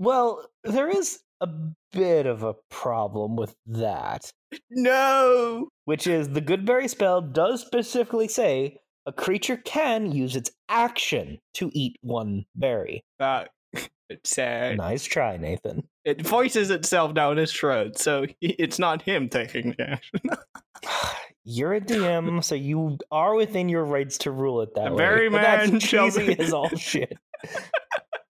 Well, 0.00 0.46
there 0.64 0.88
is 0.88 1.20
a 1.42 1.48
bit 1.92 2.24
of 2.24 2.42
a 2.42 2.54
problem 2.70 3.36
with 3.36 3.54
that, 3.66 4.32
no. 4.70 5.68
which 5.84 6.06
is 6.06 6.30
the 6.30 6.40
Goodberry 6.40 6.88
spell 6.88 7.20
does 7.20 7.60
specifically 7.60 8.26
say 8.26 8.79
a 9.06 9.12
creature 9.12 9.56
can 9.56 10.12
use 10.12 10.36
its 10.36 10.50
action 10.68 11.38
to 11.54 11.70
eat 11.72 11.96
one 12.02 12.44
berry. 12.54 13.04
Uh, 13.20 13.44
it's 14.08 14.30
sad. 14.30 14.76
Nice 14.78 15.04
try, 15.04 15.36
Nathan. 15.36 15.86
It 16.04 16.20
voices 16.26 16.70
itself 16.70 17.14
down 17.14 17.36
his 17.36 17.52
throat, 17.52 17.96
so 17.98 18.26
it's 18.40 18.78
not 18.80 19.02
him 19.02 19.28
taking 19.28 19.74
the 19.78 19.90
action. 19.90 20.20
You're 21.44 21.74
a 21.74 21.80
DM, 21.80 22.42
so 22.42 22.54
you 22.54 22.98
are 23.12 23.34
within 23.34 23.68
your 23.68 23.84
rights 23.84 24.18
to 24.18 24.30
rule 24.30 24.60
it 24.62 24.74
that 24.74 24.90
The 24.90 24.94
way. 24.94 25.28
that's 25.28 25.70
man 25.70 25.80
shall 25.80 26.10
cheesy 26.10 26.38
as 26.38 26.52
all 26.52 26.68
shit. 26.70 27.16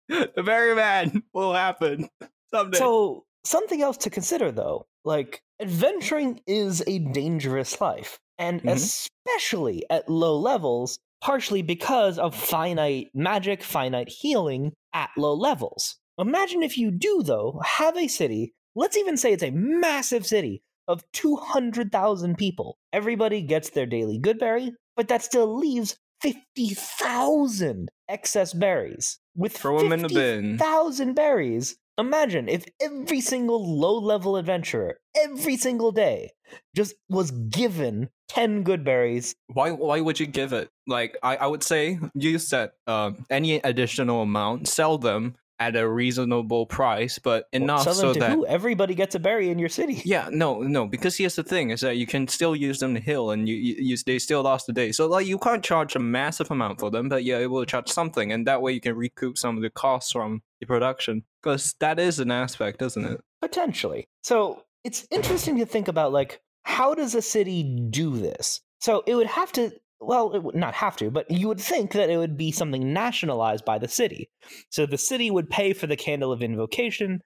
the 0.08 0.42
Berry 0.44 0.74
Man 0.74 1.22
will 1.32 1.52
happen 1.52 2.08
someday. 2.52 2.78
So, 2.78 3.24
something 3.44 3.82
else 3.82 3.96
to 3.98 4.10
consider 4.10 4.52
though, 4.52 4.86
like 5.04 5.40
adventuring 5.60 6.40
is 6.46 6.82
a 6.86 6.98
dangerous 6.98 7.80
life, 7.80 8.18
and 8.38 8.62
Mhm. 8.62 8.72
especially 8.72 9.84
at 9.90 10.08
low 10.08 10.36
levels, 10.38 10.98
partially 11.20 11.62
because 11.62 12.18
of 12.18 12.34
finite 12.34 13.08
magic, 13.14 13.62
finite 13.62 14.08
healing 14.08 14.72
at 14.92 15.10
low 15.16 15.34
levels. 15.34 15.96
Imagine 16.18 16.62
if 16.62 16.76
you 16.78 16.90
do 16.90 17.22
though 17.22 17.60
have 17.64 17.96
a 17.96 18.08
city, 18.08 18.52
let's 18.74 18.96
even 18.96 19.16
say 19.16 19.32
it's 19.32 19.42
a 19.42 19.50
massive 19.50 20.26
city 20.26 20.62
of 20.86 21.02
200,000 21.12 22.36
people. 22.36 22.76
Everybody 22.92 23.40
gets 23.42 23.70
their 23.70 23.86
daily 23.86 24.18
goodberry, 24.20 24.72
but 24.96 25.08
that 25.08 25.22
still 25.22 25.56
leaves 25.56 25.96
50,000 26.20 27.88
excess 28.08 28.52
berries. 28.52 29.18
With 29.36 29.56
Throw 29.56 29.78
'em 29.78 29.92
in 29.92 30.02
the 30.02 30.08
bin. 30.08 30.58
thousand 30.58 31.14
berries. 31.14 31.76
Imagine 31.96 32.48
if 32.48 32.64
every 32.80 33.20
single 33.20 33.62
low 33.78 33.98
level 33.98 34.36
adventurer, 34.36 34.98
every 35.16 35.56
single 35.56 35.92
day, 35.92 36.32
just 36.74 36.94
was 37.08 37.30
given 37.30 38.10
10 38.28 38.62
good 38.64 38.84
berries. 38.84 39.34
why 39.46 39.70
why 39.70 40.00
would 40.00 40.18
you 40.18 40.26
give 40.26 40.52
it? 40.52 40.70
Like 40.86 41.16
I, 41.22 41.36
I 41.36 41.46
would 41.46 41.62
say 41.62 41.98
use 42.14 42.50
that 42.50 42.72
um 42.86 43.24
any 43.30 43.56
additional 43.56 44.22
amount, 44.22 44.66
sell 44.68 44.98
them 44.98 45.36
at 45.58 45.76
a 45.76 45.88
reasonable 45.88 46.66
price, 46.66 47.18
but 47.18 47.48
enough 47.52 47.84
them 47.84 47.94
so 47.94 48.12
that 48.14 48.32
who? 48.32 48.46
Everybody 48.46 48.94
gets 48.94 49.14
a 49.14 49.20
berry 49.20 49.50
in 49.50 49.58
your 49.58 49.68
city. 49.68 50.02
yeah, 50.04 50.28
no, 50.30 50.62
no, 50.62 50.86
because 50.86 51.16
here's 51.16 51.36
the 51.36 51.42
thing: 51.42 51.70
is 51.70 51.80
that 51.80 51.96
you 51.96 52.06
can 52.06 52.28
still 52.28 52.56
use 52.56 52.80
them 52.80 52.94
to 52.94 53.00
heal, 53.00 53.30
and 53.30 53.48
you, 53.48 53.54
you, 53.54 53.74
you 53.78 53.96
they 54.04 54.18
still 54.18 54.42
last 54.42 54.66
the 54.66 54.72
day. 54.72 54.92
So 54.92 55.06
like 55.06 55.26
you 55.26 55.38
can't 55.38 55.64
charge 55.64 55.96
a 55.96 56.00
massive 56.00 56.50
amount 56.50 56.80
for 56.80 56.90
them, 56.90 57.08
but 57.08 57.24
you're 57.24 57.40
able 57.40 57.60
to 57.60 57.66
charge 57.66 57.88
something, 57.88 58.32
and 58.32 58.46
that 58.46 58.62
way 58.62 58.72
you 58.72 58.80
can 58.80 58.96
recoup 58.96 59.38
some 59.38 59.56
of 59.56 59.62
the 59.62 59.70
costs 59.70 60.12
from 60.12 60.42
the 60.60 60.66
production. 60.66 61.24
Because 61.42 61.74
that 61.80 61.98
is 61.98 62.20
an 62.20 62.30
aspect, 62.30 62.82
isn't 62.82 63.04
it? 63.04 63.20
Potentially. 63.40 64.08
So 64.22 64.64
it's 64.82 65.06
interesting 65.10 65.58
to 65.58 65.66
think 65.66 65.88
about 65.88 66.12
like 66.12 66.40
how 66.62 66.94
does 66.94 67.14
a 67.14 67.22
city 67.22 67.62
do 67.62 68.16
this? 68.16 68.60
So 68.80 69.02
it 69.06 69.14
would 69.14 69.26
have 69.26 69.52
to 69.52 69.72
well, 70.00 70.32
it 70.32 70.42
would 70.42 70.54
not 70.54 70.74
have 70.74 70.96
to, 70.96 71.10
but 71.10 71.30
you 71.30 71.48
would 71.48 71.60
think 71.60 71.92
that 71.92 72.10
it 72.10 72.18
would 72.18 72.36
be 72.36 72.52
something 72.52 72.92
nationalized 72.92 73.64
by 73.64 73.78
the 73.78 73.88
city. 73.88 74.28
So 74.70 74.86
the 74.86 74.98
city 74.98 75.30
would 75.30 75.48
pay 75.48 75.72
for 75.72 75.86
the 75.86 75.96
candle 75.96 76.32
of 76.32 76.42
invocation. 76.42 77.20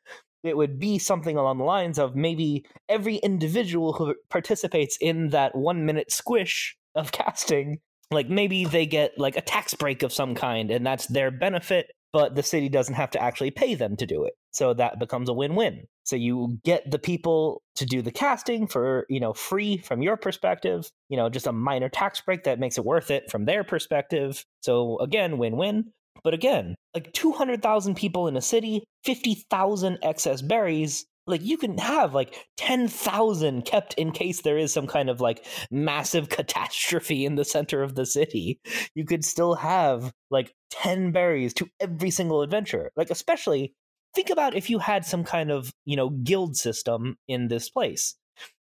It 0.44 0.56
would 0.56 0.78
be 0.78 0.98
something 0.98 1.36
along 1.36 1.58
the 1.58 1.64
lines 1.64 1.98
of 1.98 2.14
maybe 2.14 2.64
every 2.88 3.16
individual 3.16 3.92
who 3.94 4.14
participates 4.30 4.96
in 5.00 5.30
that 5.30 5.56
one 5.56 5.84
minute 5.84 6.12
squish 6.12 6.76
of 6.94 7.12
casting, 7.12 7.80
like 8.10 8.28
maybe 8.28 8.64
they 8.64 8.86
get 8.86 9.18
like 9.18 9.36
a 9.36 9.42
tax 9.42 9.74
break 9.74 10.02
of 10.02 10.12
some 10.12 10.34
kind, 10.34 10.70
and 10.70 10.86
that's 10.86 11.06
their 11.06 11.30
benefit 11.30 11.90
but 12.12 12.34
the 12.34 12.42
city 12.42 12.68
doesn't 12.68 12.94
have 12.94 13.10
to 13.10 13.22
actually 13.22 13.50
pay 13.50 13.74
them 13.74 13.96
to 13.96 14.06
do 14.06 14.24
it. 14.24 14.34
So 14.50 14.74
that 14.74 14.98
becomes 14.98 15.28
a 15.28 15.34
win-win. 15.34 15.84
So 16.08 16.16
you 16.16 16.58
get 16.64 16.90
the 16.90 16.98
people 16.98 17.60
to 17.74 17.84
do 17.84 18.00
the 18.00 18.10
casting 18.10 18.66
for, 18.66 19.04
you 19.10 19.20
know, 19.20 19.34
free 19.34 19.76
from 19.76 20.00
your 20.00 20.16
perspective, 20.16 20.90
you 21.10 21.18
know, 21.18 21.28
just 21.28 21.46
a 21.46 21.52
minor 21.52 21.90
tax 21.90 22.22
break 22.22 22.44
that 22.44 22.58
makes 22.58 22.78
it 22.78 22.84
worth 22.86 23.10
it 23.10 23.30
from 23.30 23.44
their 23.44 23.62
perspective. 23.62 24.42
So 24.62 24.98
again, 25.00 25.36
win-win. 25.36 25.92
But 26.24 26.32
again, 26.32 26.74
like 26.94 27.12
200,000 27.12 27.94
people 27.94 28.26
in 28.26 28.38
a 28.38 28.40
city, 28.40 28.84
50,000 29.04 29.98
excess 30.02 30.40
berries, 30.40 31.04
like 31.26 31.42
you 31.42 31.58
can 31.58 31.76
have 31.76 32.14
like 32.14 32.34
10,000 32.56 33.66
kept 33.66 33.92
in 33.94 34.10
case 34.10 34.40
there 34.40 34.56
is 34.56 34.72
some 34.72 34.86
kind 34.86 35.10
of 35.10 35.20
like 35.20 35.44
massive 35.70 36.28
catastrophe 36.30 37.26
in 37.26 37.34
the 37.34 37.44
center 37.44 37.82
of 37.82 37.94
the 37.94 38.06
city. 38.06 38.60
You 38.94 39.04
could 39.04 39.26
still 39.26 39.54
have 39.56 40.10
like 40.30 40.54
10 40.70 41.12
berries 41.12 41.52
to 41.54 41.68
every 41.80 42.10
single 42.10 42.40
adventure. 42.40 42.90
Like 42.96 43.10
especially 43.10 43.74
think 44.14 44.30
about 44.30 44.54
if 44.54 44.70
you 44.70 44.78
had 44.78 45.04
some 45.04 45.24
kind 45.24 45.50
of, 45.50 45.72
you 45.84 45.96
know, 45.96 46.10
guild 46.10 46.56
system 46.56 47.16
in 47.28 47.48
this 47.48 47.68
place. 47.68 48.14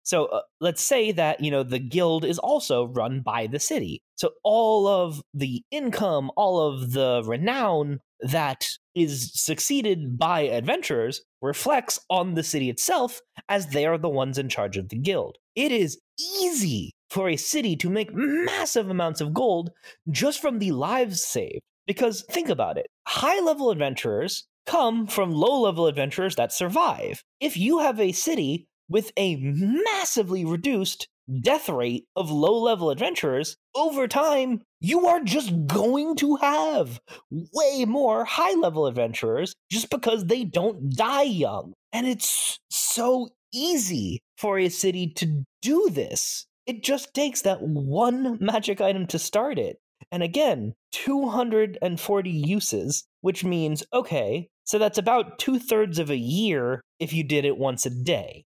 So 0.04 0.26
uh, 0.26 0.42
let's 0.60 0.82
say 0.82 1.12
that, 1.12 1.40
you 1.40 1.52
know, 1.52 1.62
the 1.62 1.78
guild 1.78 2.26
is 2.26 2.40
also 2.40 2.88
run 2.88 3.22
by 3.22 3.48
the 3.48 3.60
city. 3.60 4.02
So 4.16 4.32
all 4.44 4.88
of 4.88 5.22
the 5.34 5.62
income, 5.70 6.32
all 6.36 6.60
of 6.60 6.94
the 6.94 7.22
renown 7.26 8.00
that 8.22 8.68
is 8.96 9.32
succeeded 9.34 10.18
by 10.18 10.42
adventurers 10.42 11.22
reflects 11.42 12.00
on 12.10 12.34
the 12.34 12.44
city 12.44 12.70
itself 12.70 13.22
as 13.50 13.68
they 13.68 13.86
are 13.86 13.98
the 13.98 14.10
ones 14.10 14.38
in 14.38 14.50
charge 14.50 14.78
of 14.78 14.90
the 14.90 14.98
guild. 14.98 15.38
It 15.56 15.72
is 15.72 16.00
easy 16.42 16.92
for 17.10 17.30
a 17.30 17.38
city 17.38 17.76
to 17.78 17.90
make 17.90 18.10
massive 18.14 18.90
amounts 18.90 19.22
of 19.22 19.34
gold 19.34 19.70
just 20.10 20.42
from 20.42 20.60
the 20.60 20.72
lives 20.72 21.22
saved. 21.24 21.62
Because 21.88 22.24
think 22.30 22.50
about 22.50 22.78
it 22.78 22.88
high 23.08 23.40
level 23.40 23.72
adventurers 23.72 24.48
come 24.70 25.08
from 25.08 25.32
low 25.32 25.62
level 25.62 25.88
adventurers 25.88 26.36
that 26.36 26.54
survive. 26.54 27.24
If 27.40 27.58
you 27.58 27.80
have 27.80 28.00
a 28.00 28.12
city 28.12 28.68
with 28.88 29.12
a 29.18 29.36
massively 29.38 30.46
reduced 30.46 31.08
death 31.42 31.70
rate 31.70 32.06
of 32.16 32.30
low 32.30 32.56
level 32.60 32.92
adventurers, 32.92 33.58
over 33.76 34.08
time, 34.08 34.62
you 34.80 35.08
are 35.08 35.22
just 35.24 35.52
going 35.66 36.16
to 36.18 36.36
have 36.36 37.00
way 37.32 37.86
more 37.86 38.26
high 38.26 38.54
level 38.54 38.86
adventurers 38.86 39.56
just 39.72 39.90
because 39.90 40.26
they 40.26 40.44
don't 40.44 40.96
die 40.96 41.24
young. 41.24 41.74
And 41.92 42.08
it's 42.08 42.60
so 42.70 43.30
easy 43.52 44.22
for 44.38 44.60
a 44.60 44.70
city 44.70 45.12
to 45.16 45.44
do 45.64 45.90
this. 45.90 46.46
It 46.68 46.84
just 46.84 47.16
takes 47.16 47.42
that 47.42 47.62
one 47.62 48.38
magic 48.40 48.82
item 48.82 49.08
to 49.08 49.18
start 49.18 49.58
it. 49.58 49.78
And 50.12 50.24
again, 50.24 50.74
240 50.92 52.30
uses, 52.30 53.04
which 53.22 53.44
means, 53.44 53.84
okay, 53.94 54.48
so 54.70 54.78
that's 54.78 55.00
about 55.00 55.40
two 55.40 55.58
thirds 55.58 55.98
of 55.98 56.12
a 56.12 56.16
year 56.16 56.84
if 57.00 57.12
you 57.12 57.24
did 57.24 57.44
it 57.44 57.58
once 57.58 57.88
a 57.88 57.90
day. 57.90 58.44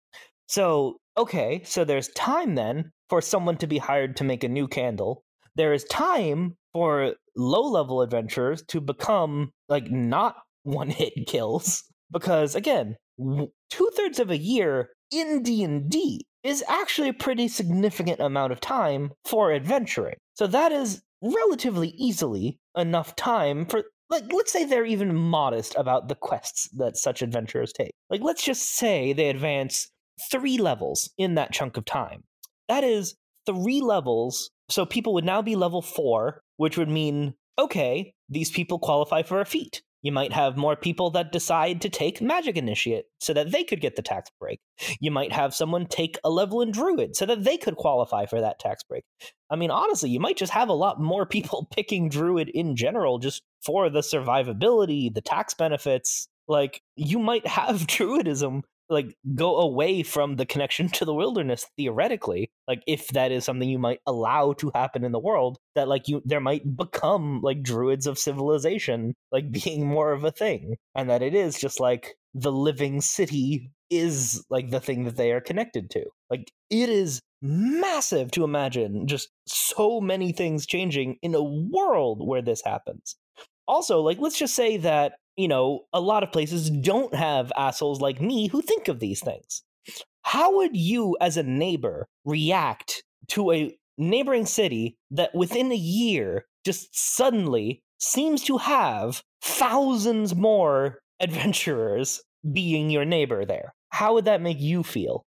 So, 0.45 0.97
okay, 1.17 1.63
so 1.65 1.83
there's 1.83 2.09
time 2.09 2.53
then 2.53 2.91
for 3.09 3.21
someone 3.21 3.57
to 3.57 3.65
be 3.65 3.79
hired 3.79 4.15
to 4.17 4.23
make 4.23 4.43
a 4.43 4.47
new 4.47 4.67
candle. 4.67 5.23
There 5.55 5.73
is 5.73 5.83
time 5.85 6.57
for 6.73 7.15
low 7.35 7.63
level 7.63 8.03
adventurers 8.03 8.61
to 8.67 8.79
become 8.79 9.49
like 9.67 9.89
not 9.89 10.35
one 10.63 10.91
hit 10.91 11.13
kills 11.25 11.83
because 12.11 12.53
again, 12.53 12.97
two 13.17 13.89
thirds 13.97 14.19
of 14.19 14.29
a 14.29 14.37
year 14.37 14.89
in 15.11 15.41
D 15.41 15.63
and 15.63 15.89
D 15.89 16.27
is 16.43 16.63
actually 16.67 17.09
a 17.09 17.13
pretty 17.13 17.47
significant 17.47 18.19
amount 18.19 18.53
of 18.53 18.61
time 18.61 19.09
for 19.25 19.51
adventuring. 19.51 20.17
So 20.35 20.45
that 20.45 20.71
is 20.71 21.01
relatively 21.23 21.89
easily 21.97 22.59
enough 22.77 23.15
time 23.15 23.65
for 23.65 23.85
like 24.11 24.31
let's 24.31 24.51
say 24.51 24.65
they're 24.65 24.85
even 24.85 25.15
modest 25.15 25.73
about 25.75 26.09
the 26.09 26.15
quests 26.15 26.69
that 26.77 26.97
such 26.97 27.21
adventurers 27.21 27.71
take. 27.71 27.91
Like 28.09 28.21
let's 28.21 28.43
just 28.43 28.75
say 28.75 29.13
they 29.13 29.29
advance 29.29 29.89
three 30.29 30.57
levels 30.57 31.09
in 31.17 31.35
that 31.35 31.53
chunk 31.53 31.77
of 31.77 31.85
time. 31.85 32.23
That 32.67 32.83
is 32.83 33.15
three 33.45 33.81
levels. 33.81 34.51
So 34.69 34.85
people 34.85 35.13
would 35.13 35.25
now 35.25 35.41
be 35.41 35.55
level 35.55 35.81
four, 35.81 36.43
which 36.57 36.77
would 36.77 36.89
mean, 36.89 37.33
okay, 37.57 38.13
these 38.29 38.51
people 38.51 38.79
qualify 38.79 39.23
for 39.23 39.41
a 39.41 39.45
feat. 39.45 39.81
You 40.01 40.11
might 40.11 40.33
have 40.33 40.57
more 40.57 40.75
people 40.75 41.11
that 41.11 41.31
decide 41.31 41.81
to 41.81 41.89
take 41.89 42.21
Magic 42.21 42.57
Initiate 42.57 43.05
so 43.19 43.33
that 43.33 43.51
they 43.51 43.63
could 43.63 43.81
get 43.81 43.95
the 43.95 44.01
tax 44.01 44.29
break. 44.39 44.59
You 44.99 45.11
might 45.11 45.31
have 45.31 45.53
someone 45.53 45.85
take 45.85 46.17
a 46.23 46.29
level 46.29 46.61
in 46.61 46.71
Druid 46.71 47.15
so 47.15 47.25
that 47.25 47.43
they 47.43 47.57
could 47.57 47.75
qualify 47.75 48.25
for 48.25 48.41
that 48.41 48.59
tax 48.59 48.83
break. 48.83 49.03
I 49.49 49.55
mean, 49.55 49.69
honestly, 49.69 50.09
you 50.09 50.19
might 50.19 50.37
just 50.37 50.53
have 50.53 50.69
a 50.69 50.73
lot 50.73 50.99
more 50.99 51.25
people 51.25 51.67
picking 51.73 52.09
Druid 52.09 52.49
in 52.49 52.75
general 52.75 53.19
just 53.19 53.43
for 53.63 53.89
the 53.89 53.99
survivability, 53.99 55.13
the 55.13 55.21
tax 55.21 55.53
benefits. 55.53 56.27
Like, 56.47 56.81
you 56.95 57.19
might 57.19 57.45
have 57.45 57.75
Druidism 57.87 58.63
like 58.91 59.15
go 59.33 59.57
away 59.57 60.03
from 60.03 60.35
the 60.35 60.45
connection 60.45 60.89
to 60.93 61.05
the 61.05 61.13
wilderness 61.13 61.65
theoretically 61.77 62.51
like 62.67 62.83
if 62.87 63.07
that 63.09 63.31
is 63.31 63.43
something 63.45 63.69
you 63.69 63.79
might 63.79 63.99
allow 64.05 64.53
to 64.53 64.71
happen 64.75 65.03
in 65.03 65.11
the 65.11 65.19
world 65.19 65.57
that 65.75 65.87
like 65.87 66.07
you 66.07 66.21
there 66.25 66.41
might 66.41 66.77
become 66.77 67.41
like 67.41 67.63
druids 67.63 68.05
of 68.05 68.19
civilization 68.19 69.13
like 69.31 69.51
being 69.63 69.87
more 69.87 70.11
of 70.11 70.23
a 70.23 70.31
thing 70.31 70.75
and 70.95 71.09
that 71.09 71.23
it 71.23 71.33
is 71.33 71.59
just 71.59 71.79
like 71.79 72.15
the 72.33 72.51
living 72.51 73.01
city 73.01 73.71
is 73.89 74.43
like 74.49 74.69
the 74.69 74.79
thing 74.79 75.03
that 75.03 75.17
they 75.17 75.31
are 75.31 75.41
connected 75.41 75.89
to. 75.91 76.05
Like 76.29 76.51
it 76.69 76.89
is 76.89 77.19
massive 77.41 78.31
to 78.31 78.43
imagine 78.43 79.05
just 79.07 79.29
so 79.47 79.99
many 79.99 80.31
things 80.31 80.65
changing 80.65 81.17
in 81.21 81.35
a 81.35 81.43
world 81.43 82.25
where 82.25 82.41
this 82.41 82.61
happens. 82.65 83.15
Also 83.67 83.99
like 83.99 84.17
let's 84.19 84.39
just 84.39 84.55
say 84.55 84.77
that 84.77 85.13
you 85.41 85.47
know, 85.47 85.85
a 85.91 85.99
lot 85.99 86.23
of 86.23 86.31
places 86.31 86.69
don't 86.69 87.13
have 87.15 87.51
assholes 87.57 87.99
like 87.99 88.21
me 88.21 88.47
who 88.47 88.61
think 88.61 88.87
of 88.87 88.99
these 88.99 89.21
things. 89.21 89.63
How 90.21 90.55
would 90.57 90.77
you, 90.77 91.17
as 91.19 91.37
a 91.37 91.43
neighbor, 91.43 92.07
react 92.25 93.03
to 93.29 93.51
a 93.51 93.75
neighboring 93.97 94.45
city 94.45 94.97
that 95.09 95.33
within 95.33 95.71
a 95.71 95.75
year 95.75 96.45
just 96.63 96.89
suddenly 96.93 97.81
seems 97.99 98.43
to 98.43 98.57
have 98.57 99.23
thousands 99.41 100.35
more 100.35 100.99
adventurers 101.19 102.21
being 102.53 102.89
your 102.91 103.05
neighbor 103.05 103.43
there? 103.43 103.73
How 103.89 104.13
would 104.13 104.25
that 104.25 104.41
make 104.41 104.59
you 104.59 104.83
feel? 104.83 105.23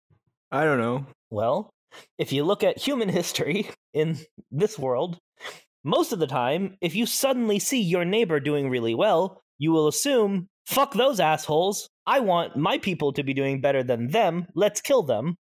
I 0.50 0.64
don't 0.64 0.78
know. 0.78 1.06
Well, 1.30 1.70
if 2.18 2.32
you 2.32 2.44
look 2.44 2.64
at 2.64 2.78
human 2.78 3.08
history 3.20 3.70
in 3.94 4.18
this 4.50 4.76
world, 4.76 5.18
most 5.84 6.12
of 6.12 6.18
the 6.18 6.26
time, 6.26 6.76
if 6.80 6.94
you 6.94 7.06
suddenly 7.06 7.58
see 7.58 7.80
your 7.80 8.04
neighbor 8.04 8.40
doing 8.40 8.68
really 8.68 8.94
well, 8.94 9.40
you 9.60 9.70
will 9.70 9.86
assume, 9.86 10.48
fuck 10.66 10.94
those 10.94 11.20
assholes. 11.20 11.88
I 12.06 12.18
want 12.18 12.56
my 12.56 12.78
people 12.78 13.12
to 13.12 13.22
be 13.22 13.34
doing 13.34 13.60
better 13.60 13.84
than 13.84 14.08
them. 14.08 14.46
Let's 14.56 14.80
kill 14.80 15.04
them. 15.04 15.36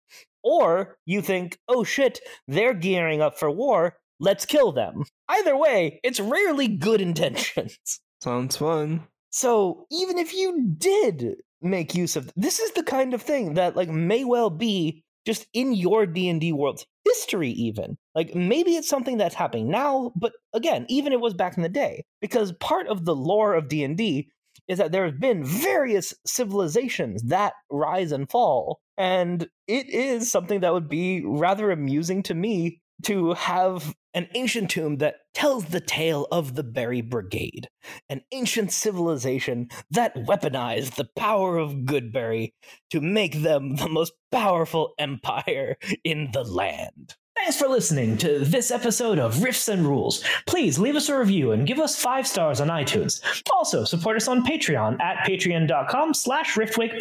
Or 0.43 0.97
you 1.05 1.21
think, 1.21 1.59
oh 1.69 1.85
shit, 1.85 2.21
they're 2.47 2.75
gearing 2.75 3.21
up 3.21 3.39
for 3.39 3.51
war. 3.51 3.97
Let's 4.21 4.47
kill 4.47 4.73
them. 4.73 5.05
Either 5.29 5.57
way, 5.57 6.01
it's 6.05 6.21
rarely 6.21 6.69
good 6.69 7.01
intentions. 7.09 8.01
Sounds 8.23 8.57
fun. 8.57 9.03
So 9.31 9.87
even 9.91 10.17
if 10.17 10.33
you 10.33 10.71
did 10.79 11.37
make 11.61 11.95
use 11.95 12.15
of 12.15 12.31
this 12.37 12.61
is 12.61 12.71
the 12.73 12.85
kind 12.85 13.15
of 13.15 13.23
thing 13.23 13.55
that 13.55 13.75
like 13.75 13.89
may 13.89 14.23
well 14.23 14.51
be 14.51 15.03
just 15.27 15.47
in 15.55 15.73
your 15.73 16.07
D&D 16.07 16.53
world's 16.53 16.87
history 17.05 17.51
even. 17.51 17.97
Like 18.15 18.35
maybe 18.35 18.77
it's 18.77 18.89
something 18.89 19.17
that's 19.17 19.35
happening 19.35 19.71
now, 19.71 20.13
but 20.17 20.33
again, 20.53 20.87
even 20.89 21.13
it 21.13 21.21
was 21.21 21.35
back 21.35 21.57
in 21.57 21.63
the 21.63 21.69
day 21.69 22.05
because 22.21 22.53
part 22.53 22.87
of 22.89 23.05
the 23.05 23.15
lore 23.15 23.55
of 23.55 23.69
D&D 23.69 24.29
is 24.69 24.79
that 24.79 24.93
there 24.93 25.05
have 25.05 25.21
been 25.21 25.45
various 25.45 26.15
civilizations 26.25 27.23
that 27.25 27.55
rise 27.71 28.13
and 28.13 28.31
fall 28.31 28.81
and 28.97 29.49
it 29.67 29.89
is 29.89 30.31
something 30.31 30.61
that 30.61 30.73
would 30.73 30.89
be 30.89 31.23
rather 31.25 31.71
amusing 31.71 32.23
to 32.23 32.35
me 32.35 32.81
to 33.03 33.33
have 33.35 33.95
an 34.15 34.29
ancient 34.35 34.71
tomb 34.71 34.99
that 34.99 35.17
tells 35.35 35.67
the 35.67 35.81
tale 35.81 36.27
of 36.31 36.55
the 36.55 36.63
Berry 36.63 37.01
Brigade, 37.01 37.69
an 38.09 38.23
ancient 38.33 38.73
civilization 38.73 39.69
that 39.91 40.15
weaponized 40.15 40.95
the 40.95 41.09
power 41.17 41.59
of 41.59 41.85
Goodberry 41.85 42.53
to 42.91 43.01
make 43.01 43.43
them 43.43 43.77
the 43.77 43.89
most 43.89 44.13
powerful 44.31 44.95
empire 44.99 45.77
in 46.05 46.31
the 46.33 46.45
land. 46.45 47.17
Thanks 47.37 47.59
for 47.59 47.67
listening 47.67 48.17
to 48.19 48.39
this 48.39 48.71
episode 48.71 49.19
of 49.19 49.35
Riffs 49.35 49.69
and 49.69 49.85
Rules. 49.85 50.25
Please 50.47 50.79
leave 50.79 50.95
us 50.95 51.09
a 51.09 51.19
review 51.19 51.51
and 51.51 51.67
give 51.67 51.81
us 51.81 52.01
five 52.01 52.29
stars 52.29 52.61
on 52.61 52.69
iTunes. 52.69 53.21
Also, 53.53 53.85
support 53.85 54.17
us 54.17 54.29
on 54.29 54.47
Patreon 54.47 55.01
at 55.01 55.27
patreon.com 55.29 56.15
slash 56.15 56.55
riftwake 56.55 56.97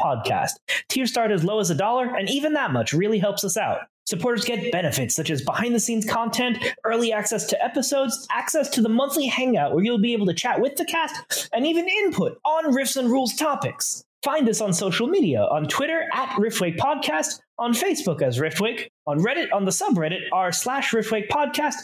Tiers 0.89 1.11
start 1.11 1.31
as 1.31 1.43
low 1.43 1.59
as 1.59 1.69
a 1.69 1.75
dollar, 1.75 2.15
and 2.15 2.29
even 2.29 2.53
that 2.53 2.73
much 2.73 2.93
really 2.93 3.19
helps 3.19 3.43
us 3.43 3.57
out. 3.57 3.81
Supporters 4.05 4.43
get 4.43 4.71
benefits 4.71 5.15
such 5.15 5.29
as 5.29 5.41
behind 5.41 5.73
the 5.73 5.79
scenes 5.79 6.05
content, 6.05 6.57
early 6.83 7.13
access 7.13 7.45
to 7.47 7.63
episodes, 7.63 8.27
access 8.31 8.69
to 8.69 8.81
the 8.81 8.89
monthly 8.89 9.27
hangout 9.27 9.73
where 9.73 9.83
you'll 9.83 9.97
be 9.97 10.13
able 10.13 10.25
to 10.25 10.33
chat 10.33 10.59
with 10.59 10.75
the 10.75 10.85
cast, 10.85 11.49
and 11.53 11.65
even 11.65 11.87
input 11.87 12.37
on 12.43 12.65
Riffs 12.73 12.97
and 12.97 13.09
Rules 13.09 13.35
topics. 13.35 14.03
Find 14.21 14.47
us 14.49 14.61
on 14.61 14.73
social 14.73 15.07
media 15.07 15.43
on 15.43 15.67
Twitter 15.67 16.09
at 16.13 16.29
Riftwake 16.31 16.77
Podcast, 16.77 17.39
on 17.59 17.73
Facebook 17.73 18.21
as 18.21 18.39
Riftwake, 18.39 18.87
on 19.07 19.19
Reddit 19.19 19.47
on 19.53 19.65
the 19.65 19.71
subreddit 19.71 20.21
r 20.31 20.51
slash 20.51 20.91
Riftwake 20.91 21.29
Podcast, 21.29 21.75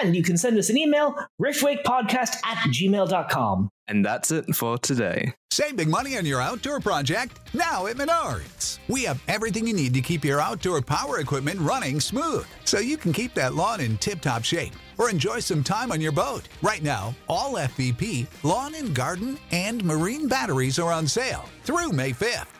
and 0.00 0.14
you 0.16 0.22
can 0.22 0.36
send 0.36 0.58
us 0.58 0.70
an 0.70 0.78
email, 0.78 1.14
riftwakepodcast 1.40 2.36
at 2.44 2.58
gmail.com. 2.68 3.68
And 3.88 4.04
that's 4.04 4.30
it 4.30 4.54
for 4.54 4.78
today. 4.78 5.34
Save 5.50 5.76
big 5.76 5.88
money 5.88 6.16
on 6.16 6.24
your 6.24 6.40
outdoor 6.40 6.78
project 6.78 7.40
now 7.52 7.86
at 7.86 7.96
Menards. 7.96 8.78
We 8.86 9.02
have 9.02 9.20
everything 9.26 9.66
you 9.66 9.74
need 9.74 9.94
to 9.94 10.00
keep 10.00 10.24
your 10.24 10.40
outdoor 10.40 10.80
power 10.80 11.18
equipment 11.18 11.58
running 11.58 11.98
smooth 11.98 12.46
so 12.64 12.78
you 12.78 12.96
can 12.96 13.12
keep 13.12 13.34
that 13.34 13.54
lawn 13.54 13.80
in 13.80 13.98
tip 13.98 14.20
top 14.20 14.44
shape 14.44 14.74
or 14.96 15.10
enjoy 15.10 15.40
some 15.40 15.64
time 15.64 15.90
on 15.90 16.00
your 16.00 16.12
boat. 16.12 16.48
Right 16.62 16.82
now, 16.82 17.16
all 17.28 17.54
FVP, 17.54 18.26
lawn 18.44 18.76
and 18.76 18.94
garden, 18.94 19.38
and 19.50 19.84
marine 19.84 20.28
batteries 20.28 20.78
are 20.78 20.92
on 20.92 21.08
sale 21.08 21.46
through 21.64 21.90
May 21.90 22.12
5th. 22.12 22.59